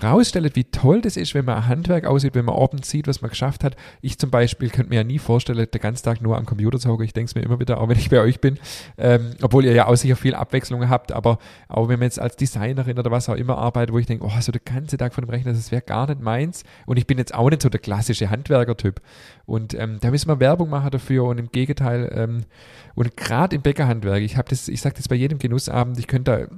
rausstellt, 0.00 0.54
wie 0.56 0.64
toll 0.64 1.00
das 1.00 1.16
ist, 1.16 1.34
wenn 1.34 1.44
man 1.44 1.66
Handwerk 1.66 2.06
aussieht, 2.06 2.34
wenn 2.34 2.44
man 2.44 2.54
abends 2.54 2.90
sieht, 2.90 3.08
was 3.08 3.22
man 3.22 3.30
geschafft 3.30 3.64
hat. 3.64 3.76
Ich 4.00 4.18
zum 4.18 4.30
Beispiel 4.30 4.70
könnte 4.70 4.90
mir 4.90 4.96
ja 4.96 5.04
nie 5.04 5.18
vorstellen, 5.18 5.66
den 5.72 5.80
ganzen 5.80 6.04
Tag 6.04 6.20
nur 6.22 6.36
am 6.36 6.46
Computer 6.46 6.78
zu 6.78 6.88
hocken. 6.88 7.04
Ich 7.04 7.12
denke 7.12 7.28
es 7.28 7.34
mir 7.34 7.42
immer 7.42 7.58
wieder, 7.58 7.80
auch 7.80 7.88
wenn 7.88 7.98
ich 7.98 8.10
bei 8.10 8.20
euch 8.20 8.40
bin, 8.40 8.58
ähm, 8.98 9.32
obwohl 9.42 9.64
ihr 9.64 9.72
ja 9.72 9.86
auch 9.86 9.96
sicher 9.96 10.16
viel 10.16 10.34
Abwechslung 10.34 10.88
habt, 10.88 11.12
aber 11.12 11.38
auch 11.68 11.88
wenn 11.88 11.98
man 11.98 12.06
jetzt 12.06 12.20
als 12.20 12.36
Designerin 12.36 12.98
oder 12.98 13.10
was 13.10 13.28
auch 13.28 13.34
immer 13.34 13.58
arbeitet, 13.58 13.92
wo 13.92 13.98
ich 13.98 14.06
denke, 14.06 14.24
oh, 14.24 14.40
so 14.40 14.52
der 14.52 14.60
ganze 14.64 14.96
Tag 14.96 15.14
von 15.14 15.24
dem 15.24 15.30
Rechner, 15.30 15.52
das 15.52 15.72
wäre 15.72 15.82
gar 15.82 16.08
nicht 16.08 16.20
meins. 16.20 16.62
Und 16.86 16.96
ich 16.96 17.06
bin 17.06 17.18
jetzt 17.18 17.34
auch 17.34 17.50
nicht 17.50 17.62
so 17.62 17.68
der 17.68 17.80
klassische 17.80 18.30
Handwerker-Typ. 18.30 19.00
Und 19.46 19.74
ähm, 19.74 19.98
da 20.00 20.10
müssen 20.10 20.28
wir 20.28 20.38
Werbung 20.38 20.70
machen 20.70 20.90
dafür 20.90 21.24
und 21.24 21.38
im 21.38 21.50
Gegenteil, 21.50 22.10
ähm, 22.14 22.44
und 22.94 23.16
gerade 23.16 23.56
im 23.56 23.62
Bäckerhandwerk, 23.62 24.22
ich 24.22 24.36
habe 24.36 24.48
das, 24.48 24.68
ich 24.68 24.80
sage 24.80 24.94
das 24.96 25.08
bei 25.08 25.16
jedem 25.16 25.38
Genussabend, 25.38 25.98
ich 25.98 26.06
könnte 26.06 26.48
da 26.48 26.56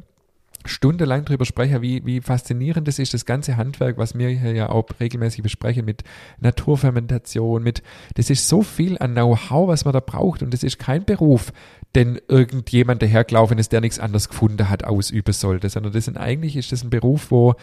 stundenlang 0.64 1.24
drüber 1.24 1.44
sprechen, 1.44 1.82
wie, 1.82 2.04
wie 2.04 2.20
faszinierend 2.20 2.86
das 2.88 2.98
ist, 2.98 3.14
das 3.14 3.26
ganze 3.26 3.56
Handwerk, 3.56 3.98
was 3.98 4.16
wir 4.16 4.28
hier 4.28 4.54
ja 4.54 4.68
auch 4.68 4.86
regelmäßig 5.00 5.42
besprechen, 5.42 5.84
mit 5.84 6.04
Naturfermentation, 6.40 7.62
mit, 7.62 7.82
das 8.14 8.30
ist 8.30 8.48
so 8.48 8.62
viel 8.62 8.98
an 8.98 9.12
Know-how, 9.12 9.68
was 9.68 9.84
man 9.84 9.92
da 9.92 10.00
braucht 10.00 10.42
und 10.42 10.52
das 10.52 10.62
ist 10.62 10.78
kein 10.78 11.04
Beruf, 11.04 11.52
den 11.94 12.20
irgendjemand 12.28 13.02
dahergelaufen 13.02 13.58
ist, 13.58 13.72
der 13.72 13.80
nichts 13.80 13.98
anderes 13.98 14.28
gefunden 14.28 14.68
hat, 14.68 14.84
ausüben 14.84 15.32
sollte, 15.32 15.68
sondern 15.68 15.92
das 15.92 16.06
sind 16.06 16.16
eigentlich, 16.16 16.56
ist 16.56 16.72
das 16.72 16.82
ein 16.82 16.90
Beruf, 16.90 17.30
wo 17.30 17.54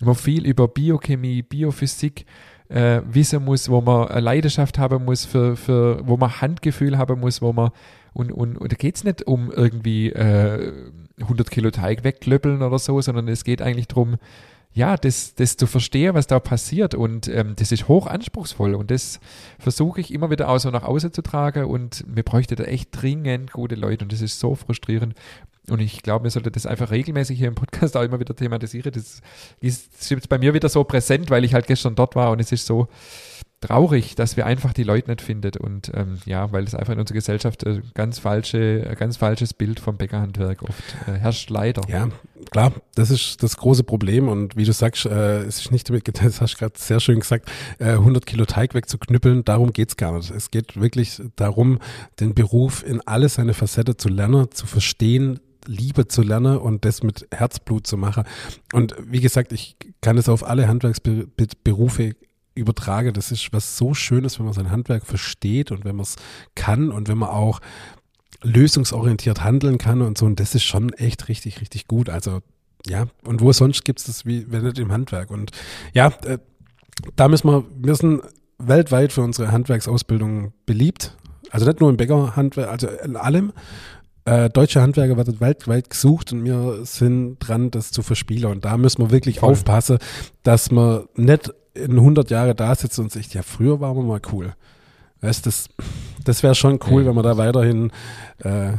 man 0.00 0.14
viel 0.14 0.44
über 0.46 0.68
Biochemie, 0.68 1.42
Biophysik, 1.42 2.26
äh, 2.68 3.00
wissen 3.08 3.44
muss, 3.44 3.68
wo 3.68 3.80
man 3.80 4.08
Leidenschaft 4.22 4.78
haben 4.78 5.04
muss, 5.04 5.24
für, 5.24 5.56
für, 5.56 6.06
wo 6.06 6.16
man 6.16 6.40
Handgefühl 6.40 6.98
haben 6.98 7.20
muss, 7.20 7.40
wo 7.40 7.52
man 7.52 7.70
und, 8.16 8.32
und, 8.32 8.56
und 8.56 8.72
da 8.72 8.76
geht 8.76 8.96
es 8.96 9.04
nicht 9.04 9.26
um 9.26 9.52
irgendwie 9.52 10.08
äh, 10.10 10.72
100 11.20 11.50
Kilo 11.50 11.70
Teig 11.70 12.02
wegklöppeln 12.02 12.62
oder 12.62 12.78
so, 12.78 12.98
sondern 13.02 13.28
es 13.28 13.44
geht 13.44 13.60
eigentlich 13.60 13.88
darum, 13.88 14.16
ja, 14.72 14.96
das, 14.96 15.34
das 15.34 15.58
zu 15.58 15.66
verstehen, 15.66 16.14
was 16.14 16.26
da 16.26 16.40
passiert. 16.40 16.94
Und 16.94 17.28
ähm, 17.28 17.54
das 17.56 17.72
ist 17.72 17.88
hoch 17.88 18.06
anspruchsvoll. 18.06 18.74
Und 18.74 18.90
das 18.90 19.20
versuche 19.58 20.00
ich 20.00 20.14
immer 20.14 20.30
wieder 20.30 20.48
auch 20.48 20.58
so 20.58 20.70
nach 20.70 20.82
außen 20.82 21.12
zu 21.12 21.20
tragen. 21.20 21.66
Und 21.66 22.06
mir 22.06 22.22
bräuchte 22.22 22.56
da 22.56 22.64
echt 22.64 22.88
dringend 22.90 23.52
gute 23.52 23.74
Leute. 23.74 24.06
Und 24.06 24.12
das 24.12 24.22
ist 24.22 24.40
so 24.40 24.54
frustrierend. 24.54 25.14
Und 25.68 25.80
ich 25.80 26.02
glaube, 26.02 26.24
wir 26.24 26.30
sollten 26.30 26.52
das 26.52 26.64
einfach 26.64 26.90
regelmäßig 26.90 27.38
hier 27.38 27.48
im 27.48 27.54
Podcast 27.54 27.98
auch 27.98 28.02
immer 28.02 28.20
wieder 28.20 28.34
thematisieren. 28.34 28.92
Das 28.92 29.20
ist 29.60 30.10
jetzt 30.10 30.30
bei 30.30 30.38
mir 30.38 30.54
wieder 30.54 30.70
so 30.70 30.84
präsent, 30.84 31.28
weil 31.28 31.44
ich 31.44 31.52
halt 31.52 31.66
gestern 31.66 31.94
dort 31.94 32.16
war 32.16 32.30
und 32.30 32.40
es 32.40 32.52
ist 32.52 32.64
so, 32.64 32.88
traurig, 33.66 34.14
dass 34.14 34.36
wir 34.36 34.46
einfach 34.46 34.72
die 34.72 34.84
Leute 34.84 35.10
nicht 35.10 35.22
findet 35.22 35.56
und 35.56 35.90
ähm, 35.94 36.18
ja, 36.24 36.52
weil 36.52 36.64
es 36.64 36.74
einfach 36.74 36.92
in 36.92 37.00
unserer 37.00 37.16
Gesellschaft 37.16 37.64
äh, 37.64 37.82
ganz 37.94 38.18
falsche, 38.18 38.86
äh, 38.86 38.94
ganz 38.94 39.16
falsches 39.16 39.54
Bild 39.54 39.80
vom 39.80 39.96
Bäckerhandwerk 39.96 40.62
oft 40.62 40.96
äh, 41.06 41.12
herrscht 41.12 41.50
leider. 41.50 41.82
Ja, 41.88 42.08
klar, 42.50 42.72
das 42.94 43.10
ist 43.10 43.42
das 43.42 43.56
große 43.56 43.84
Problem 43.84 44.28
und 44.28 44.56
wie 44.56 44.64
du 44.64 44.72
sagst, 44.72 45.06
äh, 45.06 45.42
es 45.42 45.60
ist 45.60 45.72
nicht 45.72 45.88
damit, 45.88 46.06
das 46.22 46.40
hast 46.40 46.54
du 46.54 46.58
gerade 46.58 46.74
sehr 46.78 47.00
schön 47.00 47.20
gesagt, 47.20 47.50
äh, 47.78 47.90
100 47.90 48.24
Kilo 48.26 48.44
Teig 48.44 48.74
wegzuknüppeln, 48.74 49.44
darum 49.44 49.72
geht's 49.72 49.96
gar 49.96 50.12
nicht. 50.16 50.30
Es 50.30 50.50
geht 50.50 50.80
wirklich 50.80 51.20
darum, 51.36 51.78
den 52.20 52.34
Beruf 52.34 52.84
in 52.86 53.00
alle 53.06 53.28
seine 53.28 53.54
Facette 53.54 53.96
zu 53.96 54.08
lernen, 54.08 54.50
zu 54.52 54.66
verstehen, 54.66 55.40
Liebe 55.66 56.06
zu 56.06 56.22
lernen 56.22 56.58
und 56.58 56.84
das 56.84 57.02
mit 57.02 57.26
Herzblut 57.32 57.86
zu 57.86 57.96
machen. 57.96 58.24
Und 58.72 58.94
wie 59.04 59.20
gesagt, 59.20 59.52
ich 59.52 59.76
kann 60.00 60.16
es 60.18 60.28
auf 60.28 60.46
alle 60.46 60.68
Handwerksberufe 60.68 62.14
übertrage, 62.56 63.12
das 63.12 63.30
ist 63.30 63.52
was 63.52 63.76
so 63.76 63.94
Schönes, 63.94 64.38
wenn 64.38 64.46
man 64.46 64.54
sein 64.54 64.70
Handwerk 64.70 65.06
versteht 65.06 65.70
und 65.70 65.84
wenn 65.84 65.96
man 65.96 66.04
es 66.04 66.16
kann 66.54 66.90
und 66.90 67.08
wenn 67.08 67.18
man 67.18 67.28
auch 67.28 67.60
lösungsorientiert 68.42 69.44
handeln 69.44 69.78
kann 69.78 70.02
und 70.02 70.18
so. 70.18 70.26
Und 70.26 70.40
das 70.40 70.54
ist 70.54 70.64
schon 70.64 70.92
echt 70.92 71.28
richtig, 71.28 71.60
richtig 71.60 71.86
gut. 71.86 72.08
Also 72.08 72.40
ja, 72.86 73.06
und 73.24 73.40
wo 73.40 73.52
sonst 73.52 73.84
gibt 73.84 74.00
es 74.00 74.06
das, 74.06 74.26
wie 74.26 74.50
wenn 74.50 74.64
nicht 74.64 74.78
im 74.78 74.92
Handwerk. 74.92 75.30
Und 75.30 75.50
ja, 75.92 76.08
äh, 76.24 76.38
da 77.16 77.28
müssen 77.28 77.48
wir, 77.48 77.64
wir 77.76 77.94
sind 77.94 78.22
weltweit 78.58 79.12
für 79.12 79.22
unsere 79.22 79.52
Handwerksausbildung 79.52 80.52
beliebt. 80.64 81.16
Also 81.50 81.66
nicht 81.66 81.80
nur 81.80 81.90
im 81.90 81.96
Bäckerhandwerk, 81.96 82.68
also 82.68 82.88
in 82.88 83.16
allem. 83.16 83.52
Äh, 84.24 84.50
deutsche 84.50 84.82
Handwerker 84.82 85.16
werden 85.16 85.38
weltweit 85.40 85.88
gesucht 85.88 86.32
und 86.32 86.44
wir 86.44 86.84
sind 86.84 87.38
dran, 87.38 87.70
das 87.70 87.92
zu 87.92 88.02
verspielen. 88.02 88.50
Und 88.50 88.64
da 88.64 88.76
müssen 88.76 89.02
wir 89.02 89.10
wirklich 89.10 89.40
Voll. 89.40 89.52
aufpassen, 89.52 89.98
dass 90.42 90.70
wir 90.70 91.08
nicht 91.14 91.52
in 91.76 91.92
100 91.92 92.30
Jahre 92.30 92.54
da 92.54 92.74
sitzt 92.74 92.98
und 92.98 93.12
sagt, 93.12 93.34
ja, 93.34 93.42
früher 93.42 93.80
waren 93.80 93.96
wir 93.96 94.02
mal 94.02 94.20
cool. 94.32 94.54
Weißt 95.20 95.46
das, 95.46 95.68
das 96.24 96.42
wäre 96.42 96.54
schon 96.54 96.78
cool, 96.90 97.02
ja. 97.02 97.08
wenn 97.08 97.14
man 97.14 97.24
da 97.24 97.36
weiterhin 97.36 97.90
äh, 98.38 98.72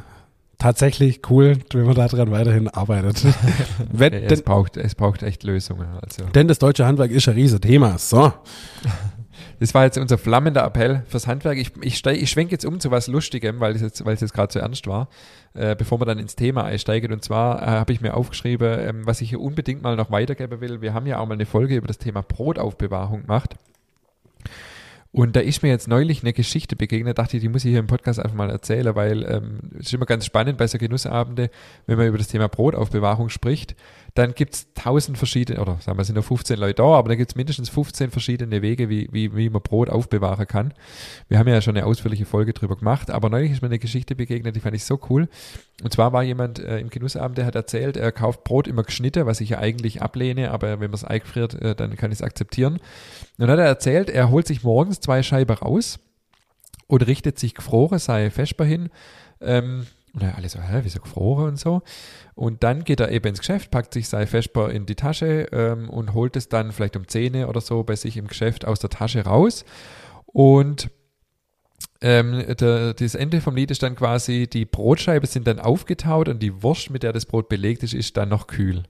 tatsächlich 0.58 1.22
cool, 1.30 1.58
wenn 1.74 1.86
man 1.86 1.96
daran 1.96 2.32
weiterhin 2.32 2.68
arbeitet. 2.68 3.24
wenn, 3.92 4.14
es, 4.14 4.28
denn, 4.28 4.44
braucht, 4.44 4.78
es 4.78 4.96
braucht 4.96 5.24
echt 5.24 5.44
Lösungen. 5.44 5.88
Also. 6.02 6.24
Denn 6.34 6.48
das 6.48 6.60
deutsche 6.60 6.86
Handwerk 6.86 7.12
ist 7.12 7.28
ein 7.28 7.36
riesen 7.36 7.62
Thema. 7.62 7.98
So. 7.98 8.34
Das 9.60 9.74
war 9.74 9.86
jetzt 9.86 9.98
unser 9.98 10.18
flammender 10.18 10.64
Appell 10.64 11.04
fürs 11.08 11.26
Handwerk. 11.26 11.58
Ich, 11.58 11.72
ich, 11.82 12.06
ich 12.06 12.30
schwenke 12.30 12.52
jetzt 12.52 12.66
um 12.66 12.80
zu 12.80 12.92
was 12.92 13.08
Lustigem, 13.08 13.60
weil 13.60 13.76
es 13.76 13.82
jetzt, 13.82 14.04
jetzt 14.06 14.34
gerade 14.34 14.54
so 14.54 14.60
ernst 14.60 14.86
war, 14.86 15.10
äh, 15.54 15.76
bevor 15.76 16.00
wir 16.00 16.06
dann 16.06 16.20
ins 16.20 16.36
Thema 16.36 16.64
einsteigen. 16.64 17.12
Und 17.12 17.24
zwar 17.24 17.62
äh, 17.62 17.66
habe 17.66 17.92
ich 17.92 18.02
mir 18.02 18.14
aufgeschrieben, 18.14 18.80
ähm, 18.80 19.08
was 19.08 19.22
ich 19.22 19.30
hier 19.30 19.42
unbedingt 19.42 19.82
mal 19.82 19.96
noch 19.96 20.12
weitergeben 20.12 20.62
will. 20.62 20.82
Wir 20.82 20.94
haben 20.94 21.08
ja 21.08 21.20
auch 21.20 21.26
mal 21.26 21.34
eine 21.34 21.46
Folge 21.46 21.76
über 21.76 21.88
das 21.88 21.98
Thema 21.98 22.22
Brotaufbewahrung 22.22 23.22
gemacht. 23.24 23.56
Und 25.18 25.36
da 25.36 25.40
ist 25.40 25.64
mir 25.64 25.70
jetzt 25.70 25.88
neulich 25.88 26.22
eine 26.22 26.32
Geschichte 26.32 26.76
begegnet, 26.76 27.18
dachte 27.18 27.38
ich, 27.38 27.42
die 27.42 27.50
muss 27.50 27.66
ich 27.66 27.72
hier 27.72 27.80
im 27.80 27.88
Podcast 27.88 28.20
einfach 28.20 28.38
mal 28.38 28.52
erzählen, 28.52 28.94
weil 28.94 29.24
ähm, 29.24 29.62
es 29.80 29.88
ist 29.88 29.94
immer 29.96 30.06
ganz 30.06 30.28
spannend 30.28 30.60
bei 30.60 30.68
so 30.68 30.78
Genussabende, 30.78 31.50
wenn 31.88 31.98
man 31.98 32.06
über 32.06 32.20
das 32.20 32.28
Thema 32.28 32.48
Brotaufbewahrung 32.48 33.30
spricht, 33.30 33.76
dann 34.14 34.36
gibt 34.36 34.54
es 34.54 34.68
tausend 34.76 35.18
verschiedene, 35.18 35.60
oder 35.60 35.78
sagen 35.80 35.98
wir, 35.98 36.04
sind 36.04 36.14
nur 36.14 36.24
15 36.24 36.60
Leute 36.60 36.76
da, 36.76 36.84
aber 36.84 37.10
dann 37.10 37.18
gibt 37.18 37.32
es 37.32 37.36
mindestens 37.36 37.70
15 37.70 38.12
verschiedene 38.12 38.62
Wege, 38.62 38.90
wie, 38.90 39.10
wie, 39.12 39.36
wie 39.36 39.50
man 39.50 39.64
Brot 39.64 39.90
aufbewahren 39.90 40.46
kann. 40.46 40.72
Wir 41.30 41.40
haben 41.40 41.48
ja 41.48 41.62
schon 41.62 41.76
eine 41.76 41.88
ausführliche 41.88 42.26
Folge 42.26 42.54
drüber 42.54 42.76
gemacht, 42.76 43.10
aber 43.10 43.32
neulich 43.32 43.52
ist 43.52 43.64
mir 43.64 43.70
eine 43.70 43.80
Geschichte 43.80 44.14
begegnet, 44.14 44.56
die 44.56 44.60
fand 44.60 44.76
ich 44.76 44.86
so 44.86 45.00
cool. 45.10 45.30
Und 45.84 45.94
zwar 45.94 46.12
war 46.12 46.24
jemand 46.24 46.60
äh, 46.60 46.80
im 46.80 46.90
Genussabend, 46.90 47.38
der 47.38 47.46
hat 47.46 47.56
erzählt, 47.56 47.98
er 47.98 48.12
kauft 48.12 48.44
Brot 48.44 48.68
immer 48.68 48.84
geschnitten, 48.84 49.28
was 49.28 49.42
ich 49.42 49.50
ja 49.50 49.60
eigentlich 49.60 50.02
ablehne, 50.02 50.52
aber 50.52 50.80
wenn 50.80 50.90
man 50.90 50.96
es 50.96 51.04
eingefriert, 51.04 51.54
äh, 51.62 51.76
dann 51.76 51.96
kann 51.96 52.12
ich 52.12 52.20
es 52.20 52.24
akzeptieren. 52.24 52.74
Und 52.74 52.82
dann 53.38 53.52
hat 53.52 53.60
er 53.60 53.66
erzählt, 53.66 54.10
er 54.10 54.32
holt 54.32 54.48
sich 54.48 54.64
morgens 54.64 55.00
zwei 55.00 55.22
Scheiben 55.22 55.56
raus 55.56 56.00
und 56.88 57.06
richtet 57.06 57.38
sich 57.38 57.54
gefroren, 57.54 58.00
sei 58.00 58.32
Vesper 58.32 58.66
hin, 58.66 58.90
ähm, 59.40 59.86
und 60.18 60.24
dann 60.24 60.34
alle 60.34 60.50
so, 60.50 60.60
hä, 60.60 60.80
wieso 60.82 61.00
gefroren 61.00 61.50
und 61.50 61.60
so. 61.60 61.84
Und 62.34 62.64
dann 62.64 62.84
geht 62.84 63.00
er 63.00 63.12
eben 63.12 63.28
ins 63.28 63.38
Geschäft, 63.38 63.70
packt 63.70 63.94
sich 63.94 64.10
sein 64.10 64.26
Vesper 64.26 64.72
in 64.72 64.88
die 64.88 64.96
Tasche 64.96 65.48
ähm, 65.52 65.92
und 65.92 66.16
holt 66.16 66.36
es 66.36 66.50
dann 66.50 66.72
vielleicht 66.72 66.96
um 66.96 67.08
10 67.08 67.46
oder 67.46 67.62
so 67.62 67.84
bei 67.84 67.96
sich 67.96 68.18
im 68.18 68.26
Geschäft 68.26 68.66
aus 68.66 68.80
der 68.80 68.90
Tasche 68.90 69.26
raus. 69.26 69.64
Und 70.26 70.90
ähm, 72.02 72.44
der, 72.60 72.94
das 72.94 73.16
Ende 73.16 73.42
vom 73.42 73.56
Lied 73.56 73.72
ist 73.72 73.84
dann 73.84 73.96
quasi, 73.96 74.48
die 74.48 74.66
Brotscheiben 74.66 75.28
sind 75.28 75.48
dann 75.48 75.60
aufgetaut 75.60 76.30
und 76.30 76.42
die 76.42 76.62
Wurst, 76.64 76.90
mit 76.90 77.04
der 77.04 77.14
das 77.14 77.26
Brot 77.26 77.50
belegt 77.50 77.84
ist, 77.84 77.94
ist 77.94 78.18
dann 78.18 78.30
noch 78.30 78.48
kühl. 78.48 78.84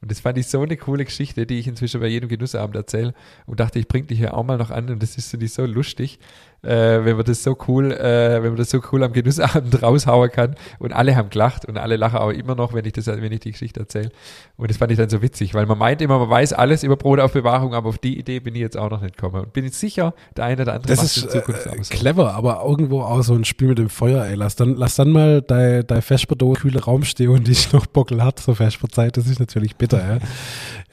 Und 0.00 0.10
das 0.10 0.18
fand 0.18 0.36
ich 0.36 0.48
so 0.48 0.60
eine 0.60 0.76
coole 0.76 1.04
Geschichte, 1.04 1.46
die 1.46 1.60
ich 1.60 1.68
inzwischen 1.68 2.00
bei 2.00 2.08
jedem 2.08 2.28
Genussabend 2.28 2.74
erzähle 2.74 3.14
und 3.46 3.60
dachte, 3.60 3.78
ich 3.78 3.86
bringe 3.86 4.06
dich 4.06 4.18
hier 4.18 4.36
auch 4.36 4.44
mal 4.44 4.58
noch 4.58 4.70
an 4.70 4.90
und 4.90 5.00
das 5.00 5.16
ist 5.16 5.30
finde 5.30 5.46
ich 5.46 5.52
so 5.52 5.64
lustig, 5.64 6.18
äh, 6.62 7.04
wenn 7.04 7.16
man 7.16 7.24
das 7.24 7.42
so 7.42 7.56
cool, 7.66 7.92
äh, 7.92 8.42
wenn 8.42 8.50
man 8.50 8.56
das 8.56 8.70
so 8.70 8.80
cool 8.92 9.02
am 9.02 9.12
Genussabend 9.12 9.82
raushauen 9.82 10.30
kann 10.30 10.54
und 10.78 10.92
alle 10.92 11.16
haben 11.16 11.30
gelacht 11.30 11.64
und 11.64 11.76
alle 11.76 11.96
lachen 11.96 12.18
auch 12.18 12.30
immer 12.30 12.54
noch, 12.54 12.72
wenn 12.72 12.84
ich 12.84 12.92
das, 12.92 13.06
wenn 13.06 13.32
ich 13.32 13.40
die 13.40 13.50
Geschichte 13.50 13.80
erzähle. 13.80 14.10
Und 14.56 14.70
das 14.70 14.76
fand 14.76 14.92
ich 14.92 14.98
dann 14.98 15.08
so 15.08 15.22
witzig, 15.22 15.54
weil 15.54 15.66
man 15.66 15.78
meint 15.78 16.00
immer, 16.02 16.18
man 16.18 16.30
weiß 16.30 16.52
alles 16.52 16.84
über 16.84 16.96
Brotaufbewahrung, 16.96 17.74
aber 17.74 17.88
auf 17.88 17.98
die 17.98 18.18
Idee 18.18 18.40
bin 18.40 18.54
ich 18.54 18.60
jetzt 18.60 18.76
auch 18.76 18.90
noch 18.90 19.00
nicht 19.00 19.16
gekommen. 19.16 19.44
Und 19.44 19.52
bin 19.52 19.64
jetzt 19.64 19.80
sicher, 19.80 20.14
der 20.36 20.44
eine 20.44 20.62
oder 20.62 20.74
andere 20.74 20.94
das 20.94 20.98
macht 20.98 21.16
ist, 21.16 21.24
in 21.24 21.30
Zukunft 21.30 21.66
äh, 21.66 21.96
clever, 21.96 22.34
aber 22.34 22.62
irgendwo 22.64 23.02
auch 23.02 23.22
so 23.22 23.34
ein 23.34 23.44
Spiel 23.44 23.68
mit 23.68 23.78
dem 23.78 23.88
Feuer, 23.88 24.24
ey. 24.24 24.36
Lass 24.36 24.56
dann, 24.56 24.76
lass 24.76 24.96
dann 24.96 25.10
mal 25.10 25.42
dein, 25.42 25.86
dein 25.86 26.02
Vesperdo 26.02 26.52
kühle 26.52 26.82
Raum 26.82 27.02
stehen 27.02 27.30
und 27.30 27.46
dich 27.46 27.72
noch 27.72 27.86
Bockel 27.86 28.22
hat 28.22 28.38
zur 28.38 28.54
Vesperzeit. 28.54 29.16
Das 29.16 29.26
ist 29.26 29.40
natürlich 29.40 29.76
bitter, 29.76 29.98
ja. 29.98 30.18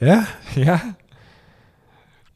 ja? 0.06 0.26
Ja, 0.56 0.80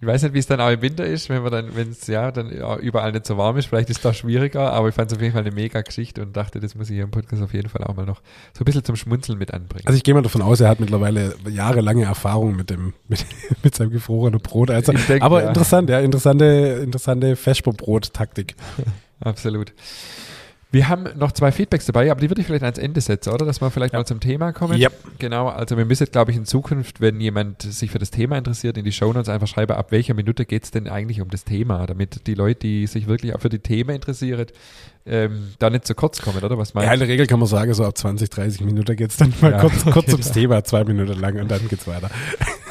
ich 0.05 0.09
weiß 0.13 0.23
nicht, 0.23 0.35
wie 0.35 0.39
es 0.39 0.47
dann 0.47 0.61
auch 0.61 0.71
im 0.71 0.83
Winter 0.83 1.07
ist, 1.07 1.31
wenn 1.31 1.43
man 1.43 1.51
dann, 1.51 1.75
wenn 1.75 1.89
es 1.89 2.07
ja 2.07 2.31
dann 2.31 2.51
überall 2.51 3.13
nicht 3.13 3.25
so 3.25 3.39
warm 3.39 3.57
ist. 3.57 3.67
Vielleicht 3.67 3.89
ist 3.89 3.97
es 3.97 4.03
da 4.03 4.13
schwieriger, 4.13 4.71
aber 4.73 4.89
ich 4.89 4.95
fand 4.95 5.11
es 5.11 5.17
auf 5.17 5.23
jeden 5.23 5.33
Fall 5.33 5.43
eine 5.43 5.51
mega 5.51 5.81
Geschichte 5.81 6.21
und 6.21 6.37
dachte, 6.37 6.61
das 6.61 6.75
muss 6.75 6.91
ich 6.91 6.97
hier 6.97 7.05
im 7.05 7.11
Podcast 7.11 7.43
auf 7.43 7.55
jeden 7.55 7.71
Fall 7.71 7.83
auch 7.85 7.97
mal 7.97 8.05
noch 8.05 8.21
so 8.53 8.61
ein 8.61 8.65
bisschen 8.67 8.85
zum 8.85 8.97
Schmunzeln 8.97 9.39
mit 9.39 9.55
anbringen. 9.55 9.87
Also 9.87 9.97
ich 9.97 10.03
gehe 10.03 10.13
mal 10.13 10.23
davon 10.23 10.43
aus, 10.43 10.61
er 10.61 10.69
hat 10.69 10.79
mittlerweile 10.79 11.35
jahrelange 11.49 12.05
Erfahrung 12.05 12.55
mit 12.55 12.69
dem, 12.69 12.93
mit, 13.09 13.25
mit 13.63 13.75
seinem 13.75 13.91
gefrorenen 13.91 14.41
Brot. 14.41 14.71
Also, 14.71 14.93
denk, 14.93 15.23
aber 15.23 15.43
ja. 15.43 15.49
interessant, 15.49 15.89
ja, 15.89 16.01
interessante, 16.01 16.81
interessante 16.83 17.35
Vesperbrot-Taktik. 17.35 18.57
Absolut. 19.21 19.73
Wir 20.75 20.89
haben 20.89 21.05
noch 21.17 21.31
zwei 21.31 21.53
Feedbacks 21.53 21.87
dabei, 21.87 22.11
aber 22.11 22.21
die 22.21 22.29
würde 22.29 22.41
ich 22.41 22.49
vielleicht 22.49 22.65
ans 22.65 22.79
Ende 22.79 23.01
setzen, 23.01 23.33
oder? 23.33 23.47
Dass 23.47 23.61
wir 23.61 23.71
vielleicht 23.71 23.93
ja. 23.93 24.01
mal 24.01 24.05
zum 24.05 24.19
Thema 24.19 24.53
kommen. 24.53 24.77
Yep. 24.77 24.93
Genau, 25.21 25.47
also 25.47 25.77
wir 25.77 25.85
müssen, 25.85 26.09
glaube 26.11 26.33
ich, 26.33 26.37
in 26.37 26.47
Zukunft, 26.47 27.01
wenn 27.01 27.21
jemand 27.21 27.63
sich 27.63 27.93
für 27.93 28.01
das 28.01 28.11
Thema 28.11 28.37
interessiert, 28.37 28.77
in 28.77 28.85
die 28.85 28.91
Show 28.91 29.13
Notes 29.13 29.29
einfach 29.29 29.47
schreiben, 29.47 29.75
ab 29.75 29.93
welcher 29.93 30.15
Minute 30.15 30.45
geht 30.45 30.65
es 30.65 30.73
denn 30.73 30.89
eigentlich 30.89 31.21
um 31.21 31.31
das 31.31 31.45
Thema, 31.45 31.87
damit 31.87 32.27
die 32.27 32.35
Leute, 32.35 32.59
die 32.59 32.89
sich 32.89 33.07
wirklich 33.07 33.37
auch 33.37 33.41
für 33.41 33.51
die 33.51 33.61
Themen 33.61 33.95
interessieren, 33.95 34.47
ähm, 35.07 35.53
da 35.59 35.71
nicht 35.71 35.87
zu 35.87 35.95
kurz 35.95 36.21
kommen, 36.21 36.43
oder? 36.43 36.57
Was 36.57 36.75
meinst 36.75 36.87
Ja, 36.87 36.95
in 36.95 37.01
der 37.01 37.09
Regel 37.09 37.27
kann 37.27 37.39
man 37.39 37.49
sagen, 37.49 37.73
so 37.75 37.85
ab 37.85 37.97
20, 37.97 38.31
30 38.31 38.61
Minuten 38.63 38.97
geht 38.97 39.11
es 39.11 39.17
dann 39.17 39.33
mal 39.41 39.53
ja, 39.53 39.61
kurz, 39.61 39.85
kurz 39.85 40.09
ums 40.09 40.33
Thema, 40.33 40.65
zwei 40.65 40.85
Minuten 40.85 41.21
lang 41.21 41.39
und 41.39 41.51
dann 41.51 41.67
geht's 41.69 41.87
weiter. 41.87 42.11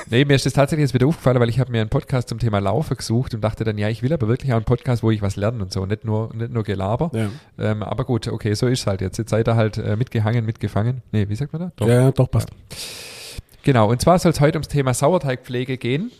Nee, 0.09 0.25
mir 0.25 0.35
ist 0.35 0.45
das 0.45 0.53
tatsächlich 0.53 0.83
jetzt 0.83 0.93
wieder 0.93 1.07
aufgefallen, 1.07 1.39
weil 1.39 1.49
ich 1.49 1.59
habe 1.59 1.71
mir 1.71 1.81
einen 1.81 1.89
Podcast 1.89 2.29
zum 2.29 2.37
Thema 2.37 2.59
Laufen 2.59 2.97
gesucht 2.97 3.33
und 3.33 3.41
dachte 3.41 3.63
dann, 3.63 3.77
ja, 3.77 3.89
ich 3.89 4.03
will 4.03 4.13
aber 4.13 4.27
wirklich 4.27 4.51
auch 4.51 4.57
einen 4.57 4.65
Podcast, 4.65 5.01
wo 5.01 5.09
ich 5.09 5.21
was 5.21 5.37
lerne 5.37 5.63
und 5.63 5.71
so, 5.71 5.85
nicht 5.85 6.05
nur, 6.05 6.29
nicht 6.35 6.51
nur 6.51 6.63
Gelaber. 6.63 7.09
Ja. 7.13 7.29
Ähm, 7.57 7.81
aber 7.81 8.03
gut, 8.03 8.27
okay, 8.27 8.53
so 8.53 8.67
ist 8.67 8.81
es 8.81 8.87
halt 8.87 9.01
jetzt. 9.01 9.17
Jetzt 9.17 9.29
seid 9.29 9.47
ihr 9.47 9.55
halt 9.55 9.77
äh, 9.77 9.95
mitgehangen, 9.95 10.45
mitgefangen. 10.45 11.01
Nee, 11.11 11.29
wie 11.29 11.35
sagt 11.35 11.53
man 11.53 11.63
da? 11.63 11.71
Doch. 11.77 11.87
Ja, 11.87 11.93
ja, 11.93 12.11
doch, 12.11 12.29
passt. 12.29 12.49
Genau, 13.63 13.89
und 13.89 14.01
zwar 14.01 14.19
soll 14.19 14.33
es 14.33 14.41
heute 14.41 14.57
ums 14.57 14.67
Thema 14.67 14.93
Sauerteigpflege 14.93 15.77
gehen. 15.77 16.11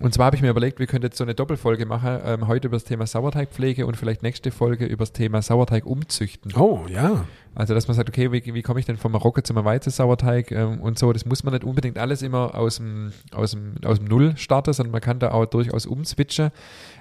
Und 0.00 0.14
zwar 0.14 0.26
habe 0.26 0.36
ich 0.36 0.42
mir 0.42 0.50
überlegt, 0.50 0.78
wir 0.78 0.86
könnten 0.86 1.06
jetzt 1.06 1.16
so 1.16 1.24
eine 1.24 1.34
Doppelfolge 1.34 1.86
machen, 1.86 2.20
ähm, 2.24 2.46
heute 2.46 2.68
über 2.68 2.76
das 2.76 2.84
Thema 2.84 3.06
Sauerteigpflege 3.06 3.86
und 3.86 3.96
vielleicht 3.96 4.22
nächste 4.22 4.50
Folge 4.50 4.84
über 4.84 5.02
das 5.02 5.12
Thema 5.12 5.42
Sauerteig 5.42 5.86
umzüchten. 5.86 6.52
Oh, 6.54 6.84
ja. 6.88 7.24
Also, 7.54 7.74
dass 7.74 7.88
man 7.88 7.96
sagt, 7.96 8.08
okay, 8.08 8.30
wie, 8.30 8.54
wie 8.54 8.62
komme 8.62 8.78
ich 8.78 8.86
denn 8.86 8.98
vom 8.98 9.10
Marokko 9.12 9.40
zum 9.40 9.56
Weizensauerteig 9.56 10.52
ähm, 10.52 10.80
und 10.80 10.98
so, 10.98 11.12
das 11.12 11.24
muss 11.24 11.42
man 11.42 11.54
nicht 11.54 11.64
unbedingt 11.64 11.98
alles 11.98 12.22
immer 12.22 12.54
aus 12.54 12.76
dem, 12.76 13.12
aus 13.32 13.52
dem, 13.52 13.74
aus 13.84 13.98
dem 13.98 14.06
Null 14.06 14.36
starten, 14.36 14.72
sondern 14.72 14.92
man 14.92 15.00
kann 15.00 15.18
da 15.18 15.32
auch 15.32 15.46
durchaus 15.46 15.86
umswitchen. 15.86 16.50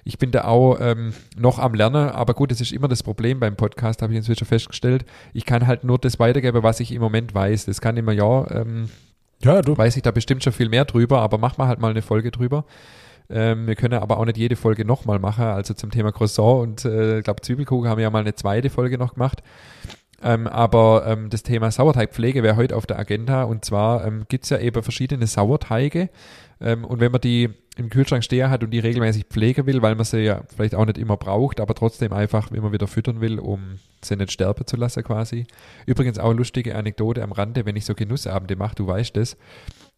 Ich 0.04 0.17
bin 0.17 0.32
da 0.32 0.45
auch 0.45 0.80
ähm, 0.80 1.13
noch 1.38 1.60
am 1.60 1.76
Lernen, 1.76 2.10
aber 2.10 2.34
gut, 2.34 2.50
das 2.50 2.62
ist 2.62 2.71
immer 2.71 2.88
das 2.88 3.04
Problem 3.04 3.39
beim 3.39 3.56
Podcast, 3.56 4.02
habe 4.02 4.13
ich 4.13 4.17
inzwischen 4.17 4.45
festgestellt. 4.45 5.06
Ich 5.34 5.45
kann 5.45 5.67
halt 5.67 5.84
nur 5.84 6.00
das 6.00 6.17
weitergeben, 6.19 6.63
was 6.63 6.80
ich 6.80 6.91
im 6.91 7.02
Moment 7.02 7.36
weiß. 7.36 7.65
Das 7.65 7.80
kann 7.80 7.97
immer 7.97 8.13
ja, 8.13 8.50
ähm, 8.50 8.89
ja, 9.43 9.62
du. 9.62 9.78
weiß 9.78 9.95
ich 9.95 10.04
da 10.04 10.12
bestimmt 10.12 10.43
schon 10.43 10.54
viel 10.54 10.69
mehr 10.69 10.86
drüber, 10.86 11.21
aber 11.21 11.38
mach 11.38 11.58
mal 11.58 11.67
halt 11.67 11.80
mal 11.80 11.91
eine 11.91 12.02
Folge 12.02 12.32
drüber. 12.32 12.65
Ähm, 13.30 13.67
wir 13.67 13.76
können 13.76 14.00
aber 14.00 14.17
auch 14.17 14.26
nicht 14.26 14.38
jede 14.38 14.56
Folge 14.56 14.86
nochmal 14.86 15.19
machen. 15.19 15.45
Also 15.45 15.73
zum 15.73 15.91
Thema 15.91 16.12
Croissant 16.12 16.62
und 16.62 16.86
äh, 16.86 17.19
ich 17.19 17.23
glaube 17.23 17.41
Zwiebelkuchen 17.41 17.89
haben 17.89 17.97
wir 17.97 18.04
ja 18.04 18.10
mal 18.10 18.19
eine 18.19 18.36
zweite 18.36 18.69
Folge 18.69 18.97
noch 18.97 19.13
gemacht. 19.15 19.43
Ähm, 20.24 20.48
aber 20.48 21.06
ähm, 21.06 21.30
das 21.30 21.44
Thema 21.44 21.70
Sauerteigpflege 21.70 22.44
wäre 22.44 22.56
heute 22.56 22.76
auf 22.76 22.86
der 22.86 22.98
Agenda. 22.98 23.44
Und 23.44 23.66
zwar 23.66 24.06
ähm, 24.06 24.26
gibt 24.28 24.46
es 24.46 24.50
ja 24.50 24.60
eben 24.60 24.82
verschiedene 24.82 25.28
Sauerteige. 25.28 26.10
Ähm, 26.60 26.86
und 26.86 27.00
wenn 27.00 27.12
man 27.12 27.22
die 27.22 27.50
im 27.78 27.90
Kühlschrank 27.90 28.24
stehen 28.24 28.50
hat 28.50 28.64
und 28.64 28.72
die 28.72 28.80
regelmäßig 28.80 29.26
pflegen 29.26 29.68
will, 29.68 29.82
weil 29.84 29.94
man 29.94 30.06
sie 30.06 30.22
ja 30.22 30.42
vielleicht 30.56 30.74
auch 30.74 30.86
nicht 30.86 30.98
immer 30.98 31.16
braucht, 31.16 31.60
aber 31.60 31.76
trotzdem 31.76 32.12
einfach 32.12 32.52
immer 32.52 32.72
wieder 32.72 32.88
füttern 32.88 33.22
will, 33.22 33.38
um 33.38 33.80
sie 34.04 34.16
nicht 34.16 34.32
sterben 34.32 34.66
zu 34.66 34.76
lassen 34.78 35.04
quasi. 35.04 35.46
Übrigens 35.86 36.18
auch 36.18 36.34
lustige 36.34 36.76
Anekdote 36.76 37.22
am 37.22 37.32
Rande, 37.32 37.66
wenn 37.68 37.76
ich 37.76 37.86
so 37.86 37.94
Genussabende 37.94 38.56
mache, 38.56 38.76
du 38.76 38.88
weißt 38.88 39.16
das, 39.16 39.38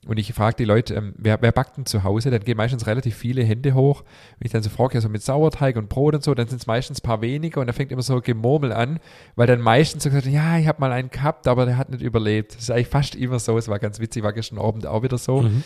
und 0.08 0.18
ich 0.18 0.34
frage 0.34 0.56
die 0.56 0.64
Leute, 0.64 0.96
ähm, 0.96 1.14
wer, 1.18 1.42
wer 1.42 1.52
backt 1.52 1.76
denn 1.76 1.86
zu 1.86 2.04
Hause? 2.04 2.32
Dann 2.32 2.44
gehen 2.44 2.56
meistens 2.56 2.88
relativ 2.88 3.16
viele 3.18 3.44
Hände 3.44 3.74
hoch. 3.74 4.04
Wenn 4.38 4.46
ich 4.46 4.52
dann 4.52 4.64
so 4.64 4.70
frage, 4.70 4.94
ja, 4.94 5.02
so 5.02 5.10
mit 5.10 5.22
Sauerteig 5.22 5.76
und 5.76 5.90
Brot 5.90 6.16
und 6.16 6.24
so, 6.24 6.34
dann 6.34 6.48
sind 6.48 6.62
es 6.62 6.68
meistens 6.68 7.00
ein 7.00 7.04
paar 7.04 7.22
weniger 7.22 7.60
und 7.60 7.68
da 7.68 7.74
fängt 7.74 7.92
immer 7.92 8.02
so 8.02 8.22
Gemurmel 8.22 8.72
an, 8.72 9.00
weil 9.36 9.46
dann 9.46 9.60
meistens 9.60 10.04
so 10.04 10.10
gesagt, 10.10 10.28
ja, 10.28 10.58
ich 10.58 10.68
habe 10.68 10.80
mal 10.80 10.94
einen 10.94 11.10
gehabt, 11.10 11.48
aber 11.48 11.66
der 11.66 11.78
hat 11.78 11.90
nicht 11.90 12.02
überlebt. 12.02 12.56
Das 12.56 12.64
ist 12.64 12.72
eigentlich 12.72 12.88
fast 12.88 13.16
immer 13.16 13.40
so. 13.40 13.58
Es 13.58 13.68
war 13.68 13.80
ganz 13.80 14.00
witzig, 14.00 14.24
war 14.24 14.32
gestern 14.32 14.58
Abend 14.58 14.88
auch 14.88 15.04
wieder 15.04 15.18
so. 15.18 15.42
Mhm. 15.42 15.64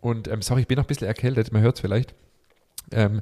Und 0.00 0.28
ähm, 0.28 0.40
sorry, 0.40 0.62
ich 0.62 0.66
bin 0.66 0.76
noch 0.76 0.84
ein 0.84 0.88
bisschen 0.88 1.06
erkältet, 1.06 1.52
man 1.52 1.60
hört 1.60 1.74
es 1.74 1.80
vielleicht. 1.82 2.14
Ähm, 2.92 3.20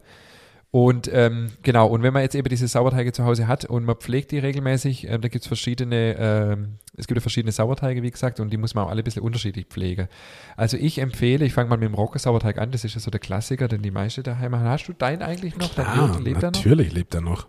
und 0.71 1.11
ähm, 1.13 1.49
genau, 1.63 1.87
und 1.87 2.03
wenn 2.03 2.13
man 2.13 2.23
jetzt 2.23 2.35
eben 2.35 2.49
diese 2.49 2.69
Sauerteige 2.69 3.13
zu 3.13 3.25
Hause 3.25 3.49
hat 3.49 3.65
und 3.65 3.85
man 3.85 3.97
pflegt 3.97 4.33
die 4.33 4.39
regelmäßig, 4.39 5.09
ähm, 5.09 5.23
da 5.23 5.29
gibt 5.29 5.43
es 5.43 5.49
verschiedene, 5.49 6.15
ähm, 6.19 6.75
es 6.95 7.07
gibt 7.07 7.17
ja 7.17 7.23
verschiedene 7.23 7.53
Sauerteige, 7.53 8.03
wie 8.03 8.11
gesagt, 8.11 8.39
und 8.39 8.51
die 8.51 8.59
muss 8.59 8.75
man 8.75 8.85
auch 8.85 8.91
alle 8.91 9.01
ein 9.01 9.05
bisschen 9.05 9.23
unterschiedlich 9.23 9.67
pflegen. 9.67 10.09
Also 10.57 10.77
ich 10.77 10.99
empfehle, 10.99 11.47
ich 11.47 11.55
fange 11.55 11.71
mal 11.71 11.79
mit 11.79 11.89
dem 11.89 11.95
Rocker-Sauerteig 11.95 12.59
an, 12.59 12.71
das 12.71 12.85
ist 12.85 12.95
ja 12.95 13.01
so 13.01 13.11
der 13.11 13.21
Klassiker, 13.21 13.67
den 13.67 13.81
die 13.81 13.91
meisten 13.91 14.23
daheim 14.23 14.55
haben. 14.55 14.69
Hast 14.69 14.89
du 14.89 14.93
deinen 14.93 15.23
eigentlich 15.23 15.57
noch? 15.57 15.75
Ja, 15.79 16.19
lebt 16.23 16.43
natürlich 16.43 16.93
lebt 16.93 17.15
er 17.15 17.23
noch. 17.23 17.47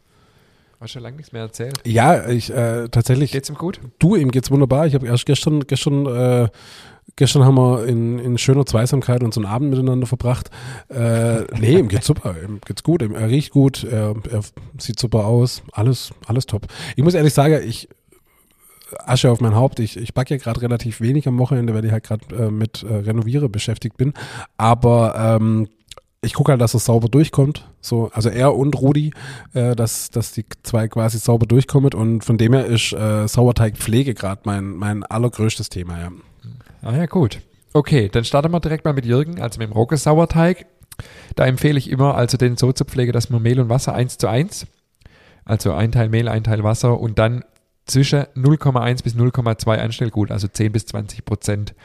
Hast 0.79 0.91
du 0.91 0.93
schon 0.93 1.03
lange 1.03 1.17
nichts 1.17 1.33
mehr 1.33 1.41
erzählt? 1.41 1.75
Ja, 1.85 2.29
ich 2.29 2.51
äh, 2.51 2.87
tatsächlich. 2.87 3.33
Geht's 3.33 3.49
ihm 3.49 3.55
gut? 3.55 3.81
Du, 3.99 4.15
ihm 4.15 4.31
geht's 4.31 4.49
wunderbar. 4.49 4.87
Ich 4.87 4.95
habe 4.95 5.07
erst 5.07 5.25
gestern, 5.25 5.67
gestern 5.67 6.05
äh, 6.05 6.47
Gestern 7.15 7.43
haben 7.43 7.55
wir 7.55 7.85
in, 7.85 8.17
in 8.19 8.37
schöner 8.37 8.65
Zweisamkeit 8.65 9.23
uns 9.23 9.35
einen 9.35 9.45
Abend 9.45 9.71
miteinander 9.71 10.07
verbracht. 10.07 10.51
Äh, 10.87 11.41
nee, 11.59 11.77
ihm 11.77 11.89
geht's 11.89 12.07
super, 12.07 12.33
ihm 12.41 12.61
geht's 12.65 12.81
gut, 12.81 13.01
ihm, 13.01 13.13
er 13.13 13.27
riecht 13.27 13.51
gut, 13.51 13.83
er, 13.83 14.15
er 14.31 14.41
sieht 14.77 14.99
super 14.99 15.25
aus, 15.25 15.61
alles, 15.73 16.11
alles 16.27 16.45
top. 16.45 16.67
Ich 16.95 17.03
muss 17.03 17.15
ehrlich 17.15 17.33
sagen, 17.33 17.61
ich 17.67 17.89
Asche 19.05 19.29
auf 19.29 19.41
mein 19.41 19.55
Haupt. 19.55 19.79
Ich, 19.79 19.97
ich 19.97 20.13
backe 20.13 20.33
ja 20.33 20.39
gerade 20.39 20.61
relativ 20.61 21.01
wenig 21.01 21.27
am 21.27 21.37
Wochenende, 21.39 21.73
weil 21.73 21.85
ich 21.85 21.91
halt 21.91 22.05
gerade 22.05 22.35
äh, 22.35 22.51
mit 22.51 22.83
äh, 22.83 22.93
Renoviere 22.93 23.49
beschäftigt 23.49 23.97
bin. 23.97 24.13
Aber 24.57 25.37
ähm, 25.39 25.67
ich 26.21 26.33
gucke 26.33 26.51
halt, 26.51 26.61
dass 26.61 26.73
es 26.73 26.85
sauber 26.85 27.07
durchkommt. 27.07 27.67
So, 27.81 28.11
also 28.13 28.29
er 28.29 28.55
und 28.55 28.79
Rudi, 28.79 29.13
äh, 29.53 29.75
dass, 29.75 30.09
dass 30.09 30.33
die 30.33 30.45
zwei 30.63 30.87
quasi 30.87 31.17
sauber 31.17 31.45
durchkommen. 31.45 31.93
Und 31.93 32.25
von 32.25 32.37
dem 32.37 32.53
her 32.53 32.65
ist 32.65 32.91
äh, 32.93 33.27
Sauerteigpflege 33.27 34.13
gerade 34.13 34.41
mein, 34.43 34.71
mein 34.71 35.03
allergrößtes 35.03 35.69
Thema, 35.69 35.99
ja. 35.99 36.11
Ah 36.81 36.95
ja, 36.95 37.05
gut. 37.05 37.39
Okay, 37.73 38.09
dann 38.09 38.25
starten 38.25 38.51
wir 38.51 38.59
direkt 38.59 38.85
mal 38.85 38.93
mit 38.93 39.05
Jürgen, 39.05 39.39
also 39.41 39.59
mit 39.59 39.69
dem 39.69 39.73
Rogge-Sauerteig. 39.73 40.65
Da 41.35 41.45
empfehle 41.45 41.77
ich 41.77 41.89
immer, 41.89 42.15
also 42.15 42.35
den 42.37 42.57
so 42.57 42.71
zu 42.71 42.83
pflegen, 42.83 43.13
dass 43.13 43.29
man 43.29 43.41
Mehl 43.41 43.59
und 43.59 43.69
Wasser 43.69 43.93
1 43.93 44.17
zu 44.17 44.27
1, 44.27 44.67
also 45.45 45.73
ein 45.73 45.91
Teil 45.91 46.09
Mehl, 46.09 46.27
ein 46.27 46.43
Teil 46.43 46.63
Wasser 46.63 46.99
und 46.99 47.19
dann 47.19 47.43
zwischen 47.85 48.23
0,1 48.35 49.03
bis 49.03 49.15
0,2 49.15 49.77
Anstellgut, 49.77 50.31
also 50.31 50.47
10 50.47 50.71
bis 50.71 50.85
20 50.87 51.23
Prozent. 51.25 51.75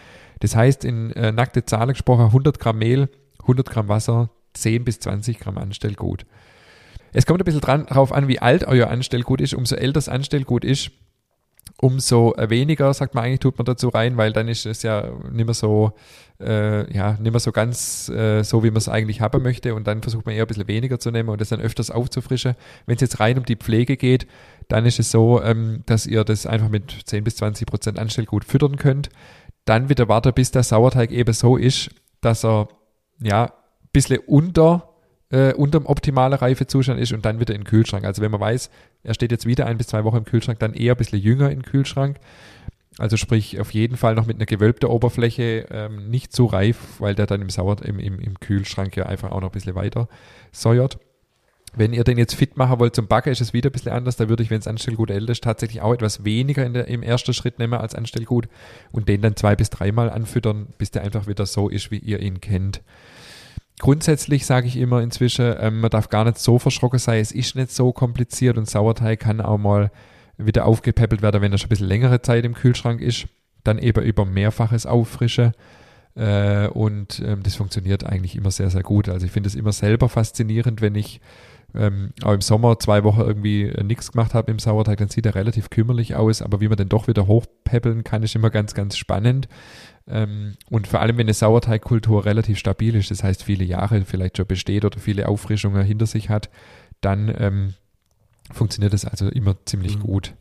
Das 0.40 0.57
heißt, 0.57 0.85
in 0.85 1.12
äh, 1.12 1.33
nackte 1.33 1.64
Zahlen 1.64 1.90
gesprochen, 1.90 2.27
100 2.27 2.59
Gramm 2.59 2.79
Mehl, 2.79 3.09
100 3.44 3.68
Gramm 3.68 3.88
Wasser, 3.88 4.30
10 4.54 4.85
bis 4.85 5.00
20 5.00 5.38
Gramm 5.38 5.59
Anstellgut. 5.59 6.26
Es 7.12 7.26
kommt 7.26 7.40
ein 7.40 7.44
bisschen 7.44 7.61
dran, 7.61 7.87
darauf 7.87 8.12
an, 8.12 8.28
wie 8.28 8.40
alt 8.40 8.66
euer 8.66 8.88
Anstellgut 8.88 9.40
ist. 9.40 9.54
Umso 9.54 9.76
älter 9.76 9.92
das 9.92 10.09
Anstellgut 10.09 10.64
ist, 10.64 10.90
umso 11.80 12.35
weniger, 12.37 12.92
sagt 12.94 13.14
man 13.14 13.24
eigentlich, 13.24 13.40
tut 13.40 13.59
man 13.59 13.64
dazu 13.64 13.88
rein, 13.88 14.16
weil 14.16 14.33
dann 14.33 14.48
ist 14.48 14.66
es 14.66 14.83
ja 14.83 15.11
nicht 15.30 15.44
mehr 15.44 15.54
so, 15.54 15.92
äh, 16.40 16.92
ja, 16.94 17.12
nicht 17.12 17.30
mehr 17.30 17.40
so 17.40 17.52
ganz 17.52 18.09
äh, 18.09 18.42
so, 18.42 18.62
wie 18.62 18.70
man 18.70 18.78
es 18.78 18.88
eigentlich 18.88 19.20
haben 19.20 19.42
möchte 19.42 19.74
und 19.74 19.87
dann 19.87 20.02
versucht 20.02 20.26
man 20.26 20.35
eher 20.35 20.44
ein 20.44 20.48
bisschen 20.48 20.68
weniger 20.68 20.98
zu 20.98 21.11
nehmen 21.11 21.28
und 21.28 21.40
das 21.40 21.50
dann 21.50 21.61
öfters 21.61 21.90
aufzufrischen. 21.90 22.54
Wenn 22.87 22.96
es 22.96 23.00
jetzt 23.00 23.20
rein 23.20 23.38
um 23.38 23.44
die 23.44 23.57
Pflege 23.57 23.96
geht, 23.96 24.26
dann 24.68 24.87
ist 24.87 24.98
es 24.98 25.11
so, 25.11 25.42
ähm, 25.42 25.83
dass 25.87 26.07
ihr 26.07 26.24
das 26.24 26.46
einfach 26.46 26.68
mit 26.68 26.94
10 27.04 27.24
bis 27.24 27.37
20 27.37 27.66
Prozent 27.66 27.98
Anstellgut 27.98 28.44
füttern 28.44 28.76
könnt. 28.76 29.11
Dann 29.64 29.88
wieder 29.88 30.09
warten, 30.09 30.33
bis 30.33 30.50
der 30.50 30.62
Sauerteig 30.62 31.11
eben 31.11 31.33
so 31.33 31.57
ist, 31.57 31.90
dass 32.20 32.44
er 32.44 32.68
ja, 33.20 33.44
ein 33.44 33.88
bisschen 33.92 34.18
unter, 34.27 34.94
äh, 35.31 35.53
unter 35.55 35.81
dem 35.81 35.87
optimalen 35.87 36.35
Reifezustand 36.35 37.00
ist 37.00 37.12
und 37.12 37.24
dann 37.24 37.40
wieder 37.40 37.55
in 37.55 37.61
den 37.62 37.66
Kühlschrank. 37.66 38.05
Also 38.05 38.22
wenn 38.22 38.31
man 38.31 38.40
weiß, 38.40 38.70
er 39.03 39.14
steht 39.14 39.33
jetzt 39.33 39.46
wieder 39.46 39.66
ein 39.66 39.79
bis 39.79 39.88
zwei 39.88 40.05
Wochen 40.05 40.18
im 40.18 40.24
Kühlschrank, 40.24 40.59
dann 40.59 40.74
eher 40.74 40.94
ein 40.94 40.98
bisschen 40.98 41.20
jünger 41.20 41.50
im 41.50 41.62
Kühlschrank. 41.62 42.18
Also 42.98 43.16
sprich 43.16 43.61
auf 43.61 43.72
jeden 43.72 43.96
Fall 43.96 44.14
noch 44.14 44.27
mit 44.27 44.37
einer 44.37 44.46
gewölbten 44.46 44.88
Oberfläche, 44.88 45.66
ähm, 45.70 46.11
nicht 46.11 46.33
zu 46.33 46.46
reif, 46.46 47.00
weil 47.00 47.14
der 47.14 47.27
dann 47.27 47.42
im, 47.42 47.50
Sauer, 47.50 47.83
im, 47.83 47.98
im, 47.98 48.20
im 48.20 48.38
Kühlschrank 48.38 48.96
ja 48.96 49.07
einfach 49.07 49.33
auch 49.33 49.40
noch 49.40 49.48
ein 49.48 49.53
bisschen 49.53 49.74
weiter 49.74 50.09
säuert. 50.53 50.98
Wenn 51.77 51.93
ihr 51.93 52.05
den 52.05 52.19
jetzt 52.19 52.35
fit 52.35 52.57
machen 52.57 52.79
wollt 52.79 52.95
zum 52.95 53.09
Backen, 53.09 53.31
ist 53.31 53.41
es 53.41 53.53
wieder 53.53 53.71
ein 53.71 53.73
bisschen 53.73 53.93
anders. 53.93 54.17
Da 54.17 54.29
würde 54.29 54.43
ich, 54.43 54.51
wenn 54.51 54.61
es 54.61 54.69
Anstellgut 54.69 55.11
älter 55.11 55.33
ist, 55.33 55.43
tatsächlich 55.43 55.83
auch 55.83 55.93
etwas 55.93 56.25
weniger 56.25 56.69
der, 56.69 56.87
im 56.89 57.03
ersten 57.03 57.35
Schritt 57.35 57.59
nehmen 57.59 57.75
als 57.75 57.95
Anstellgut 57.95 58.49
und 58.93 59.09
den 59.09 59.23
dann 59.23 59.37
zwei 59.37 59.57
bis 59.57 59.71
dreimal 59.71 60.11
anfüttern, 60.11 60.69
bis 60.79 60.91
der 60.93 61.03
einfach 61.03 61.27
wieder 61.27 61.47
so 61.47 61.69
ist, 61.69 61.91
wie 61.91 61.99
ihr 61.99 62.21
ihn 62.21 62.41
kennt. 62.41 62.83
Grundsätzlich 63.81 64.47
sage 64.47 64.69
ich 64.69 64.77
immer 64.77 65.03
inzwischen, 65.03 65.55
ähm, 65.59 65.81
man 65.81 65.91
darf 65.91 66.09
gar 66.09 66.25
nicht 66.25 66.39
so 66.39 66.61
verschrocken 66.61 67.01
sein, 67.01 67.21
es 67.21 67.33
ist 67.33 67.57
nicht 67.57 67.73
so 67.73 67.93
kompliziert 67.93 68.57
und 68.57 68.71
Sauerteig 68.71 69.19
kann 69.19 69.41
auch 69.41 69.59
mal 69.59 69.91
wieder 70.37 70.67
aufgepäppelt 70.67 71.23
werden, 71.23 71.43
wenn 71.43 71.53
er 71.53 71.59
schon 71.59 71.67
ein 71.67 71.71
bisschen 71.71 71.89
längere 71.89 72.23
Zeit 72.23 72.45
im 72.45 72.55
Kühlschrank 72.55 73.01
ist. 73.01 73.27
Dann 73.65 73.79
eben 73.79 74.05
über 74.05 74.25
mehrfaches 74.25 74.87
Auffrischen. 74.87 75.53
Äh, 76.17 76.69
und 76.69 77.21
ähm, 77.25 77.43
das 77.43 77.57
funktioniert 77.57 78.05
eigentlich 78.05 78.37
immer 78.37 78.51
sehr, 78.51 78.71
sehr 78.71 78.83
gut. 78.83 79.09
Also 79.09 79.27
ich 79.27 79.33
finde 79.33 79.49
es 79.49 79.55
immer 79.55 79.73
selber 79.73 80.09
faszinierend, 80.09 80.81
wenn 80.81 80.95
ich 80.95 81.21
ähm, 81.75 82.13
auch 82.23 82.33
im 82.33 82.41
Sommer 82.41 82.79
zwei 82.79 83.05
Wochen 83.05 83.21
irgendwie 83.21 83.73
nichts 83.83 84.13
gemacht 84.13 84.35
habe 84.35 84.51
im 84.51 84.59
Sauerteig, 84.59 84.99
dann 84.99 85.09
sieht 85.09 85.27
er 85.27 85.35
relativ 85.35 85.71
kümmerlich 85.71 86.15
aus, 86.15 86.43
aber 86.43 86.61
wie 86.61 86.69
man 86.69 86.77
den 86.77 86.89
doch 86.89 87.09
wieder 87.09 87.27
hochpäppeln 87.27 88.05
kann, 88.05 88.23
ist 88.23 88.35
immer 88.35 88.51
ganz, 88.51 88.75
ganz 88.75 88.97
spannend. 88.97 89.49
Ähm, 90.07 90.55
und 90.71 90.87
vor 90.87 91.01
allem, 91.01 91.17
wenn 91.17 91.27
eine 91.27 91.35
Sauerteigkultur 91.35 92.25
relativ 92.25 92.59
stabil 92.59 92.95
ist, 92.95 93.11
das 93.11 93.25
heißt 93.25 93.43
viele 93.43 93.65
Jahre 93.65 94.03
vielleicht 94.03 94.37
schon 94.37 94.47
besteht 94.47 94.85
oder 94.85 94.99
viele 94.99 95.29
Auffrischungen 95.29 95.85
hinter 95.85 96.07
sich 96.07 96.29
hat, 96.31 96.51
dann 97.01 97.35
ähm, 97.39 97.75
funktioniert 98.53 98.93
das 98.93 99.05
also 99.05 99.29
immer 99.29 99.57
ziemlich 99.65 99.99
mhm. 99.99 100.03
gut. 100.03 100.35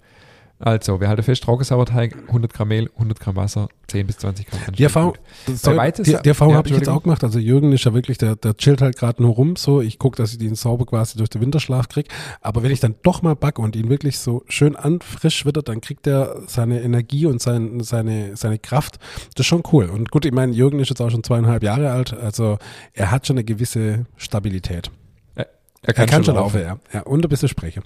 Also, 0.66 1.02
wir 1.02 1.10
halten 1.10 1.24
fest, 1.24 1.44
Trockenauerteig, 1.44 2.16
100 2.28 2.54
Gramm 2.54 2.70
Mehl, 2.70 2.90
100 2.94 3.20
Gramm 3.20 3.36
Wasser, 3.36 3.68
10 3.88 4.08
bis 4.08 4.18
20 4.20 4.48
Gramm 4.48 4.74
Die 4.74 4.84
Erfahrung, 4.84 5.16
die, 5.46 6.18
die 6.24 6.30
Erfahrung 6.30 6.54
ja, 6.54 6.58
habe 6.58 6.70
ich 6.70 6.76
jetzt 6.76 6.88
auch 6.88 7.04
gemacht. 7.04 7.22
Also 7.22 7.38
Jürgen 7.38 7.74
ist 7.74 7.84
ja 7.84 7.94
wirklich, 7.94 8.18
der, 8.18 8.38
der 8.38 8.56
chillt 8.56 8.82
halt 8.82 8.96
gerade 8.96 9.22
nur 9.22 9.34
rum. 9.34 9.58
So, 9.58 9.82
ich 9.82 10.00
gucke, 10.00 10.16
dass 10.16 10.32
ich 10.32 10.38
den 10.38 10.56
sauber 10.56 10.86
quasi 10.86 11.18
durch 11.18 11.30
den 11.30 11.42
Winterschlaf 11.42 11.90
kriege. 11.90 12.08
Aber 12.40 12.64
wenn 12.64 12.72
ich 12.72 12.80
dann 12.80 12.96
doch 13.04 13.22
mal 13.22 13.36
backe 13.36 13.62
und 13.62 13.76
ihn 13.76 13.90
wirklich 13.90 14.20
so 14.20 14.44
schön 14.48 14.78
anfrisch 14.78 15.44
wird, 15.44 15.68
dann 15.68 15.82
kriegt 15.82 16.08
er 16.08 16.44
seine 16.48 16.82
Energie 16.82 17.26
und 17.26 17.42
sein, 17.42 17.82
seine, 17.82 18.38
seine 18.38 18.58
Kraft. 18.58 19.00
Das 19.36 19.42
ist 19.42 19.48
schon 19.48 19.64
cool. 19.74 19.90
Und 19.90 20.12
gut, 20.12 20.24
ich 20.24 20.32
meine, 20.32 20.54
Jürgen 20.54 20.80
ist 20.80 20.88
jetzt 20.88 21.02
auch 21.02 21.12
schon 21.12 21.26
zweieinhalb 21.26 21.64
Jahre 21.64 21.92
alt. 21.92 22.14
Also 22.14 22.58
er 22.94 23.12
hat 23.12 23.28
schon 23.28 23.36
eine 23.36 23.44
gewisse 23.44 24.06
Stabilität. 24.16 24.92
Er, 25.36 25.48
er 25.82 25.94
kann, 25.94 26.06
er 26.06 26.10
kann 26.10 26.24
schon 26.24 26.36
laufen, 26.36 26.62
ja. 26.62 26.78
ja. 26.94 27.02
Und 27.02 27.26
ein 27.26 27.30
bisschen 27.30 27.50
sprechen. 27.50 27.84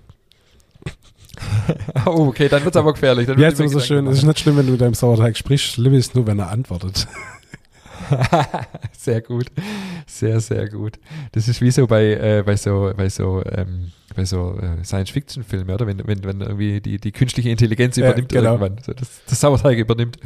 oh, 2.06 2.28
okay, 2.28 2.48
dann 2.50 2.64
wird 2.64 2.76
es 2.76 2.80
aber 2.80 2.94
gefährlich. 2.94 3.28
Dann 3.28 3.40
ja, 3.40 3.50
ist 3.50 3.58
so 3.58 3.80
schön. 3.80 4.08
Es 4.08 4.20
ist 4.20 4.24
nicht 4.24 4.40
schlimm, 4.40 4.58
wenn 4.58 4.66
du 4.66 4.74
mit 4.74 4.82
deinem 4.82 4.94
Sauerteig 4.94 5.38
sprichst. 5.38 5.74
Schlimm 5.74 5.94
ist 5.94 6.16
nur, 6.16 6.28
wenn 6.28 6.40
er 6.40 6.50
antwortet. 6.50 7.08
sehr 8.98 9.22
gut. 9.22 9.48
Sehr, 10.06 10.40
sehr 10.40 10.70
gut. 10.70 11.00
Das 11.34 11.48
ist 11.48 11.62
wie 11.62 11.72
so 11.72 11.88
bei, 11.88 12.14
äh, 12.14 12.44
bei 12.46 12.56
so, 12.56 12.92
bei 12.96 13.10
so, 13.10 13.44
ähm, 13.46 13.92
bei 14.16 14.26
so 14.26 14.58
äh, 14.60 14.84
Science-Fiction-Filmen, 14.84 15.74
oder? 15.74 15.88
Wenn, 15.88 16.06
wenn, 16.08 16.24
wenn 16.24 16.42
irgendwie 16.42 16.82
die, 16.82 17.00
die 17.00 17.12
künstliche 17.12 17.50
Intelligenz 17.50 17.98
übernimmt 17.98 18.32
ja, 18.32 18.42
genau. 18.42 18.54
irgendwann. 18.54 18.84
So, 18.84 18.94
das, 18.94 19.22
das 19.28 19.40
Sauerteig 19.40 19.78
übernimmt. 19.78 20.18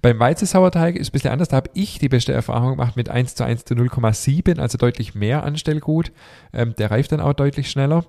Beim 0.00 0.18
Weizensauerteig 0.18 0.96
ist 0.96 1.02
es 1.02 1.08
ein 1.08 1.12
bisschen 1.12 1.30
anders. 1.30 1.48
Da 1.48 1.56
habe 1.56 1.70
ich 1.74 1.98
die 1.98 2.08
beste 2.08 2.32
Erfahrung 2.32 2.70
gemacht 2.72 2.96
mit 2.96 3.08
1 3.08 3.34
zu 3.34 3.44
1 3.44 3.64
zu 3.64 3.74
0,7, 3.74 4.58
also 4.58 4.78
deutlich 4.78 5.14
mehr 5.14 5.44
Anstellgut. 5.44 6.12
Ähm, 6.52 6.74
der 6.76 6.90
reift 6.90 7.12
dann 7.12 7.20
auch 7.20 7.34
deutlich 7.34 7.70
schneller 7.70 8.04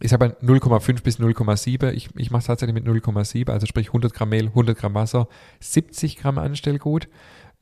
ich 0.00 0.12
mal 0.12 0.36
0,5 0.42 1.02
bis 1.02 1.18
0,7. 1.18 1.90
Ich, 1.92 2.08
ich 2.16 2.30
mache 2.30 2.40
es 2.40 2.46
tatsächlich 2.46 2.74
mit 2.74 2.86
0,7, 2.86 3.50
also 3.50 3.66
sprich 3.66 3.88
100 3.88 4.14
Gramm 4.14 4.30
Mehl, 4.30 4.46
100 4.46 4.78
Gramm 4.78 4.94
Wasser, 4.94 5.28
70 5.60 6.16
Gramm 6.16 6.38
Anstellgut. 6.38 7.08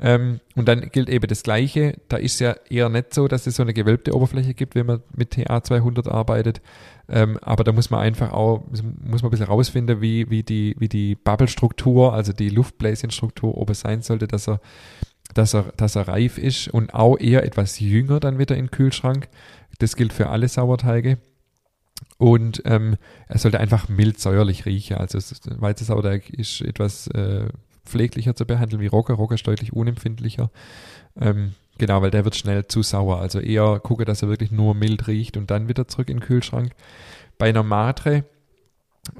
Ähm, 0.01 0.41
und 0.55 0.69
dann 0.69 0.91
gilt 0.91 1.09
eben 1.09 1.27
das 1.27 1.43
Gleiche. 1.43 1.97
Da 2.09 2.19
ist 2.19 2.38
ja 2.38 2.55
eher 2.71 2.88
nicht 2.88 3.12
so, 3.12 3.27
dass 3.27 3.47
es 3.47 3.57
so 3.57 3.62
eine 3.64 3.75
gewölbte 3.75 4.14
Oberfläche 4.14 4.55
gibt, 4.55 4.77
wenn 4.77 4.87
man 4.87 5.03
mit 5.17 5.33
TA 5.33 5.62
200 5.62 6.07
arbeitet. 6.07 6.61
Ähm, 7.09 7.38
aber 7.43 7.64
da 7.64 7.73
muss 7.73 7.91
man 7.91 8.01
einfach 8.01 8.33
auch, 8.33 8.64
muss 8.71 8.83
man 9.23 9.25
ein 9.25 9.31
bisschen 9.31 9.47
rausfinden, 9.47 10.01
wie, 10.01 10.31
wie 10.31 10.45
die, 10.45 10.77
wie 10.79 10.88
die 10.88 11.17
Bubble-Struktur, 11.17 12.12
also 12.12 12.33
die 12.33 12.51
Luftbläschenstruktur 12.51 13.57
oben 13.57 13.75
sein 13.75 14.03
sollte, 14.03 14.29
dass 14.29 14.49
er, 14.49 14.61
dass 15.35 15.55
er, 15.55 15.73
dass 15.77 15.97
er 15.97 16.07
reif 16.07 16.38
ist 16.38 16.69
und 16.69 16.95
auch 16.95 17.19
eher 17.19 17.45
etwas 17.45 17.81
jünger 17.81 18.21
dann 18.21 18.38
wieder 18.38 18.57
in 18.57 18.67
den 18.67 18.71
Kühlschrank. 18.71 19.29
Das 19.81 19.97
gilt 19.97 20.12
für 20.12 20.29
alle 20.29 20.47
Sauerteige. 20.47 21.19
Und 22.19 22.63
ähm, 22.65 22.97
er 23.29 23.39
sollte 23.39 23.61
einfach 23.61 23.89
mild 23.89 24.19
säuerlich 24.19 24.67
riechen. 24.67 24.97
Also 24.97 25.19
Weizensauerteig 25.61 26.31
ist 26.31 26.61
etwas 26.63 27.07
äh, 27.09 27.49
pfleglicher 27.85 28.35
zu 28.35 28.45
behandeln 28.45 28.83
wie 28.83 28.87
Rocker. 28.87 29.15
Rocker 29.15 29.37
ist 29.37 29.47
deutlich 29.47 29.73
unempfindlicher. 29.73 30.51
Ähm, 31.21 31.55
genau, 31.79 32.03
weil 32.03 32.11
der 32.11 32.25
wird 32.25 32.37
schnell 32.37 32.67
zu 32.67 32.83
sauer. 32.83 33.21
Also 33.21 33.41
eher 33.41 33.81
gucke, 33.81 34.05
dass 34.05 34.23
er 34.23 34.29
wirklich 34.29 34.51
nur 34.51 34.75
mild 34.75 35.07
riecht 35.07 35.37
und 35.37 35.51
dann 35.51 35.69
wieder 35.69 35.89
zurück 35.89 36.11
in 36.11 36.19
den 36.19 36.25
Kühlschrank. 36.25 36.73
Bei 37.39 37.49
einer 37.49 37.63
Matre 37.63 38.25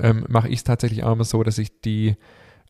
ähm, 0.01 0.25
mache 0.29 0.49
ich 0.49 0.57
es 0.57 0.65
tatsächlich 0.65 1.05
auch 1.05 1.13
immer 1.13 1.25
so, 1.25 1.43
dass 1.43 1.59
ich 1.59 1.81
die 1.81 2.17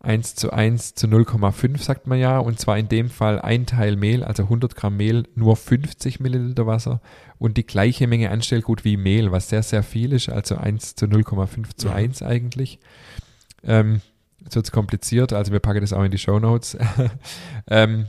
1 0.01 0.37
zu 0.37 0.53
1 0.53 0.95
zu 0.95 1.09
0,5 1.09 1.79
sagt 1.83 2.07
man 2.07 2.19
ja, 2.19 2.39
und 2.39 2.61
zwar 2.61 2.79
in 2.79 2.89
dem 2.89 3.11
Fall 3.11 3.41
ein 3.41 3.67
Teil 3.67 3.97
Mehl, 3.97 4.23
also 4.23 4.45
100 4.45 4.77
Gramm 4.77 4.97
Mehl, 4.97 5.25
nur 5.35 5.57
50 5.57 6.21
Milliliter 6.21 6.67
Wasser 6.67 7.01
und 7.39 7.57
die 7.57 7.67
gleiche 7.67 8.07
Menge 8.07 8.31
Anstellgut 8.31 8.85
wie 8.85 8.97
Mehl, 8.97 9.33
was 9.33 9.49
sehr, 9.49 9.63
sehr 9.63 9.83
viel 9.83 10.13
ist, 10.13 10.29
also 10.29 10.57
1 10.57 10.95
zu 10.95 11.07
0,5 11.07 11.77
zu 11.77 11.91
1 11.91 12.23
eigentlich. 12.23 12.79
Ähm, 13.65 14.01
jetzt 14.41 14.55
wird 14.55 14.67
es 14.67 14.73
kompliziert, 14.73 15.33
also 15.33 15.53
wir 15.53 15.61
packen 15.61 15.81
das 15.81 15.93
auch 15.93 16.05
in 16.05 16.13
die 16.13 16.19
Show 16.19 16.39
Notes. 16.39 16.79
ähm, 17.69 18.07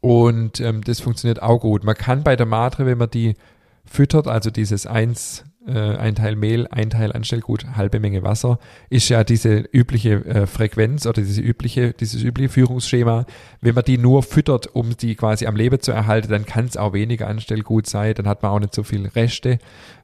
und 0.00 0.60
ähm, 0.60 0.82
das 0.82 1.00
funktioniert 1.00 1.42
auch 1.42 1.58
gut. 1.58 1.84
Man 1.84 1.96
kann 1.96 2.22
bei 2.22 2.36
der 2.36 2.46
Matre, 2.46 2.84
wenn 2.84 2.98
man 2.98 3.10
die 3.10 3.34
füttert, 3.84 4.28
also 4.28 4.50
dieses 4.50 4.86
1 4.86 5.44
äh, 5.66 5.96
ein 5.96 6.14
Teil 6.14 6.36
Mehl, 6.36 6.66
ein 6.68 6.90
Teil 6.90 7.12
Anstellgut, 7.12 7.66
halbe 7.76 8.00
Menge 8.00 8.22
Wasser, 8.22 8.58
ist 8.90 9.08
ja 9.08 9.24
diese 9.24 9.58
übliche 9.72 10.24
äh, 10.24 10.46
Frequenz 10.46 11.06
oder 11.06 11.22
diese 11.22 11.40
übliche, 11.40 11.92
dieses 11.92 12.22
übliche 12.22 12.48
Führungsschema. 12.48 13.26
Wenn 13.60 13.74
man 13.74 13.84
die 13.84 13.98
nur 13.98 14.22
füttert, 14.22 14.74
um 14.74 14.96
die 14.96 15.14
quasi 15.14 15.46
am 15.46 15.56
Leben 15.56 15.80
zu 15.80 15.92
erhalten, 15.92 16.28
dann 16.28 16.46
kann 16.46 16.66
es 16.66 16.76
auch 16.76 16.92
weniger 16.92 17.28
Anstellgut 17.28 17.86
sein, 17.86 18.14
dann 18.14 18.26
hat 18.26 18.42
man 18.42 18.52
auch 18.52 18.60
nicht 18.60 18.74
so 18.74 18.82
viel 18.82 19.06
Reste. 19.08 19.58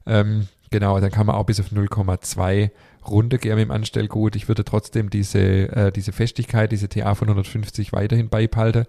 Ähm, 0.05 0.47
genau, 0.69 0.99
dann 0.99 1.11
kann 1.11 1.25
man 1.25 1.35
auch 1.35 1.45
bis 1.45 1.59
auf 1.59 1.71
0,2 1.71 2.69
runtergehen 3.07 3.57
im 3.57 3.71
Anstellgut. 3.71 4.35
Ich 4.35 4.47
würde 4.47 4.63
trotzdem 4.63 5.09
diese, 5.09 5.39
äh, 5.39 5.91
diese 5.91 6.11
Festigkeit, 6.11 6.71
diese 6.71 6.89
TA 6.89 7.15
von 7.15 7.27
150 7.27 7.93
weiterhin 7.93 8.29
beibehalten. 8.29 8.85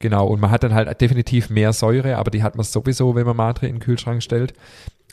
Genau, 0.00 0.26
und 0.26 0.40
man 0.40 0.50
hat 0.50 0.62
dann 0.64 0.74
halt 0.74 1.00
definitiv 1.00 1.48
mehr 1.48 1.72
Säure, 1.72 2.16
aber 2.16 2.30
die 2.30 2.42
hat 2.42 2.56
man 2.56 2.64
sowieso, 2.64 3.14
wenn 3.14 3.26
man 3.26 3.36
Matre 3.36 3.66
in 3.66 3.76
den 3.76 3.80
Kühlschrank 3.80 4.22
stellt. 4.22 4.52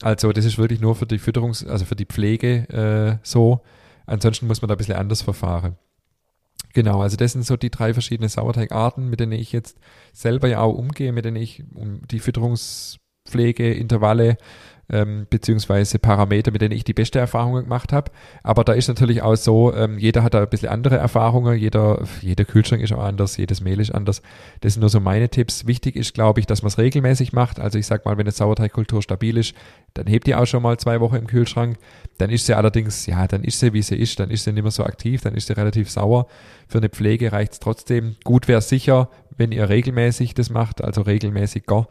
Also 0.01 0.31
das 0.31 0.45
ist 0.45 0.57
wirklich 0.57 0.79
nur 0.79 0.95
für 0.95 1.05
die 1.05 1.19
Fütterungs-, 1.19 1.67
also 1.67 1.85
für 1.85 1.95
die 1.95 2.05
Pflege 2.05 2.69
äh, 2.69 3.17
so. 3.23 3.61
Ansonsten 4.05 4.47
muss 4.47 4.61
man 4.61 4.69
da 4.69 4.75
ein 4.75 4.77
bisschen 4.77 4.95
anders 4.95 5.21
verfahren. 5.21 5.75
Genau, 6.73 7.01
also 7.01 7.17
das 7.17 7.33
sind 7.33 7.45
so 7.45 7.57
die 7.57 7.71
drei 7.71 7.93
verschiedenen 7.93 8.29
Sauerteigarten, 8.29 9.09
mit 9.09 9.19
denen 9.19 9.31
ich 9.31 9.51
jetzt 9.51 9.77
selber 10.13 10.47
ja 10.47 10.61
auch 10.61 10.75
umgehe, 10.75 11.11
mit 11.11 11.25
denen 11.25 11.37
ich 11.37 11.63
um 11.73 12.01
die 12.07 12.19
Fütterungspflege, 12.19 13.73
Intervalle 13.73 14.37
ähm, 14.91 15.27
beziehungsweise 15.29 15.99
Parameter, 15.99 16.51
mit 16.51 16.61
denen 16.61 16.73
ich 16.73 16.83
die 16.83 16.93
beste 16.93 17.19
Erfahrung 17.19 17.53
gemacht 17.55 17.93
habe. 17.93 18.11
Aber 18.43 18.63
da 18.63 18.73
ist 18.73 18.87
natürlich 18.87 19.21
auch 19.21 19.35
so, 19.35 19.73
ähm, 19.73 19.97
jeder 19.97 20.23
hat 20.23 20.33
da 20.33 20.41
ein 20.41 20.49
bisschen 20.49 20.69
andere 20.69 20.97
Erfahrungen, 20.97 21.57
jeder, 21.57 22.03
jeder 22.21 22.45
Kühlschrank 22.45 22.81
ist 22.81 22.93
auch 22.93 23.03
anders, 23.03 23.37
jedes 23.37 23.61
Mehl 23.61 23.79
ist 23.79 23.91
anders. 23.91 24.21
Das 24.61 24.73
sind 24.73 24.81
nur 24.81 24.89
so 24.89 24.99
meine 24.99 25.29
Tipps. 25.29 25.67
Wichtig 25.67 25.95
ist, 25.95 26.13
glaube 26.13 26.39
ich, 26.39 26.47
dass 26.47 26.61
man 26.61 26.67
es 26.69 26.77
regelmäßig 26.77 27.33
macht. 27.33 27.59
Also 27.59 27.77
ich 27.77 27.85
sag 27.85 28.05
mal, 28.05 28.17
wenn 28.17 28.25
eine 28.25 28.31
Sauerteigkultur 28.31 29.01
stabil 29.01 29.37
ist, 29.37 29.53
dann 29.93 30.07
hebt 30.07 30.27
die 30.27 30.35
auch 30.35 30.45
schon 30.45 30.63
mal 30.63 30.77
zwei 30.77 30.99
Wochen 30.99 31.15
im 31.15 31.27
Kühlschrank. 31.27 31.77
Dann 32.17 32.29
ist 32.29 32.45
sie 32.45 32.55
allerdings, 32.55 33.05
ja, 33.05 33.27
dann 33.27 33.43
ist 33.43 33.59
sie, 33.59 33.73
wie 33.73 33.81
sie 33.81 33.95
ist, 33.95 34.19
dann 34.19 34.29
ist 34.29 34.43
sie 34.43 34.53
nicht 34.53 34.63
mehr 34.63 34.71
so 34.71 34.83
aktiv, 34.83 35.21
dann 35.21 35.35
ist 35.35 35.47
sie 35.47 35.53
relativ 35.53 35.89
sauer. 35.89 36.27
Für 36.67 36.79
eine 36.79 36.89
Pflege 36.89 37.31
reicht 37.31 37.53
es 37.53 37.59
trotzdem. 37.59 38.15
Gut 38.23 38.47
wäre 38.47 38.61
sicher, 38.61 39.09
wenn 39.37 39.51
ihr 39.51 39.69
regelmäßig 39.69 40.33
das 40.33 40.49
macht, 40.49 40.83
also 40.83 41.01
regelmäßig 41.01 41.65
gar 41.65 41.87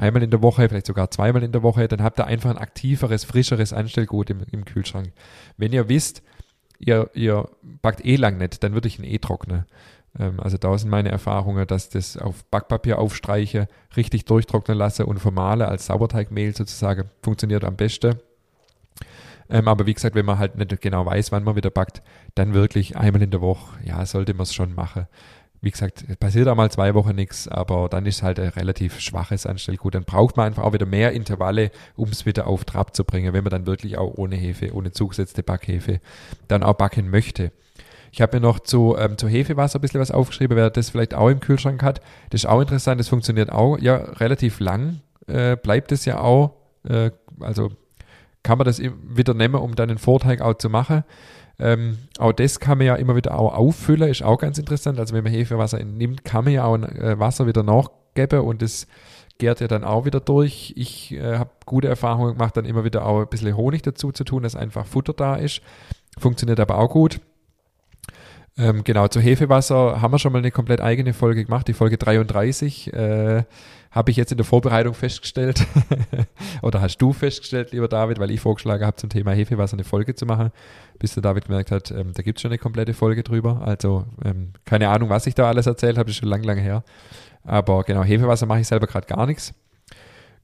einmal 0.00 0.22
in 0.22 0.30
der 0.30 0.42
Woche, 0.42 0.68
vielleicht 0.68 0.86
sogar 0.86 1.10
zweimal 1.10 1.42
in 1.42 1.52
der 1.52 1.62
Woche, 1.62 1.86
dann 1.86 2.02
habt 2.02 2.18
ihr 2.18 2.26
einfach 2.26 2.50
ein 2.50 2.58
aktiveres, 2.58 3.24
frischeres 3.24 3.72
Anstellgut 3.72 4.30
im, 4.30 4.40
im 4.50 4.64
Kühlschrank. 4.64 5.12
Wenn 5.56 5.72
ihr 5.72 5.88
wisst, 5.88 6.22
ihr, 6.78 7.10
ihr 7.14 7.48
backt 7.82 8.04
eh 8.04 8.16
lang 8.16 8.38
nicht, 8.38 8.62
dann 8.62 8.72
würde 8.72 8.88
ich 8.88 8.98
ihn 8.98 9.04
eh 9.04 9.18
trocknen. 9.18 9.66
Ähm, 10.18 10.40
also 10.40 10.56
da 10.56 10.76
sind 10.76 10.90
meine 10.90 11.10
Erfahrungen, 11.10 11.66
dass 11.66 11.90
das 11.90 12.16
auf 12.16 12.44
Backpapier 12.46 12.98
aufstreiche, 12.98 13.68
richtig 13.96 14.24
durchtrocknen 14.24 14.78
lasse 14.78 15.06
und 15.06 15.18
vermale 15.18 15.68
als 15.68 15.86
Sauerteigmehl 15.86 16.56
sozusagen 16.56 17.10
funktioniert 17.22 17.64
am 17.64 17.76
besten. 17.76 18.16
Ähm, 19.50 19.68
aber 19.68 19.86
wie 19.86 19.94
gesagt, 19.94 20.14
wenn 20.14 20.26
man 20.26 20.38
halt 20.38 20.56
nicht 20.56 20.80
genau 20.80 21.04
weiß, 21.04 21.32
wann 21.32 21.44
man 21.44 21.56
wieder 21.56 21.70
backt, 21.70 22.02
dann 22.36 22.54
wirklich 22.54 22.96
einmal 22.96 23.22
in 23.22 23.30
der 23.30 23.40
Woche, 23.40 23.78
ja, 23.84 24.04
sollte 24.06 24.32
man 24.32 24.44
es 24.44 24.54
schon 24.54 24.74
machen 24.74 25.06
wie 25.62 25.70
gesagt, 25.70 26.04
passiert 26.18 26.48
auch 26.48 26.54
mal 26.54 26.70
zwei 26.70 26.94
Wochen 26.94 27.14
nichts, 27.14 27.46
aber 27.46 27.88
dann 27.88 28.06
ist 28.06 28.22
halt 28.22 28.40
ein 28.40 28.48
relativ 28.48 28.98
schwaches 29.00 29.44
Anstellgut. 29.44 29.94
Dann 29.94 30.04
braucht 30.04 30.36
man 30.36 30.46
einfach 30.46 30.62
auch 30.62 30.72
wieder 30.72 30.86
mehr 30.86 31.12
Intervalle, 31.12 31.70
um 31.96 32.08
es 32.08 32.24
wieder 32.24 32.46
auf 32.46 32.64
Trab 32.64 32.96
zu 32.96 33.04
bringen, 33.04 33.34
wenn 33.34 33.44
man 33.44 33.50
dann 33.50 33.66
wirklich 33.66 33.98
auch 33.98 34.14
ohne 34.16 34.36
Hefe, 34.36 34.74
ohne 34.74 34.92
zugesetzte 34.92 35.42
Backhefe 35.42 36.00
dann 36.48 36.62
auch 36.62 36.74
backen 36.74 37.10
möchte. 37.10 37.52
Ich 38.12 38.20
habe 38.22 38.38
mir 38.38 38.40
noch 38.40 38.60
zu, 38.60 38.96
ähm, 38.98 39.18
zu 39.18 39.28
Hefewasser 39.28 39.78
ein 39.78 39.82
bisschen 39.82 40.00
was 40.00 40.10
aufgeschrieben, 40.10 40.56
wer 40.56 40.70
das 40.70 40.90
vielleicht 40.90 41.14
auch 41.14 41.28
im 41.28 41.40
Kühlschrank 41.40 41.82
hat. 41.82 42.00
Das 42.30 42.42
ist 42.42 42.46
auch 42.46 42.60
interessant, 42.60 42.98
das 42.98 43.08
funktioniert 43.08 43.52
auch 43.52 43.78
ja 43.78 43.96
relativ 43.96 44.60
lang, 44.60 45.00
äh, 45.26 45.56
bleibt 45.56 45.92
es 45.92 46.06
ja 46.06 46.20
auch. 46.20 46.54
Äh, 46.84 47.10
also 47.38 47.70
kann 48.42 48.58
man 48.58 48.64
das 48.64 48.80
wieder 48.80 49.34
nehmen, 49.34 49.56
um 49.56 49.74
dann 49.74 49.90
einen 49.90 49.98
Vorteig 49.98 50.40
auch 50.40 50.54
zu 50.54 50.70
machen. 50.70 51.04
Ähm, 51.60 51.98
auch 52.18 52.32
das 52.32 52.58
kann 52.58 52.78
man 52.78 52.86
ja 52.86 52.94
immer 52.94 53.16
wieder 53.16 53.38
auch 53.38 53.54
auffüllen, 53.54 54.08
ist 54.08 54.22
auch 54.22 54.38
ganz 54.38 54.58
interessant. 54.58 54.98
Also 54.98 55.14
wenn 55.14 55.24
man 55.24 55.32
Hefewasser 55.32 55.80
entnimmt, 55.80 56.24
kann 56.24 56.44
man 56.44 56.54
ja 56.54 56.64
auch 56.64 56.78
äh, 56.78 57.18
Wasser 57.18 57.46
wieder 57.46 57.62
nachgeben 57.62 58.40
und 58.40 58.62
das 58.62 58.86
gärt 59.38 59.60
ja 59.60 59.68
dann 59.68 59.84
auch 59.84 60.04
wieder 60.04 60.20
durch. 60.20 60.72
Ich 60.76 61.12
äh, 61.12 61.38
habe 61.38 61.50
gute 61.66 61.88
Erfahrungen 61.88 62.34
gemacht, 62.34 62.56
dann 62.56 62.64
immer 62.64 62.84
wieder 62.84 63.04
auch 63.04 63.20
ein 63.20 63.28
bisschen 63.28 63.56
Honig 63.56 63.82
dazu 63.82 64.10
zu 64.12 64.24
tun, 64.24 64.42
dass 64.42 64.56
einfach 64.56 64.86
Futter 64.86 65.12
da 65.12 65.36
ist. 65.36 65.60
Funktioniert 66.18 66.60
aber 66.60 66.78
auch 66.78 66.90
gut. 66.90 67.20
Ähm, 68.56 68.84
genau, 68.84 69.08
zu 69.08 69.20
Hefewasser 69.20 70.00
haben 70.00 70.12
wir 70.12 70.18
schon 70.18 70.32
mal 70.32 70.38
eine 70.38 70.50
komplett 70.50 70.80
eigene 70.80 71.12
Folge 71.12 71.44
gemacht, 71.44 71.68
die 71.68 71.72
Folge 71.72 71.98
33. 71.98 72.92
Äh, 72.92 73.44
habe 73.90 74.10
ich 74.10 74.16
jetzt 74.16 74.30
in 74.30 74.38
der 74.38 74.44
Vorbereitung 74.44 74.94
festgestellt, 74.94 75.66
oder 76.62 76.80
hast 76.80 76.98
du 76.98 77.12
festgestellt, 77.12 77.72
lieber 77.72 77.88
David, 77.88 78.18
weil 78.18 78.30
ich 78.30 78.40
vorgeschlagen 78.40 78.84
habe, 78.84 78.96
zum 78.96 79.10
Thema 79.10 79.32
Hefewasser 79.32 79.74
eine 79.74 79.84
Folge 79.84 80.14
zu 80.14 80.26
machen, 80.26 80.50
bis 80.98 81.14
der 81.14 81.22
David 81.22 81.46
gemerkt 81.46 81.70
hat, 81.70 81.90
ähm, 81.90 82.12
da 82.14 82.22
gibt 82.22 82.38
es 82.38 82.42
schon 82.42 82.50
eine 82.50 82.58
komplette 82.58 82.94
Folge 82.94 83.22
drüber. 83.22 83.62
Also 83.64 84.06
ähm, 84.24 84.52
keine 84.64 84.88
Ahnung, 84.88 85.08
was 85.08 85.26
ich 85.26 85.34
da 85.34 85.48
alles 85.48 85.66
erzählt 85.66 85.98
habe, 85.98 86.10
ist 86.10 86.16
schon 86.16 86.28
lang, 86.28 86.42
lang 86.44 86.58
her. 86.58 86.84
Aber 87.42 87.82
genau, 87.82 88.04
Hefewasser 88.04 88.46
mache 88.46 88.60
ich 88.60 88.68
selber 88.68 88.86
gerade 88.86 89.06
gar 89.06 89.26
nichts. 89.26 89.54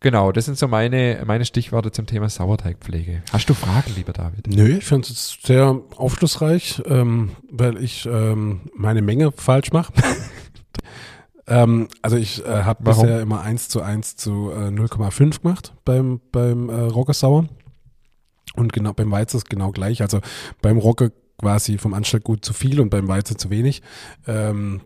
Genau, 0.01 0.31
das 0.31 0.45
sind 0.45 0.59
so 0.59 0.69
meine, 0.69 1.23
meine 1.27 1.45
Stichworte 1.45 1.91
zum 1.91 2.07
Thema 2.07 2.29
Sauerteigpflege. 2.29 3.23
Hast 3.33 3.49
du 3.49 3.55
Fragen, 3.55 3.93
lieber 3.97 4.13
David? 4.13 4.47
Nö, 4.47 4.77
ich 4.79 4.85
finde 4.85 5.09
es 5.09 5.39
sehr 5.43 5.81
aufschlussreich, 5.97 6.83
ähm, 6.87 7.31
weil 7.51 7.83
ich 7.83 8.07
ähm, 8.07 8.71
meine 8.77 9.01
Menge 9.01 9.33
falsch 9.33 9.73
mache. 9.73 9.93
Ähm, 11.49 11.89
also 12.03 12.17
ich 12.17 12.45
äh, 12.45 12.65
habe 12.65 12.83
bisher 12.83 13.21
immer 13.21 13.41
1 13.41 13.69
zu 13.69 13.81
1 13.81 14.17
zu 14.17 14.51
äh, 14.51 14.69
0,5 14.69 15.43
gemacht 15.43 15.75
beim, 15.85 16.21
beim 16.33 16.69
äh, 16.69 16.75
Rogge 16.75 17.15
Sauer. 17.15 17.47
Und 18.57 18.73
genau 18.73 18.93
beim 18.93 19.11
Weizen 19.11 19.37
ist 19.37 19.49
genau 19.49 19.71
gleich. 19.71 20.03
Also 20.03 20.21
beim 20.63 20.79
Rogge 20.79 21.13
quasi 21.39 21.79
vom 21.79 21.95
Anschlaggut 21.95 22.45
zu 22.45 22.53
viel 22.53 22.81
und 22.81 22.91
beim 22.91 23.07
Weizen 23.09 23.39
zu 23.39 23.51
wenig. 23.51 23.83
Ähm, 24.27 24.81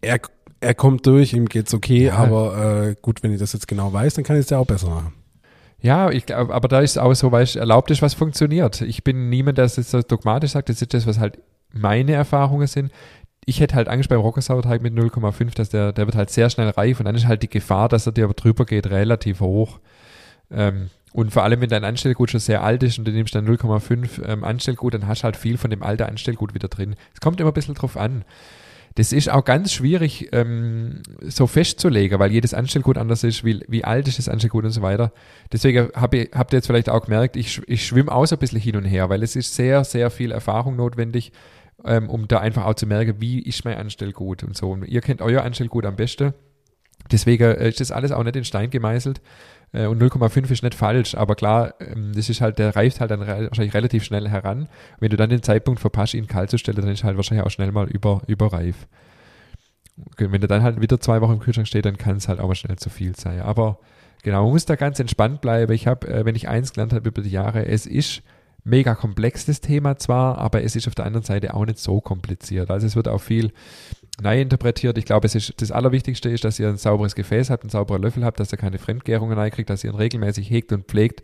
er, 0.00 0.20
er 0.60 0.74
kommt 0.74 1.06
durch, 1.06 1.32
ihm 1.32 1.46
geht's 1.46 1.72
okay, 1.72 2.06
ja. 2.06 2.16
aber 2.16 2.88
äh, 2.88 2.96
gut, 3.00 3.22
wenn 3.22 3.32
ich 3.32 3.38
das 3.38 3.52
jetzt 3.52 3.68
genau 3.68 3.92
weiß, 3.92 4.14
dann 4.14 4.24
kann 4.24 4.36
ich 4.36 4.42
es 4.42 4.50
ja 4.50 4.58
auch 4.58 4.66
besser 4.66 4.88
machen. 4.88 5.14
Ja, 5.80 6.10
ich 6.10 6.26
glaube, 6.26 6.52
aber 6.52 6.68
da 6.68 6.80
ist 6.80 6.98
auch 6.98 7.14
so, 7.14 7.32
weil 7.32 7.46
erlaubt 7.54 7.90
ist, 7.90 8.02
was 8.02 8.14
funktioniert. 8.14 8.80
Ich 8.80 9.04
bin 9.04 9.28
niemand, 9.28 9.58
der 9.58 9.66
es 9.66 9.76
jetzt 9.76 9.90
so 9.90 10.02
dogmatisch 10.02 10.52
sagt, 10.52 10.68
das 10.68 10.82
ist 10.82 10.92
das, 10.94 11.06
was 11.06 11.18
halt 11.18 11.38
meine 11.72 12.12
Erfahrungen 12.12 12.66
sind 12.66 12.90
ich 13.46 13.60
hätte 13.60 13.76
halt 13.76 13.88
Angst 13.88 14.08
beim 14.08 14.20
Roggersauerteig 14.20 14.82
mit 14.82 14.92
0,5, 14.92 15.54
dass 15.54 15.70
der, 15.70 15.92
der 15.92 16.06
wird 16.06 16.16
halt 16.16 16.30
sehr 16.30 16.50
schnell 16.50 16.68
reif 16.70 16.98
und 16.98 17.06
dann 17.06 17.14
ist 17.14 17.26
halt 17.26 17.42
die 17.42 17.48
Gefahr, 17.48 17.88
dass 17.88 18.04
er 18.04 18.12
dir 18.12 18.26
drüber 18.28 18.66
geht, 18.66 18.88
relativ 18.90 19.40
hoch. 19.40 19.78
Ähm, 20.50 20.90
und 21.12 21.30
vor 21.30 21.44
allem, 21.44 21.60
wenn 21.60 21.70
dein 21.70 21.84
Anstellgut 21.84 22.30
schon 22.30 22.40
sehr 22.40 22.62
alt 22.62 22.82
ist 22.82 22.98
und 22.98 23.06
du 23.06 23.12
nimmst 23.12 23.34
dann 23.34 23.48
0,5 23.48 24.22
ähm, 24.26 24.44
Anstellgut, 24.44 24.94
dann 24.94 25.06
hast 25.06 25.22
du 25.22 25.24
halt 25.24 25.36
viel 25.36 25.58
von 25.58 25.70
dem 25.70 25.84
alten 25.84 26.02
Anstellgut 26.02 26.54
wieder 26.54 26.68
drin. 26.68 26.96
Es 27.14 27.20
kommt 27.20 27.40
immer 27.40 27.52
ein 27.52 27.54
bisschen 27.54 27.74
drauf 27.74 27.96
an. 27.96 28.24
Das 28.96 29.12
ist 29.12 29.30
auch 29.30 29.44
ganz 29.44 29.72
schwierig 29.72 30.30
ähm, 30.32 31.02
so 31.20 31.46
festzulegen, 31.46 32.18
weil 32.18 32.32
jedes 32.32 32.52
Anstellgut 32.52 32.98
anders 32.98 33.24
ist, 33.24 33.44
wie, 33.44 33.62
wie 33.68 33.84
alt 33.84 34.08
ist 34.08 34.18
das 34.18 34.28
Anstellgut 34.28 34.64
und 34.64 34.70
so 34.70 34.82
weiter. 34.82 35.12
Deswegen 35.52 35.90
hab 35.94 36.14
ich, 36.14 36.30
habt 36.34 36.52
ihr 36.52 36.58
jetzt 36.58 36.66
vielleicht 36.66 36.88
auch 36.88 37.04
gemerkt, 37.04 37.36
ich, 37.36 37.60
ich 37.66 37.86
schwimme 37.86 38.10
auch 38.10 38.26
so 38.26 38.36
ein 38.36 38.38
bisschen 38.38 38.60
hin 38.60 38.76
und 38.76 38.84
her, 38.84 39.08
weil 39.08 39.22
es 39.22 39.36
ist 39.36 39.54
sehr, 39.54 39.84
sehr 39.84 40.10
viel 40.10 40.32
Erfahrung 40.32 40.76
notwendig 40.76 41.30
ähm, 41.84 42.08
um 42.08 42.28
da 42.28 42.40
einfach 42.40 42.64
auch 42.64 42.74
zu 42.74 42.86
merken, 42.86 43.20
wie 43.20 43.40
ist 43.40 43.64
mein 43.64 43.76
Anstellgut 43.76 44.42
und 44.42 44.56
so. 44.56 44.70
Und 44.70 44.84
ihr 44.84 45.00
kennt 45.00 45.22
euer 45.22 45.42
Anstellgut 45.42 45.86
am 45.86 45.96
besten. 45.96 46.32
Deswegen 47.10 47.44
äh, 47.44 47.68
ist 47.68 47.80
das 47.80 47.92
alles 47.92 48.12
auch 48.12 48.24
nicht 48.24 48.36
in 48.36 48.44
Stein 48.44 48.70
gemeißelt. 48.70 49.20
Äh, 49.72 49.86
und 49.86 50.02
0,5 50.02 50.50
ist 50.50 50.62
nicht 50.62 50.74
falsch, 50.74 51.14
aber 51.14 51.34
klar, 51.34 51.74
ähm, 51.80 52.12
das 52.14 52.28
ist 52.28 52.40
halt, 52.40 52.58
der 52.58 52.74
reift 52.74 53.00
halt 53.00 53.10
dann 53.10 53.20
wahrscheinlich 53.20 53.74
relativ 53.74 54.04
schnell 54.04 54.28
heran. 54.28 54.68
Wenn 54.98 55.10
du 55.10 55.16
dann 55.16 55.30
den 55.30 55.42
Zeitpunkt 55.42 55.80
verpasst, 55.80 56.14
ihn 56.14 56.26
kalt 56.26 56.50
zu 56.50 56.58
stellen, 56.58 56.80
dann 56.80 56.88
ist 56.88 57.04
halt 57.04 57.16
wahrscheinlich 57.16 57.46
auch 57.46 57.50
schnell 57.50 57.72
mal 57.72 57.88
über, 57.88 58.22
überreif. 58.26 58.86
Wenn 60.18 60.40
der 60.40 60.48
dann 60.48 60.62
halt 60.62 60.80
wieder 60.80 61.00
zwei 61.00 61.20
Wochen 61.20 61.34
im 61.34 61.38
Kühlschrank 61.38 61.66
steht, 61.66 61.86
dann 61.86 61.96
kann 61.96 62.16
es 62.16 62.28
halt 62.28 62.38
auch 62.40 62.48
mal 62.48 62.54
schnell 62.54 62.76
zu 62.76 62.90
viel 62.90 63.16
sein. 63.16 63.40
Aber 63.40 63.78
genau, 64.22 64.44
man 64.44 64.52
muss 64.52 64.66
da 64.66 64.76
ganz 64.76 65.00
entspannt 65.00 65.40
bleiben. 65.40 65.72
Ich 65.72 65.86
habe, 65.86 66.06
äh, 66.08 66.24
wenn 66.24 66.34
ich 66.34 66.48
eins 66.48 66.72
gelernt 66.72 66.92
habe 66.92 67.08
über 67.08 67.22
die 67.22 67.30
Jahre, 67.30 67.66
es 67.66 67.86
ist 67.86 68.22
mega 68.66 68.94
komplex, 68.94 69.46
das 69.46 69.60
Thema 69.60 69.96
zwar, 69.96 70.38
aber 70.38 70.62
es 70.62 70.74
ist 70.74 70.88
auf 70.88 70.94
der 70.94 71.06
anderen 71.06 71.24
Seite 71.24 71.54
auch 71.54 71.64
nicht 71.64 71.78
so 71.78 72.00
kompliziert. 72.00 72.70
Also 72.70 72.86
es 72.86 72.96
wird 72.96 73.06
auch 73.06 73.20
viel 73.20 73.52
neu 74.20 74.40
interpretiert. 74.40 74.98
Ich 74.98 75.04
glaube, 75.04 75.26
es 75.26 75.34
ist, 75.34 75.60
das 75.62 75.70
Allerwichtigste 75.70 76.28
ist, 76.28 76.44
dass 76.44 76.58
ihr 76.58 76.68
ein 76.68 76.76
sauberes 76.76 77.14
Gefäß 77.14 77.50
habt, 77.50 77.62
einen 77.62 77.70
sauberen 77.70 78.02
Löffel 78.02 78.24
habt, 78.24 78.40
dass 78.40 78.52
ihr 78.52 78.58
keine 78.58 78.78
Fremdgärungen 78.78 79.38
reinkriegt, 79.38 79.70
dass 79.70 79.84
ihr 79.84 79.90
ihn 79.90 79.96
regelmäßig 79.96 80.50
hegt 80.50 80.72
und 80.72 80.86
pflegt 80.86 81.22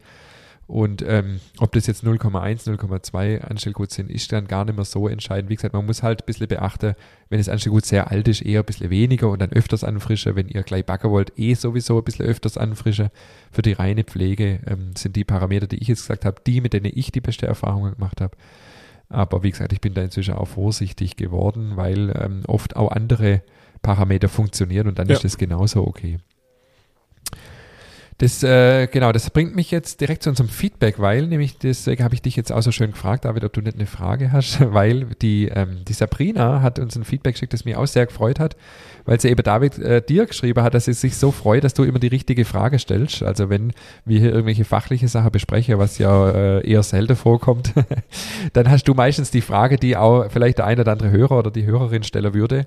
und 0.66 1.02
ähm, 1.06 1.40
ob 1.58 1.72
das 1.72 1.86
jetzt 1.86 2.04
0,1, 2.04 2.66
0,2 2.66 3.40
Anstellgut 3.42 3.90
sind, 3.90 4.10
ist 4.10 4.32
dann 4.32 4.46
gar 4.46 4.64
nicht 4.64 4.76
mehr 4.76 4.84
so 4.84 5.08
entscheidend. 5.08 5.50
Wie 5.50 5.56
gesagt, 5.56 5.74
man 5.74 5.84
muss 5.84 6.02
halt 6.02 6.22
ein 6.22 6.26
bisschen 6.26 6.46
beachten, 6.46 6.94
wenn 7.28 7.38
das 7.38 7.48
Anstellgut 7.48 7.84
sehr 7.84 8.10
alt 8.10 8.28
ist, 8.28 8.42
eher 8.42 8.60
ein 8.60 8.64
bisschen 8.64 8.88
weniger 8.88 9.28
und 9.28 9.42
dann 9.42 9.52
öfters 9.52 9.84
anfrischen. 9.84 10.36
Wenn 10.36 10.48
ihr 10.48 10.62
gleich 10.62 10.86
backen 10.86 11.10
wollt, 11.10 11.38
eh 11.38 11.54
sowieso 11.54 11.98
ein 11.98 12.04
bisschen 12.04 12.26
öfters 12.26 12.56
anfrischen. 12.56 13.10
Für 13.50 13.62
die 13.62 13.72
reine 13.72 14.04
Pflege 14.04 14.60
ähm, 14.66 14.92
sind 14.96 15.16
die 15.16 15.24
Parameter, 15.24 15.66
die 15.66 15.76
ich 15.76 15.88
jetzt 15.88 16.02
gesagt 16.02 16.24
habe, 16.24 16.40
die, 16.46 16.60
mit 16.60 16.72
denen 16.72 16.90
ich 16.94 17.12
die 17.12 17.20
beste 17.20 17.46
Erfahrung 17.46 17.92
gemacht 17.92 18.20
habe. 18.20 18.36
Aber 19.08 19.42
wie 19.42 19.50
gesagt, 19.50 19.72
ich 19.72 19.80
bin 19.80 19.92
da 19.92 20.02
inzwischen 20.02 20.34
auch 20.34 20.48
vorsichtig 20.48 21.16
geworden, 21.16 21.72
weil 21.74 22.14
ähm, 22.18 22.44
oft 22.46 22.76
auch 22.76 22.92
andere 22.92 23.42
Parameter 23.82 24.28
funktionieren 24.28 24.88
und 24.88 24.98
dann 24.98 25.08
ja. 25.08 25.14
ist 25.14 25.24
das 25.24 25.36
genauso 25.36 25.86
okay. 25.86 26.18
Das, 28.22 28.40
äh, 28.44 28.86
genau, 28.86 29.10
das 29.10 29.30
bringt 29.30 29.56
mich 29.56 29.72
jetzt 29.72 30.00
direkt 30.00 30.22
zu 30.22 30.30
unserem 30.30 30.48
Feedback, 30.48 31.00
weil 31.00 31.26
nämlich 31.26 31.58
deswegen 31.58 32.04
habe 32.04 32.14
ich 32.14 32.22
dich 32.22 32.36
jetzt 32.36 32.52
auch 32.52 32.62
so 32.62 32.70
schön 32.70 32.92
gefragt, 32.92 33.24
David, 33.24 33.42
ob 33.42 33.52
du 33.52 33.60
nicht 33.60 33.74
eine 33.74 33.86
Frage 33.86 34.30
hast, 34.30 34.60
weil 34.72 35.06
die, 35.20 35.48
ähm, 35.48 35.80
die 35.88 35.92
Sabrina 35.92 36.62
hat 36.62 36.78
uns 36.78 36.94
ein 36.94 37.02
Feedback 37.02 37.34
geschickt, 37.34 37.52
das 37.52 37.64
mir 37.64 37.80
auch 37.80 37.86
sehr 37.88 38.06
gefreut 38.06 38.38
hat, 38.38 38.54
weil 39.06 39.20
sie 39.20 39.28
eben 39.28 39.42
David 39.42 39.76
äh, 39.80 40.00
dir 40.00 40.26
geschrieben 40.26 40.62
hat, 40.62 40.72
dass 40.72 40.84
sie 40.84 40.92
sich 40.92 41.16
so 41.16 41.32
freut, 41.32 41.64
dass 41.64 41.74
du 41.74 41.82
immer 41.82 41.98
die 41.98 42.06
richtige 42.06 42.44
Frage 42.44 42.78
stellst. 42.78 43.24
Also 43.24 43.50
wenn 43.50 43.72
wir 44.04 44.20
hier 44.20 44.30
irgendwelche 44.30 44.64
fachliche 44.64 45.08
Sachen 45.08 45.32
besprechen, 45.32 45.80
was 45.80 45.98
ja 45.98 46.30
äh, 46.30 46.70
eher 46.70 46.84
selten 46.84 47.16
vorkommt, 47.16 47.72
dann 48.52 48.70
hast 48.70 48.84
du 48.84 48.94
meistens 48.94 49.32
die 49.32 49.40
Frage, 49.40 49.78
die 49.78 49.96
auch 49.96 50.30
vielleicht 50.30 50.58
der 50.58 50.66
eine 50.66 50.82
oder 50.82 50.92
andere 50.92 51.10
Hörer 51.10 51.40
oder 51.40 51.50
die 51.50 51.66
Hörerin 51.66 52.04
stellen 52.04 52.34
würde. 52.34 52.66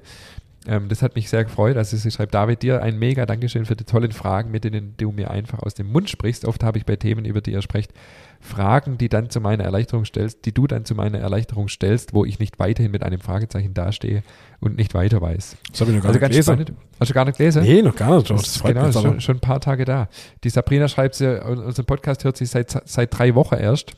Ähm, 0.67 0.89
das 0.89 1.01
hat 1.01 1.15
mich 1.15 1.29
sehr 1.29 1.43
gefreut. 1.43 1.77
Also 1.77 1.95
sie 1.97 2.11
schreibt, 2.11 2.33
David, 2.33 2.61
dir 2.61 2.81
ein 2.81 2.97
mega 2.97 3.25
Dankeschön 3.25 3.65
für 3.65 3.75
die 3.75 3.83
tollen 3.83 4.11
Fragen, 4.11 4.51
mit 4.51 4.63
denen 4.63 4.95
du 4.97 5.11
mir 5.11 5.29
einfach 5.31 5.59
aus 5.59 5.73
dem 5.73 5.91
Mund 5.91 6.09
sprichst. 6.09 6.45
Oft 6.45 6.63
habe 6.63 6.77
ich 6.77 6.85
bei 6.85 6.95
Themen, 6.95 7.25
über 7.25 7.41
die 7.41 7.51
ihr 7.51 7.61
sprecht, 7.61 7.91
Fragen, 8.39 8.97
die 8.97 9.09
dann 9.09 9.29
zu 9.29 9.41
meiner 9.41 9.63
Erleichterung 9.63 10.05
stellst, 10.05 10.45
die 10.45 10.53
du 10.53 10.67
dann 10.67 10.85
zu 10.85 10.93
meiner 10.95 11.19
Erleichterung 11.19 11.67
stellst, 11.67 12.13
wo 12.13 12.25
ich 12.25 12.39
nicht 12.39 12.59
weiterhin 12.59 12.91
mit 12.91 13.03
einem 13.03 13.19
Fragezeichen 13.19 13.73
dastehe 13.73 14.23
und 14.59 14.77
nicht 14.77 14.93
weiter 14.93 15.21
weiß. 15.21 15.57
Das 15.71 15.81
habe 15.81 15.91
ich 15.91 15.97
noch 15.97 16.03
gar 16.03 16.09
Also 16.13 16.19
nicht 16.19 16.29
gelesen. 16.29 16.53
spannend. 16.53 16.73
Hast 16.99 17.09
du 17.09 17.13
gar 17.13 17.25
nicht 17.25 17.37
gelesen? 17.37 17.63
Nee, 17.63 17.81
noch 17.81 17.95
gar 17.95 18.17
nicht. 18.17 18.29
Das, 18.29 18.41
das 18.53 18.63
genau, 18.63 18.91
schon, 18.91 19.19
schon 19.21 19.37
ein 19.37 19.41
paar 19.41 19.61
Tage 19.61 19.85
da. 19.85 20.09
Die 20.43 20.49
Sabrina 20.49 20.87
schreibt 20.87 21.15
sie, 21.15 21.43
unseren 21.43 21.85
Podcast 21.85 22.23
hört 22.23 22.37
sie 22.37 22.45
seit, 22.45 22.71
seit 22.87 23.17
drei 23.17 23.33
Wochen 23.35 23.55
erst 23.55 23.93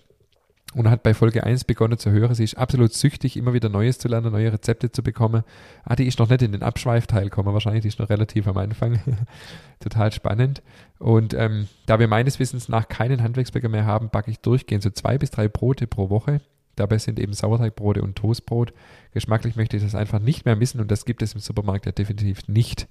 und 0.74 0.90
hat 0.90 1.04
bei 1.04 1.14
Folge 1.14 1.44
1 1.44 1.64
begonnen 1.64 1.98
zu 1.98 2.12
hören. 2.12 2.36
Sie 2.36 2.44
ist 2.44 2.58
absolut 2.58 2.94
süchtig, 2.94 3.38
immer 3.38 3.54
wieder 3.54 3.70
Neues 3.70 4.00
zu 4.00 4.08
lernen, 4.08 4.32
neue 4.32 4.52
Rezepte 4.52 4.92
zu 4.92 5.02
bekommen. 5.02 5.44
Ah, 5.84 5.96
die 5.96 6.06
ist 6.06 6.20
noch 6.20 6.30
nicht 6.30 6.42
in 6.42 6.52
den 6.52 6.64
Abschweifteil 6.64 7.26
gekommen, 7.26 7.54
wahrscheinlich, 7.54 7.84
die 7.84 7.88
ist 7.88 8.00
noch 8.00 8.10
relativ 8.10 8.48
am 8.48 8.58
Anfang. 8.58 9.00
Total 9.80 10.12
spannend. 10.12 10.62
Und 11.00 11.34
ähm, 11.34 11.68
da 11.86 12.00
wir 12.00 12.08
meines 12.08 12.40
Wissens 12.40 12.68
nach 12.68 12.88
keinen 12.90 13.24
Handwerksbäcker 13.24 13.70
mehr 13.70 13.86
haben, 13.86 14.10
backe 14.10 14.30
ich 14.30 14.40
durchgehend 14.40 14.84
so 14.84 14.90
zwei 14.90 15.18
bis 15.18 15.32
drei 15.32 15.48
Brote 15.48 15.88
pro 15.88 16.10
Woche. 16.10 16.42
Dabei 16.76 16.98
sind 17.00 17.20
eben 17.20 17.34
Sauerteigbrote 17.34 18.02
und 18.02 18.16
Toastbrot. 18.16 18.74
Geschmacklich 19.14 19.56
möchte 19.56 19.78
ich 19.78 19.84
das 19.84 19.96
einfach 19.96 20.20
nicht 20.20 20.46
mehr 20.46 20.56
missen 20.56 20.80
und 20.80 20.92
das 20.92 21.06
gibt 21.06 21.22
es 21.22 21.34
im 21.34 21.40
Supermarkt 21.40 21.86
ja 21.86 21.92
definitiv 21.92 22.48
nicht. 22.48 22.88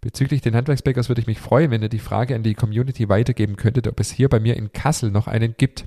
Bezüglich 0.00 0.42
den 0.42 0.54
Handwerksbäckers 0.54 1.08
würde 1.08 1.20
ich 1.20 1.26
mich 1.26 1.40
freuen, 1.40 1.72
wenn 1.72 1.82
ihr 1.82 1.88
die 1.88 1.98
Frage 1.98 2.36
an 2.36 2.44
die 2.44 2.54
Community 2.54 3.08
weitergeben 3.08 3.56
könntet, 3.56 3.88
ob 3.88 3.98
es 3.98 4.12
hier 4.12 4.28
bei 4.28 4.38
mir 4.38 4.56
in 4.56 4.72
Kassel 4.72 5.10
noch 5.10 5.26
einen 5.26 5.56
gibt. 5.56 5.86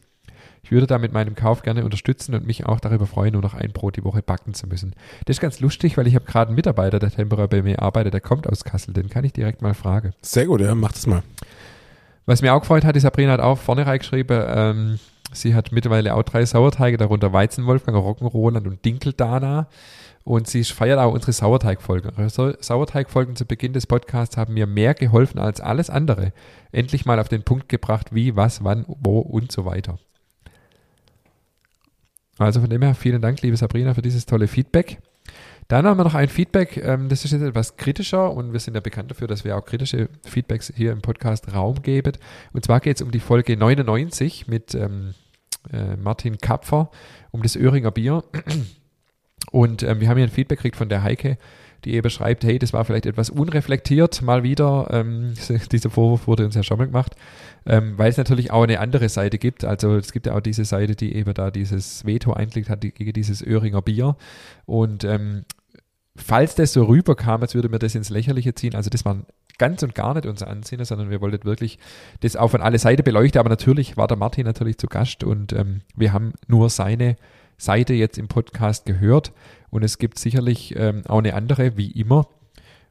Ich 0.64 0.72
würde 0.72 0.88
da 0.88 0.97
mit 0.99 1.12
meinem 1.12 1.36
Kauf 1.36 1.64
gerne 1.64 1.84
unterstützen 1.84 2.36
und 2.36 2.45
mich 2.45 2.66
auch 2.66 2.80
darüber 2.80 3.07
freuen, 3.07 3.34
nur 3.34 3.41
noch 3.41 3.53
ein 3.53 3.72
Brot 3.72 3.97
die 3.97 4.03
Woche 4.03 4.22
backen 4.22 4.53
zu 4.53 4.68
müssen. 4.68 4.93
Das 5.26 5.38
ist 5.38 5.41
ganz 5.41 5.59
lustig, 5.59 5.97
weil 5.97 6.07
ich 6.07 6.16
habe 6.16 6.26
gerade 6.26 6.49
einen 6.49 6.55
Mitarbeiter, 6.55 6.99
der 6.99 7.12
temporär 7.12 7.47
bei 7.47 7.62
mir 7.62 7.82
arbeitet, 7.82 8.14
der 8.14 8.22
kommt 8.22 8.47
aus 8.47 8.64
Kassel, 8.64 8.93
den 8.93 9.09
kann 9.09 9.24
ich 9.26 9.34
direkt 9.34 9.62
mal 9.62 9.74
fragen. 9.74 10.14
Sehr 10.22 10.45
gut, 10.45 10.62
ja, 10.62 10.74
mach 10.76 10.91
das 10.91 11.07
mal. 11.07 11.24
Was 12.26 12.41
mir 12.41 12.53
auch 12.53 12.62
gefreut 12.62 12.86
hat, 12.86 12.95
die 12.95 12.99
Sabrina 12.99 13.32
hat 13.34 13.39
auch 13.39 13.57
vorne 13.57 13.86
reingeschrieben, 13.88 14.43
ähm, 14.47 14.99
sie 15.34 15.55
hat 15.55 15.72
mittlerweile 15.72 16.14
auch 16.16 16.24
drei 16.24 16.45
Sauerteige, 16.45 16.97
darunter 16.97 17.34
Weizenwolfgang, 17.34 17.95
Roggenroland 17.95 18.68
und 18.68 18.86
Dinkeldana. 18.86 19.68
Und 20.24 20.47
sie 20.47 20.64
feiert 20.64 20.99
auch 20.99 21.12
unsere 21.12 21.32
Sauerteigfolgen. 21.34 22.12
Sau- 22.30 22.53
Sauerteigfolgen 22.59 23.36
zu 23.36 23.45
Beginn 23.45 23.74
des 23.74 23.88
Podcasts 23.88 24.38
haben 24.38 24.53
mir 24.53 24.68
mehr 24.68 24.93
geholfen 24.93 25.39
als 25.39 25.59
alles 25.62 25.89
andere. 25.89 26.32
Endlich 26.72 27.07
mal 27.07 27.20
auf 27.20 27.28
den 27.28 27.41
Punkt 27.41 27.70
gebracht, 27.70 28.14
wie, 28.14 28.36
was, 28.36 28.64
wann, 28.64 28.86
wo 28.88 29.18
und 29.18 29.51
so 29.51 29.66
weiter. 29.66 29.97
Also 32.42 32.62
von 32.62 32.70
dem 32.70 32.82
her 32.82 32.96
vielen 32.96 33.22
Dank, 33.22 33.42
liebe 33.42 33.58
Sabrina, 33.58 33.94
für 33.94 34.02
dieses 34.02 34.26
tolle 34.26 34.48
Feedback. 34.48 35.00
Dann 35.68 35.86
haben 35.86 35.98
wir 35.98 36.04
noch 36.04 36.16
ein 36.16 36.28
Feedback, 36.28 36.78
ähm, 36.78 37.08
das 37.08 37.24
ist 37.24 37.32
jetzt 37.32 37.44
etwas 37.44 37.78
kritischer 37.78 38.34
und 38.34 38.52
wir 38.52 38.60
sind 38.60 38.74
ja 38.74 38.82
bekannt 38.82 39.12
dafür, 39.12 39.28
dass 39.28 39.46
wir 39.46 39.56
auch 39.56 39.64
kritische 39.64 40.10
Feedbacks 40.26 40.74
hier 40.76 40.92
im 40.92 41.02
Podcast 41.02 41.54
Raum 41.54 41.82
geben. 41.82 42.14
Und 42.52 42.66
zwar 42.66 42.82
geht 42.82 42.98
es 42.98 43.02
um 43.02 43.12
die 43.12 43.20
Folge 43.20 43.56
99 43.56 44.48
mit 44.48 44.76
ähm, 44.76 45.14
äh, 45.72 45.96
Martin 45.96 46.39
Kapfer, 46.39 46.92
um 47.32 47.42
das 47.42 47.56
Öhringer 47.56 47.92
Bier. 47.92 48.24
Und 49.52 49.84
ähm, 49.84 50.00
wir 50.00 50.10
haben 50.10 50.18
hier 50.18 50.26
ein 50.26 50.32
Feedback 50.32 50.60
gekriegt 50.60 50.76
von 50.76 50.89
der 50.89 51.04
Heike, 51.04 51.38
die 51.86 51.94
eben 51.94 52.10
schreibt, 52.10 52.44
hey, 52.44 52.60
das 52.60 52.74
war 52.74 52.86
vielleicht 52.86 53.06
etwas 53.06 53.30
unreflektiert, 53.30 54.22
mal 54.22 54.44
wieder. 54.44 54.88
Ähm, 54.92 55.34
dieser 55.72 55.90
Vorwurf 55.90 56.28
wurde 56.28 56.46
uns 56.46 56.56
ja 56.56 56.64
schon 56.64 56.78
mal 56.78 56.88
gemacht, 56.88 57.16
ähm, 57.66 57.98
weil 57.98 58.10
es 58.10 58.18
natürlich 58.18 58.52
auch 58.52 58.64
eine 58.64 58.80
andere 58.80 59.10
Seite 59.10 59.38
gibt. 59.38 59.66
Also 59.66 59.96
es 59.96 60.12
gibt 60.12 60.28
ja 60.28 60.36
auch 60.36 60.42
diese 60.42 60.66
Seite, 60.66 60.96
die 60.96 61.16
eben 61.16 61.34
da 61.34 61.52
dieses 61.52 62.06
Veto 62.06 62.34
eingelegt 62.34 62.70
hat 62.70 62.84
die, 62.84 62.92
gegen 62.92 63.14
dieses 63.14 63.46
Öhringer 63.46 63.82
Bier. 63.82 64.16
Und 64.66 65.04
ähm, 65.04 65.46
falls 66.16 66.56
das 66.56 66.74
so 66.74 66.84
rüberkam, 66.84 67.42
als 67.42 67.56
würde 67.56 67.70
mir 67.70 67.80
das 67.80 67.96
ins 67.96 68.10
Lächerliche 68.10 68.54
ziehen, 68.54 68.76
also 68.76 68.90
das 68.90 69.06
war 69.06 69.18
ganz 69.58 69.84
und 69.84 69.94
gar 69.94 70.16
nicht 70.16 70.26
unser 70.26 70.48
Ansinnen, 70.48 70.86
sondern 70.86 71.10
wir 71.12 71.22
wollten 71.22 71.46
wirklich 71.46 71.78
das 72.22 72.36
auch 72.36 72.50
von 72.50 72.62
alle 72.62 72.80
Seiten 72.80 73.04
beleuchten. 73.04 73.40
Aber 73.40 73.50
natürlich 73.50 73.96
war 73.98 74.08
der 74.08 74.18
Martin 74.18 74.46
natürlich 74.46 74.78
zu 74.78 74.88
Gast 74.88 75.24
und 75.24 75.54
ähm, 75.54 75.82
wir 75.96 76.14
haben 76.14 76.34
nur 76.48 76.70
seine 76.70 77.16
Seite 77.62 77.93
jetzt 77.93 78.18
im 78.18 78.28
Podcast 78.28 78.86
gehört 78.86 79.32
und 79.70 79.84
es 79.84 79.99
gibt 79.99 80.18
sicherlich 80.18 80.76
ähm, 80.76 81.03
auch 81.07 81.20
eine 81.20 81.36
andere, 81.36 81.78
wie 81.78 81.91
immer. 81.91 82.28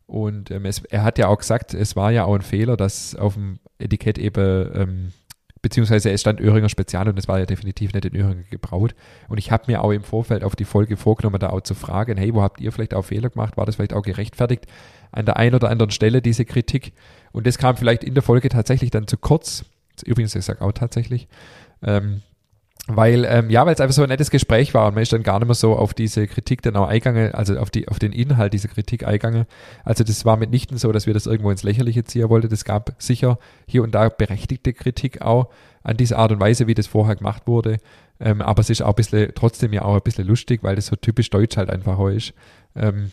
Und 0.07 0.51
ähm, 0.51 0.65
es, 0.65 0.85
er 0.85 1.03
hat 1.03 1.19
ja 1.19 1.29
auch 1.29 1.39
gesagt, 1.39 1.75
es 1.75 1.97
war 1.97 2.11
ja 2.13 2.25
auch 2.25 2.35
ein 2.35 2.43
Fehler, 2.43 2.77
dass 2.77 3.15
auf 3.15 3.35
dem 3.35 3.59
Etikett 3.79 4.19
eben, 4.19 4.71
ähm, 4.75 5.13
beziehungsweise 5.61 6.11
es 6.11 6.21
stand 6.21 6.41
Öhringer 6.41 6.69
Spezial 6.69 7.09
und 7.09 7.19
es 7.19 7.29
war 7.29 7.39
ja 7.39 7.47
definitiv 7.47 7.93
nicht 7.93 8.05
in 8.05 8.17
Öhringer 8.17 8.45
gebraut. 8.51 8.95
Und 9.29 9.39
ich 9.39 9.51
habe 9.51 9.65
mir 9.67 9.83
auch 9.83 9.91
im 9.91 10.05
Vorfeld 10.05 10.45
auf 10.45 10.57
die 10.57 10.65
Folge 10.65 10.97
vorgenommen, 10.97 11.39
da 11.41 11.51
auch 11.51 11.61
zu 11.61 11.75
fragen, 11.75 12.17
hey, 12.17 12.33
wo 12.33 12.43
habt 12.43 12.61
ihr 12.61 12.71
vielleicht 12.71 12.95
auch 12.95 13.05
Fehler 13.05 13.31
gemacht? 13.31 13.57
War 13.57 13.67
das 13.67 13.77
vielleicht 13.77 13.93
auch 13.93 14.03
gerechtfertigt? 14.03 14.67
An 15.13 15.27
der 15.27 15.37
einen 15.37 15.55
oder 15.57 15.69
anderen 15.69 15.91
Stelle 15.91 16.23
diese 16.23 16.45
Kritik. 16.45 16.93
Und 17.33 17.47
das 17.47 17.59
kam 17.59 17.77
vielleicht 17.77 18.05
in 18.05 18.15
der 18.15 18.23
Folge 18.23 18.49
tatsächlich 18.49 18.91
dann 18.91 19.09
zu 19.09 19.17
kurz. 19.17 19.65
Übrigens, 20.05 20.35
ich 20.35 20.45
sage 20.45 20.63
auch 20.63 20.73
tatsächlich. 20.73 21.29
Ähm, 21.83 22.23
weil, 22.87 23.25
ähm, 23.25 23.51
ja, 23.51 23.65
weil 23.67 23.75
es 23.75 23.81
einfach 23.81 23.95
so 23.95 24.03
ein 24.03 24.09
nettes 24.09 24.31
Gespräch 24.31 24.75
war 24.75 24.89
und 24.89 24.95
man 24.95 25.03
ist 25.03 25.13
dann 25.13 25.23
gar 25.23 25.39
nicht 25.39 25.47
mehr 25.47 25.55
so 25.55 25.77
auf 25.77 25.95
diese 25.95 26.27
Kritik 26.27 26.63
dann 26.63 26.77
auch 26.77 26.89
eingegangen, 26.89 27.35
also 27.35 27.57
auf, 27.59 27.71
die, 27.71 27.89
auf 27.89 27.99
den 27.99 28.13
Inhalt 28.13 28.53
dieser 28.53 28.69
Kritik 28.69 29.07
eingegangen. 29.07 29.47
Also 29.85 30.03
das 30.03 30.25
war 30.25 30.37
mitnichten 30.37 30.79
so, 30.79 30.91
dass 30.91 31.07
wir 31.07 31.15
das 31.15 31.27
irgendwo 31.27 31.51
ins 31.51 31.63
Lächerliche 31.63 32.05
ziehen 32.05 32.29
wollten. 32.29 32.53
Es 32.53 32.65
gab 32.65 32.95
sicher 32.99 33.39
hier 33.67 33.83
und 33.83 33.95
da 33.95 34.09
berechtigte 34.09 34.73
Kritik 34.73 35.23
auch 35.23 35.49
an 35.83 35.97
diese 35.97 36.19
Art 36.19 36.33
und 36.33 36.41
Weise, 36.41 36.67
wie 36.67 36.75
das 36.75 36.87
vorher 36.87 37.17
gemacht 37.17 37.47
wurde. 37.47 37.79
Ähm, 38.19 38.43
aber 38.43 38.61
es 38.61 38.71
ist 38.71 38.83
auch 38.83 38.89
ein 38.89 38.95
bisschen, 38.95 39.33
trotzdem 39.35 39.73
ja 39.73 39.83
auch 39.83 39.95
ein 39.95 40.03
bisschen 40.03 40.27
lustig, 40.27 40.63
weil 40.63 40.77
das 40.77 40.87
so 40.87 40.97
typisch 40.97 41.31
deutsch 41.31 41.57
halt 41.57 41.71
einfach 41.71 41.99
auch 41.99 42.09
ist. 42.09 42.35
Ähm, 42.77 43.11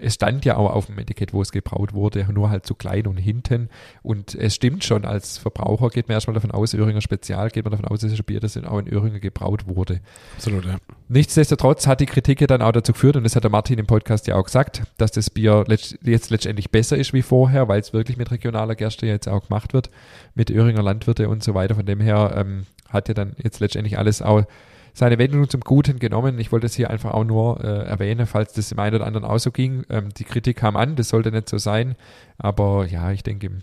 es 0.00 0.14
stand 0.14 0.44
ja 0.44 0.56
auch 0.56 0.70
auf 0.70 0.86
dem 0.86 0.98
Etikett, 0.98 1.32
wo 1.32 1.42
es 1.42 1.52
gebraut 1.52 1.92
wurde, 1.92 2.26
nur 2.32 2.50
halt 2.50 2.66
zu 2.66 2.74
klein 2.74 3.06
und 3.06 3.16
hinten. 3.16 3.68
Und 4.02 4.34
es 4.34 4.54
stimmt 4.54 4.84
schon, 4.84 5.04
als 5.04 5.38
Verbraucher 5.38 5.90
geht 5.90 6.08
man 6.08 6.14
erstmal 6.14 6.34
davon 6.34 6.50
aus, 6.50 6.74
Öhringer 6.74 7.00
Spezial, 7.00 7.50
geht 7.50 7.64
man 7.64 7.72
davon 7.72 7.86
aus, 7.86 8.02
es 8.02 8.12
ist 8.12 8.20
ein 8.20 8.24
Bier, 8.24 8.40
das 8.40 8.56
auch 8.56 8.78
in 8.78 8.88
Öhringer 8.88 9.20
gebraut 9.20 9.66
wurde. 9.66 10.00
Absolut, 10.36 10.64
ja. 10.64 10.78
Nichtsdestotrotz 11.08 11.86
hat 11.86 12.00
die 12.00 12.06
Kritik 12.06 12.40
ja 12.40 12.46
dann 12.46 12.62
auch 12.62 12.72
dazu 12.72 12.92
geführt, 12.92 13.16
und 13.16 13.24
das 13.24 13.36
hat 13.36 13.44
der 13.44 13.50
Martin 13.50 13.78
im 13.78 13.86
Podcast 13.86 14.26
ja 14.26 14.36
auch 14.36 14.44
gesagt, 14.44 14.82
dass 14.96 15.12
das 15.12 15.30
Bier 15.30 15.64
jetzt 16.02 16.30
letztendlich 16.30 16.70
besser 16.70 16.96
ist 16.96 17.12
wie 17.12 17.22
vorher, 17.22 17.68
weil 17.68 17.80
es 17.80 17.92
wirklich 17.92 18.16
mit 18.16 18.30
regionaler 18.30 18.74
Gerste 18.74 19.06
jetzt 19.06 19.28
auch 19.28 19.46
gemacht 19.48 19.72
wird, 19.72 19.90
mit 20.34 20.50
Öhringer 20.50 20.82
Landwirte 20.82 21.28
und 21.28 21.42
so 21.42 21.54
weiter. 21.54 21.74
Von 21.74 21.86
dem 21.86 22.00
her 22.00 22.34
ähm, 22.36 22.66
hat 22.88 23.08
ja 23.08 23.14
dann 23.14 23.34
jetzt 23.42 23.60
letztendlich 23.60 23.98
alles 23.98 24.22
auch 24.22 24.44
seine 24.94 25.18
Wendung 25.18 25.48
zum 25.48 25.60
Guten 25.60 25.98
genommen. 25.98 26.38
Ich 26.38 26.52
wollte 26.52 26.66
es 26.66 26.74
hier 26.74 26.90
einfach 26.90 27.12
auch 27.12 27.24
nur 27.24 27.62
äh, 27.62 27.84
erwähnen, 27.84 28.26
falls 28.26 28.52
das 28.52 28.68
dem 28.68 28.78
einen 28.78 28.96
oder 28.96 29.06
anderen 29.06 29.26
auch 29.26 29.38
so 29.38 29.50
ging. 29.50 29.84
Ähm, 29.90 30.10
die 30.16 30.24
Kritik 30.24 30.58
kam 30.58 30.76
an, 30.76 30.96
das 30.96 31.08
sollte 31.08 31.30
nicht 31.30 31.48
so 31.48 31.58
sein. 31.58 31.96
Aber 32.38 32.86
ja, 32.86 33.10
ich 33.12 33.22
denke, 33.22 33.46
im 33.46 33.62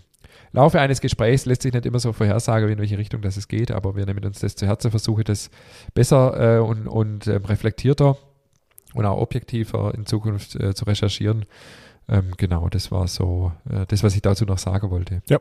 Laufe 0.52 0.80
eines 0.80 1.00
Gesprächs 1.00 1.46
lässt 1.46 1.62
sich 1.62 1.72
nicht 1.72 1.86
immer 1.86 1.98
so 1.98 2.12
vorhersagen, 2.12 2.68
in 2.68 2.78
welche 2.78 2.98
Richtung 2.98 3.20
das 3.22 3.36
es 3.36 3.48
geht, 3.48 3.70
aber 3.70 3.96
wir 3.96 4.06
nehmen 4.06 4.24
uns 4.24 4.40
das 4.40 4.56
zu 4.56 4.66
Herzen, 4.66 4.90
versuchen 4.90 5.24
das 5.24 5.50
besser 5.94 6.56
äh, 6.56 6.60
und, 6.60 6.88
und 6.88 7.26
ähm, 7.26 7.44
reflektierter 7.44 8.16
und 8.94 9.04
auch 9.04 9.20
objektiver 9.20 9.94
in 9.94 10.06
Zukunft 10.06 10.56
äh, 10.56 10.74
zu 10.74 10.84
recherchieren. 10.86 11.44
Ähm, 12.08 12.32
genau, 12.38 12.68
das 12.68 12.90
war 12.90 13.06
so 13.06 13.52
äh, 13.70 13.84
das, 13.86 14.02
was 14.02 14.14
ich 14.16 14.22
dazu 14.22 14.46
noch 14.46 14.58
sagen 14.58 14.90
wollte. 14.90 15.22
Ja, 15.28 15.38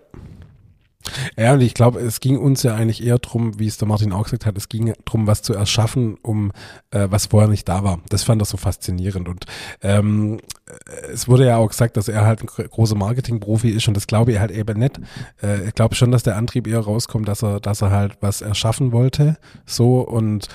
und 1.54 1.62
ich 1.62 1.74
glaube, 1.74 2.00
es 2.00 2.20
ging 2.20 2.38
uns 2.38 2.64
ja 2.64 2.76
eigentlich 2.76 3.06
eher 3.06 3.20
drum, 3.20 3.60
wie 3.60 3.68
es 3.68 3.78
der 3.78 3.88
Martin 3.88 4.14
auch 4.14 4.24
gesagt 4.24 4.46
hat, 4.46 4.58
es 4.58 4.70
ging 4.70 4.94
drum, 5.06 5.28
was 5.28 5.42
zu 5.42 5.54
erschaffen, 5.54 6.18
um 6.22 6.52
äh, 6.92 7.08
was 7.10 7.28
vorher 7.28 7.50
nicht 7.50 7.68
da 7.68 7.84
war. 7.84 8.00
Das 8.10 8.24
fand 8.24 8.42
er 8.42 8.46
so 8.46 8.58
faszinierend. 8.58 9.28
Und 9.28 9.46
ähm, 9.82 10.40
es 11.12 11.28
wurde 11.28 11.46
ja 11.46 11.58
auch 11.58 11.70
gesagt, 11.70 11.98
dass 11.98 12.08
er 12.08 12.26
halt 12.26 12.42
ein 12.42 12.48
gro- 12.48 12.68
großer 12.68 12.96
Marketingprofi 12.96 13.70
ist 13.70 13.88
und 13.88 13.96
das 13.96 14.08
glaube 14.08 14.32
ich 14.34 14.40
halt 14.40 14.52
eben 14.52 14.80
nicht. 14.80 15.00
Äh, 15.42 15.68
ich 15.68 15.76
glaube 15.76 15.96
schon, 15.96 16.12
dass 16.12 16.24
der 16.24 16.36
Antrieb 16.36 16.68
eher 16.68 16.80
rauskommt, 16.80 17.28
dass 17.28 17.44
er, 17.44 17.60
dass 17.60 17.82
er 17.82 17.92
halt 17.92 18.18
was 18.22 18.42
erschaffen 18.42 18.92
wollte. 18.92 19.38
So 19.66 20.02
und 20.02 20.48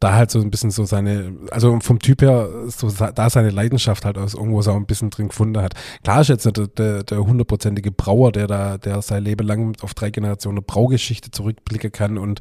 da 0.00 0.12
halt 0.14 0.30
so 0.30 0.40
ein 0.40 0.50
bisschen 0.50 0.70
so 0.70 0.84
seine, 0.84 1.36
also 1.50 1.78
vom 1.80 1.98
Typ 1.98 2.22
her, 2.22 2.48
so 2.68 2.90
da 2.90 3.30
seine 3.30 3.50
Leidenschaft 3.50 4.04
halt 4.04 4.18
aus 4.18 4.34
irgendwo 4.34 4.60
so 4.62 4.72
ein 4.72 4.86
bisschen 4.86 5.10
drin 5.10 5.28
gefunden 5.28 5.62
hat. 5.62 5.74
Klar 6.02 6.20
ist 6.20 6.28
jetzt 6.28 6.48
der, 6.78 7.02
der 7.04 7.18
hundertprozentige 7.18 7.90
Brauer, 7.90 8.32
der 8.32 8.46
da, 8.46 8.78
der 8.78 9.02
sein 9.02 9.24
Leben 9.24 9.46
lang 9.46 9.76
auf 9.82 9.94
drei 9.94 10.10
Generationen 10.10 10.62
Braugeschichte 10.64 11.30
zurückblicken 11.30 11.92
kann 11.92 12.18
und, 12.18 12.40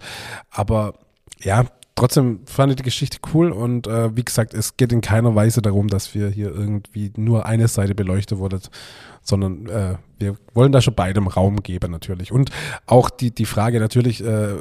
aber 0.50 0.96
ja, 1.42 1.66
trotzdem 1.96 2.40
fand 2.46 2.72
ich 2.72 2.76
die 2.78 2.84
Geschichte 2.84 3.20
cool 3.34 3.52
und 3.52 3.88
äh, 3.88 4.16
wie 4.16 4.24
gesagt, 4.24 4.54
es 4.54 4.78
geht 4.78 4.92
in 4.92 5.02
keiner 5.02 5.36
Weise 5.36 5.62
darum, 5.62 5.88
dass 5.88 6.16
wir 6.16 6.30
hier 6.30 6.48
irgendwie 6.48 7.12
nur 7.16 7.46
eine 7.46 7.68
Seite 7.68 7.96
beleuchtet 7.96 8.38
wurde, 8.38 8.60
sondern 9.22 9.68
äh, 9.68 9.96
wir 10.20 10.36
wollen 10.54 10.72
da 10.72 10.82
schon 10.82 10.96
beidem 10.96 11.28
Raum 11.28 11.58
geben 11.64 11.92
natürlich. 11.92 12.32
Und 12.32 12.50
auch 12.86 13.10
die, 13.10 13.32
die 13.32 13.46
Frage 13.46 13.80
natürlich, 13.80 14.24
äh, 14.24 14.56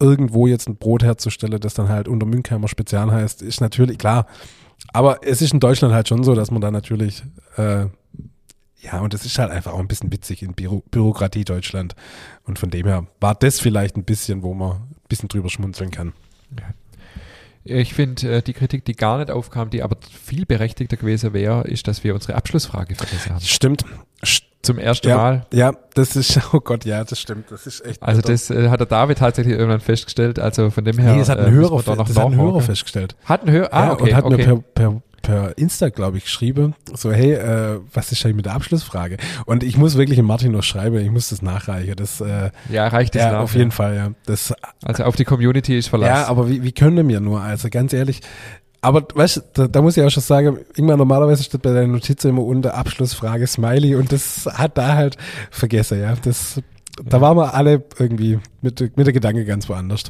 irgendwo 0.00 0.46
jetzt 0.46 0.68
ein 0.68 0.76
Brot 0.76 1.02
herzustellen, 1.02 1.60
das 1.60 1.74
dann 1.74 1.88
halt 1.88 2.08
unter 2.08 2.26
Münkheimer 2.26 2.68
Spezial 2.68 3.10
heißt, 3.10 3.42
ist 3.42 3.60
natürlich 3.60 3.98
klar. 3.98 4.26
Aber 4.92 5.20
es 5.22 5.42
ist 5.42 5.52
in 5.52 5.60
Deutschland 5.60 5.94
halt 5.94 6.08
schon 6.08 6.24
so, 6.24 6.34
dass 6.34 6.50
man 6.50 6.60
da 6.60 6.70
natürlich, 6.70 7.22
äh, 7.56 7.86
ja, 8.86 9.00
und 9.00 9.12
es 9.14 9.26
ist 9.26 9.38
halt 9.38 9.50
einfach 9.50 9.72
auch 9.72 9.80
ein 9.80 9.88
bisschen 9.88 10.12
witzig 10.12 10.42
in 10.42 10.54
Büro 10.54 10.82
Bürokratie 10.90 11.44
Deutschland. 11.44 11.94
Und 12.44 12.58
von 12.58 12.70
dem 12.70 12.86
her 12.86 13.06
war 13.20 13.34
das 13.34 13.60
vielleicht 13.60 13.96
ein 13.96 14.04
bisschen, 14.04 14.42
wo 14.42 14.54
man 14.54 14.72
ein 14.76 14.94
bisschen 15.08 15.28
drüber 15.28 15.50
schmunzeln 15.50 15.90
kann. 15.90 16.12
Ich 17.64 17.94
finde, 17.94 18.36
äh, 18.36 18.42
die 18.42 18.52
Kritik, 18.52 18.84
die 18.84 18.94
gar 18.94 19.18
nicht 19.18 19.30
aufkam, 19.30 19.70
die 19.70 19.82
aber 19.82 19.96
viel 20.08 20.46
berechtigter 20.46 20.96
gewesen 20.96 21.32
wäre, 21.32 21.66
ist, 21.66 21.88
dass 21.88 22.04
wir 22.04 22.14
unsere 22.14 22.36
Abschlussfrage 22.36 22.94
vergessen 22.94 23.32
haben. 23.34 23.40
Stimmt. 23.44 23.84
St- 24.22 24.44
Zum 24.66 24.78
ersten 24.78 25.08
ja, 25.08 25.16
Mal. 25.16 25.46
Ja, 25.52 25.72
das 25.94 26.16
ist, 26.16 26.40
oh 26.52 26.60
Gott, 26.60 26.84
ja, 26.84 27.04
das 27.04 27.20
stimmt. 27.20 27.50
Das 27.50 27.66
ist 27.66 27.84
echt. 27.84 28.02
Also 28.02 28.20
das 28.20 28.50
äh, 28.50 28.68
hat 28.68 28.80
der 28.80 28.86
David 28.86 29.18
tatsächlich 29.18 29.54
irgendwann 29.54 29.80
festgestellt. 29.80 30.38
Also 30.38 30.70
von 30.70 30.84
dem 30.84 30.98
her. 30.98 31.12
nee, 31.12 31.20
das 31.20 31.28
hat 31.28 31.38
ein 31.38 31.52
äh, 31.52 31.56
Hörer, 31.56 31.76
noch 31.76 32.06
das 32.08 32.16
hat 32.16 32.26
ein 32.26 32.36
Hörer 32.36 32.60
festgestellt. 32.60 33.16
Hat 33.24 33.44
ein 33.44 33.50
Hörer. 33.50 33.72
Ah, 33.72 33.84
ja, 33.86 33.92
okay. 33.92 34.02
und 34.02 34.14
hat 34.14 34.24
okay. 34.24 34.36
mir 34.36 34.44
per, 34.44 34.56
per, 34.74 35.02
per 35.22 35.58
Insta, 35.58 35.88
glaube 35.88 36.18
ich, 36.18 36.24
geschrieben, 36.24 36.74
so, 36.94 37.12
hey, 37.12 37.32
äh, 37.32 37.80
was 37.92 38.12
ist 38.12 38.24
eigentlich 38.24 38.36
mit 38.36 38.46
der 38.46 38.54
Abschlussfrage? 38.54 39.16
Und 39.44 39.62
ich 39.62 39.76
muss 39.76 39.96
wirklich 39.96 40.16
dem 40.16 40.26
Martin 40.26 40.52
noch 40.52 40.62
schreiben, 40.62 40.98
ich 40.98 41.10
muss 41.10 41.30
das 41.30 41.42
nachreichen. 41.42 41.94
Das, 41.96 42.20
äh, 42.20 42.50
ja, 42.70 42.88
reicht 42.88 43.14
das 43.14 43.22
ja, 43.22 43.32
nach, 43.32 43.40
auf 43.40 43.54
jeden 43.54 43.72
Fall, 43.72 43.96
ja. 43.96 44.10
Das, 44.26 44.54
Also 44.84 45.04
auf 45.04 45.16
die 45.16 45.24
Community 45.24 45.76
ist 45.76 45.88
Verlass. 45.88 46.08
ja, 46.08 46.26
aber 46.26 46.48
wie, 46.48 46.62
wie 46.62 46.72
können 46.72 47.08
wir 47.08 47.20
nur? 47.20 47.40
Also 47.40 47.68
ganz 47.70 47.92
ehrlich, 47.92 48.20
aber 48.86 49.04
weißt 49.12 49.36
du, 49.38 49.40
da, 49.52 49.66
da 49.66 49.82
muss 49.82 49.96
ich 49.96 50.04
auch 50.04 50.10
schon 50.10 50.22
sagen, 50.22 50.58
irgendwann 50.76 50.98
normalerweise 50.98 51.42
steht 51.42 51.62
bei 51.62 51.72
deiner 51.72 51.88
Notiz 51.88 52.24
immer 52.24 52.44
unter 52.44 52.74
Abschlussfrage 52.74 53.44
Smiley 53.48 53.96
und 53.96 54.12
das 54.12 54.46
hat 54.46 54.78
da 54.78 54.94
halt 54.94 55.16
vergessen, 55.50 56.00
ja. 56.00 56.14
Das, 56.22 56.60
da 57.04 57.20
waren 57.20 57.36
wir 57.36 57.52
alle 57.52 57.82
irgendwie 57.98 58.38
mit, 58.62 58.96
mit 58.96 59.06
der 59.06 59.12
Gedanke 59.12 59.44
ganz 59.44 59.68
woanders. 59.68 60.04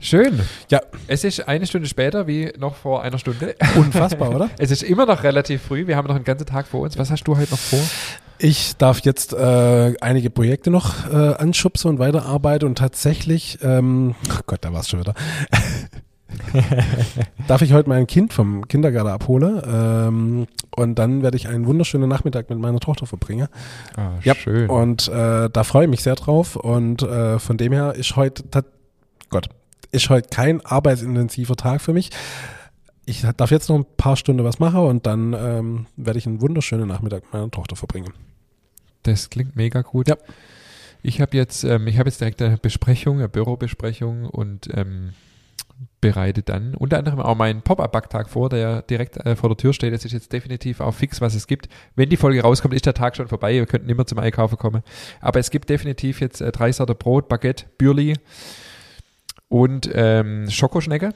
Schön. 0.00 0.40
Ja. 0.68 0.80
Es 1.06 1.22
ist 1.22 1.46
eine 1.46 1.64
Stunde 1.64 1.86
später 1.86 2.26
wie 2.26 2.52
noch 2.58 2.74
vor 2.74 3.02
einer 3.02 3.18
Stunde. 3.18 3.54
Unfassbar, 3.76 4.34
oder? 4.34 4.50
Es 4.58 4.72
ist 4.72 4.82
immer 4.82 5.06
noch 5.06 5.22
relativ 5.22 5.62
früh. 5.62 5.86
Wir 5.86 5.96
haben 5.96 6.08
noch 6.08 6.16
einen 6.16 6.24
ganzen 6.24 6.44
Tag 6.44 6.66
vor 6.66 6.80
uns. 6.80 6.98
Was 6.98 7.12
hast 7.12 7.22
du 7.22 7.36
heute 7.36 7.52
noch 7.52 7.58
vor? 7.58 7.78
Ich 8.38 8.76
darf 8.76 8.98
jetzt 9.04 9.32
äh, 9.32 9.94
einige 10.00 10.28
Projekte 10.30 10.72
noch 10.72 11.08
äh, 11.08 11.34
anschubsen 11.34 11.88
und 11.88 11.98
weiterarbeiten 12.00 12.66
und 12.66 12.78
tatsächlich, 12.78 13.58
ähm, 13.62 14.16
oh 14.28 14.40
Gott, 14.46 14.58
da 14.62 14.72
war 14.72 14.80
es 14.80 14.88
schon 14.88 14.98
wieder. 14.98 15.14
darf 17.48 17.62
ich 17.62 17.72
heute 17.72 17.88
mein 17.88 18.06
Kind 18.06 18.32
vom 18.32 18.66
Kindergarten 18.68 19.10
abholen 19.10 19.62
ähm, 19.66 20.46
und 20.76 20.98
dann 20.98 21.22
werde 21.22 21.36
ich 21.36 21.48
einen 21.48 21.66
wunderschönen 21.66 22.08
Nachmittag 22.08 22.50
mit 22.50 22.58
meiner 22.58 22.80
Tochter 22.80 23.06
verbringen. 23.06 23.48
Ah, 23.96 24.12
Ja, 24.24 24.34
schön. 24.34 24.68
Und 24.68 25.08
äh, 25.08 25.48
da 25.50 25.64
freue 25.64 25.84
ich 25.84 25.90
mich 25.90 26.02
sehr 26.02 26.14
drauf 26.14 26.56
und 26.56 27.02
äh, 27.02 27.38
von 27.38 27.56
dem 27.56 27.72
her 27.72 27.94
ist 27.94 28.16
heute, 28.16 28.44
Gott, 29.30 29.48
ist 29.90 30.08
heute 30.10 30.28
kein 30.28 30.64
arbeitsintensiver 30.64 31.56
Tag 31.56 31.80
für 31.80 31.92
mich. 31.92 32.10
Ich 33.04 33.22
darf 33.36 33.50
jetzt 33.50 33.68
noch 33.68 33.76
ein 33.76 33.86
paar 33.96 34.16
Stunden 34.16 34.44
was 34.44 34.58
machen 34.58 34.80
und 34.80 35.06
dann 35.06 35.32
ähm, 35.34 35.86
werde 35.96 36.18
ich 36.18 36.26
einen 36.26 36.40
wunderschönen 36.40 36.88
Nachmittag 36.88 37.24
mit 37.24 37.32
meiner 37.32 37.50
Tochter 37.50 37.76
verbringen. 37.76 38.12
Das 39.02 39.28
klingt 39.30 39.56
mega 39.56 39.82
gut. 39.82 40.08
Ja. 40.08 40.16
Ich 41.02 41.20
habe 41.20 41.36
jetzt, 41.36 41.64
ähm, 41.64 41.88
ich 41.88 41.98
habe 41.98 42.08
jetzt 42.08 42.20
direkt 42.20 42.40
eine 42.40 42.58
Besprechung, 42.58 43.18
eine 43.18 43.28
Bürobesprechung 43.28 44.26
und 44.26 44.68
ähm, 44.72 45.14
bereite 46.00 46.42
dann 46.42 46.74
unter 46.74 46.98
anderem 46.98 47.20
auch 47.20 47.36
meinen 47.36 47.62
Pop-Up-Backtag 47.62 48.28
vor, 48.28 48.48
der 48.48 48.82
direkt 48.82 49.16
äh, 49.18 49.36
vor 49.36 49.48
der 49.48 49.56
Tür 49.56 49.72
steht. 49.72 49.94
Das 49.94 50.04
ist 50.04 50.12
jetzt 50.12 50.32
definitiv 50.32 50.80
auch 50.80 50.92
fix, 50.92 51.20
was 51.20 51.34
es 51.34 51.46
gibt. 51.46 51.68
Wenn 51.94 52.10
die 52.10 52.16
Folge 52.16 52.42
rauskommt, 52.42 52.74
ist 52.74 52.86
der 52.86 52.94
Tag 52.94 53.16
schon 53.16 53.28
vorbei. 53.28 53.54
Wir 53.54 53.66
könnten 53.66 53.88
immer 53.88 54.06
zum 54.06 54.18
Einkaufen 54.18 54.58
kommen. 54.58 54.82
Aber 55.20 55.38
es 55.38 55.50
gibt 55.50 55.70
definitiv 55.70 56.20
jetzt 56.20 56.40
äh, 56.40 56.50
drei 56.50 56.72
Sorten 56.72 56.96
Brot, 56.96 57.28
Baguette, 57.28 57.66
Bürli 57.78 58.14
und 59.48 59.88
ähm, 59.94 60.50
Schokoschnecke 60.50 61.14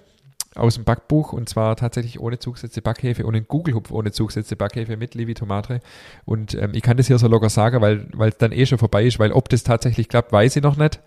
aus 0.55 0.75
dem 0.75 0.85
Backbuch 0.85 1.33
und 1.33 1.49
zwar 1.49 1.77
tatsächlich 1.77 2.21
ohne 2.21 2.39
Zugesetzte 2.39 2.81
Backhefe, 2.81 3.25
ohne 3.25 3.43
Gugelhupf, 3.43 3.91
ohne 3.91 4.13
Zugesetzte 4.13 4.57
Backhefe 4.57 4.97
mit 4.97 5.15
Levi 5.15 5.35
Tomate. 5.35 5.81
Und 6.25 6.55
ähm, 6.55 6.73
ich 6.75 6.83
kann 6.83 6.97
das 6.97 7.09
hier 7.09 7.19
so 7.19 7.29
locker 7.29 7.51
sagen, 7.51 7.81
weil 7.81 8.29
es 8.29 8.39
dann 8.39 8.53
eh 8.53 8.67
schon 8.67 8.79
vorbei 8.79 9.05
ist, 9.05 9.19
weil 9.19 9.33
ob 9.33 9.49
das 9.49 9.63
tatsächlich 9.65 10.09
klappt, 10.09 10.33
weiß 10.33 10.57
ich 10.57 10.63
noch 10.63 10.77
nicht. 10.77 11.01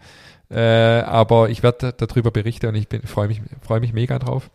Äh, 0.49 1.01
aber 1.01 1.49
ich 1.49 1.61
werde 1.63 1.93
darüber 1.93 2.31
berichten 2.31 2.67
und 2.67 2.75
ich 2.75 2.87
bin 2.87 3.03
freue 3.03 3.27
mich 3.27 3.41
freue 3.61 3.79
mich 3.79 3.93
mega 3.93 4.17
drauf. 4.19 4.49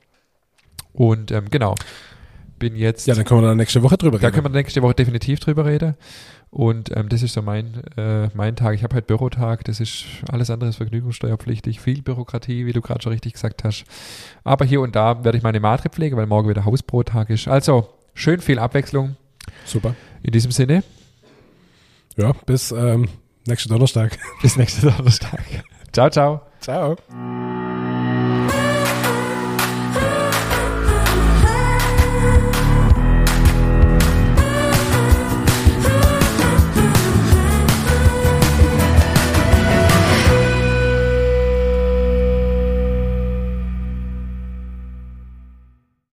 Und 0.92 1.30
ähm, 1.30 1.46
genau, 1.50 1.74
bin 2.58 2.76
jetzt 2.76 3.06
Ja, 3.06 3.14
dann 3.14 3.24
können 3.24 3.42
wir 3.42 3.48
da 3.48 3.54
nächste 3.54 3.82
Woche 3.82 3.96
drüber 3.96 4.18
da 4.18 4.26
reden. 4.28 4.34
können 4.42 4.54
wir 4.54 4.58
nächste 4.58 4.82
Woche 4.82 4.94
definitiv 4.94 5.40
drüber 5.40 5.64
reden. 5.66 5.94
Und 6.50 6.96
ähm, 6.96 7.08
das 7.08 7.22
ist 7.22 7.32
so 7.34 7.42
mein, 7.42 7.82
äh, 7.96 8.28
mein 8.34 8.54
Tag. 8.54 8.74
Ich 8.76 8.84
habe 8.84 8.94
halt 8.94 9.08
Bürotag. 9.08 9.64
Das 9.64 9.80
ist 9.80 10.04
alles 10.30 10.50
andere 10.50 10.70
ist 10.70 10.76
vergnügungssteuerpflichtig. 10.76 11.80
Viel 11.80 12.00
Bürokratie, 12.02 12.64
wie 12.66 12.72
du 12.72 12.80
gerade 12.80 13.02
schon 13.02 13.12
richtig 13.12 13.32
gesagt 13.32 13.64
hast. 13.64 13.84
Aber 14.44 14.64
hier 14.64 14.80
und 14.80 14.94
da 14.94 15.24
werde 15.24 15.36
ich 15.36 15.42
meine 15.42 15.58
Matre 15.58 15.88
pflegen, 15.88 16.16
weil 16.16 16.26
morgen 16.26 16.48
wieder 16.48 16.64
Hausbrottag 16.64 17.30
ist. 17.30 17.48
Also 17.48 17.88
schön 18.14 18.40
viel 18.40 18.60
Abwechslung. 18.60 19.16
Super. 19.64 19.96
In 20.22 20.30
diesem 20.30 20.52
Sinne, 20.52 20.84
Ja, 22.16 22.32
bis 22.46 22.70
ähm, 22.70 23.08
nächsten 23.48 23.68
Donnerstag. 23.70 24.16
bis 24.40 24.56
nächsten 24.56 24.88
Donnerstag. 24.88 25.42
Ciao, 25.94 26.10
ciao. 26.10 26.40
Ciao. 26.60 26.96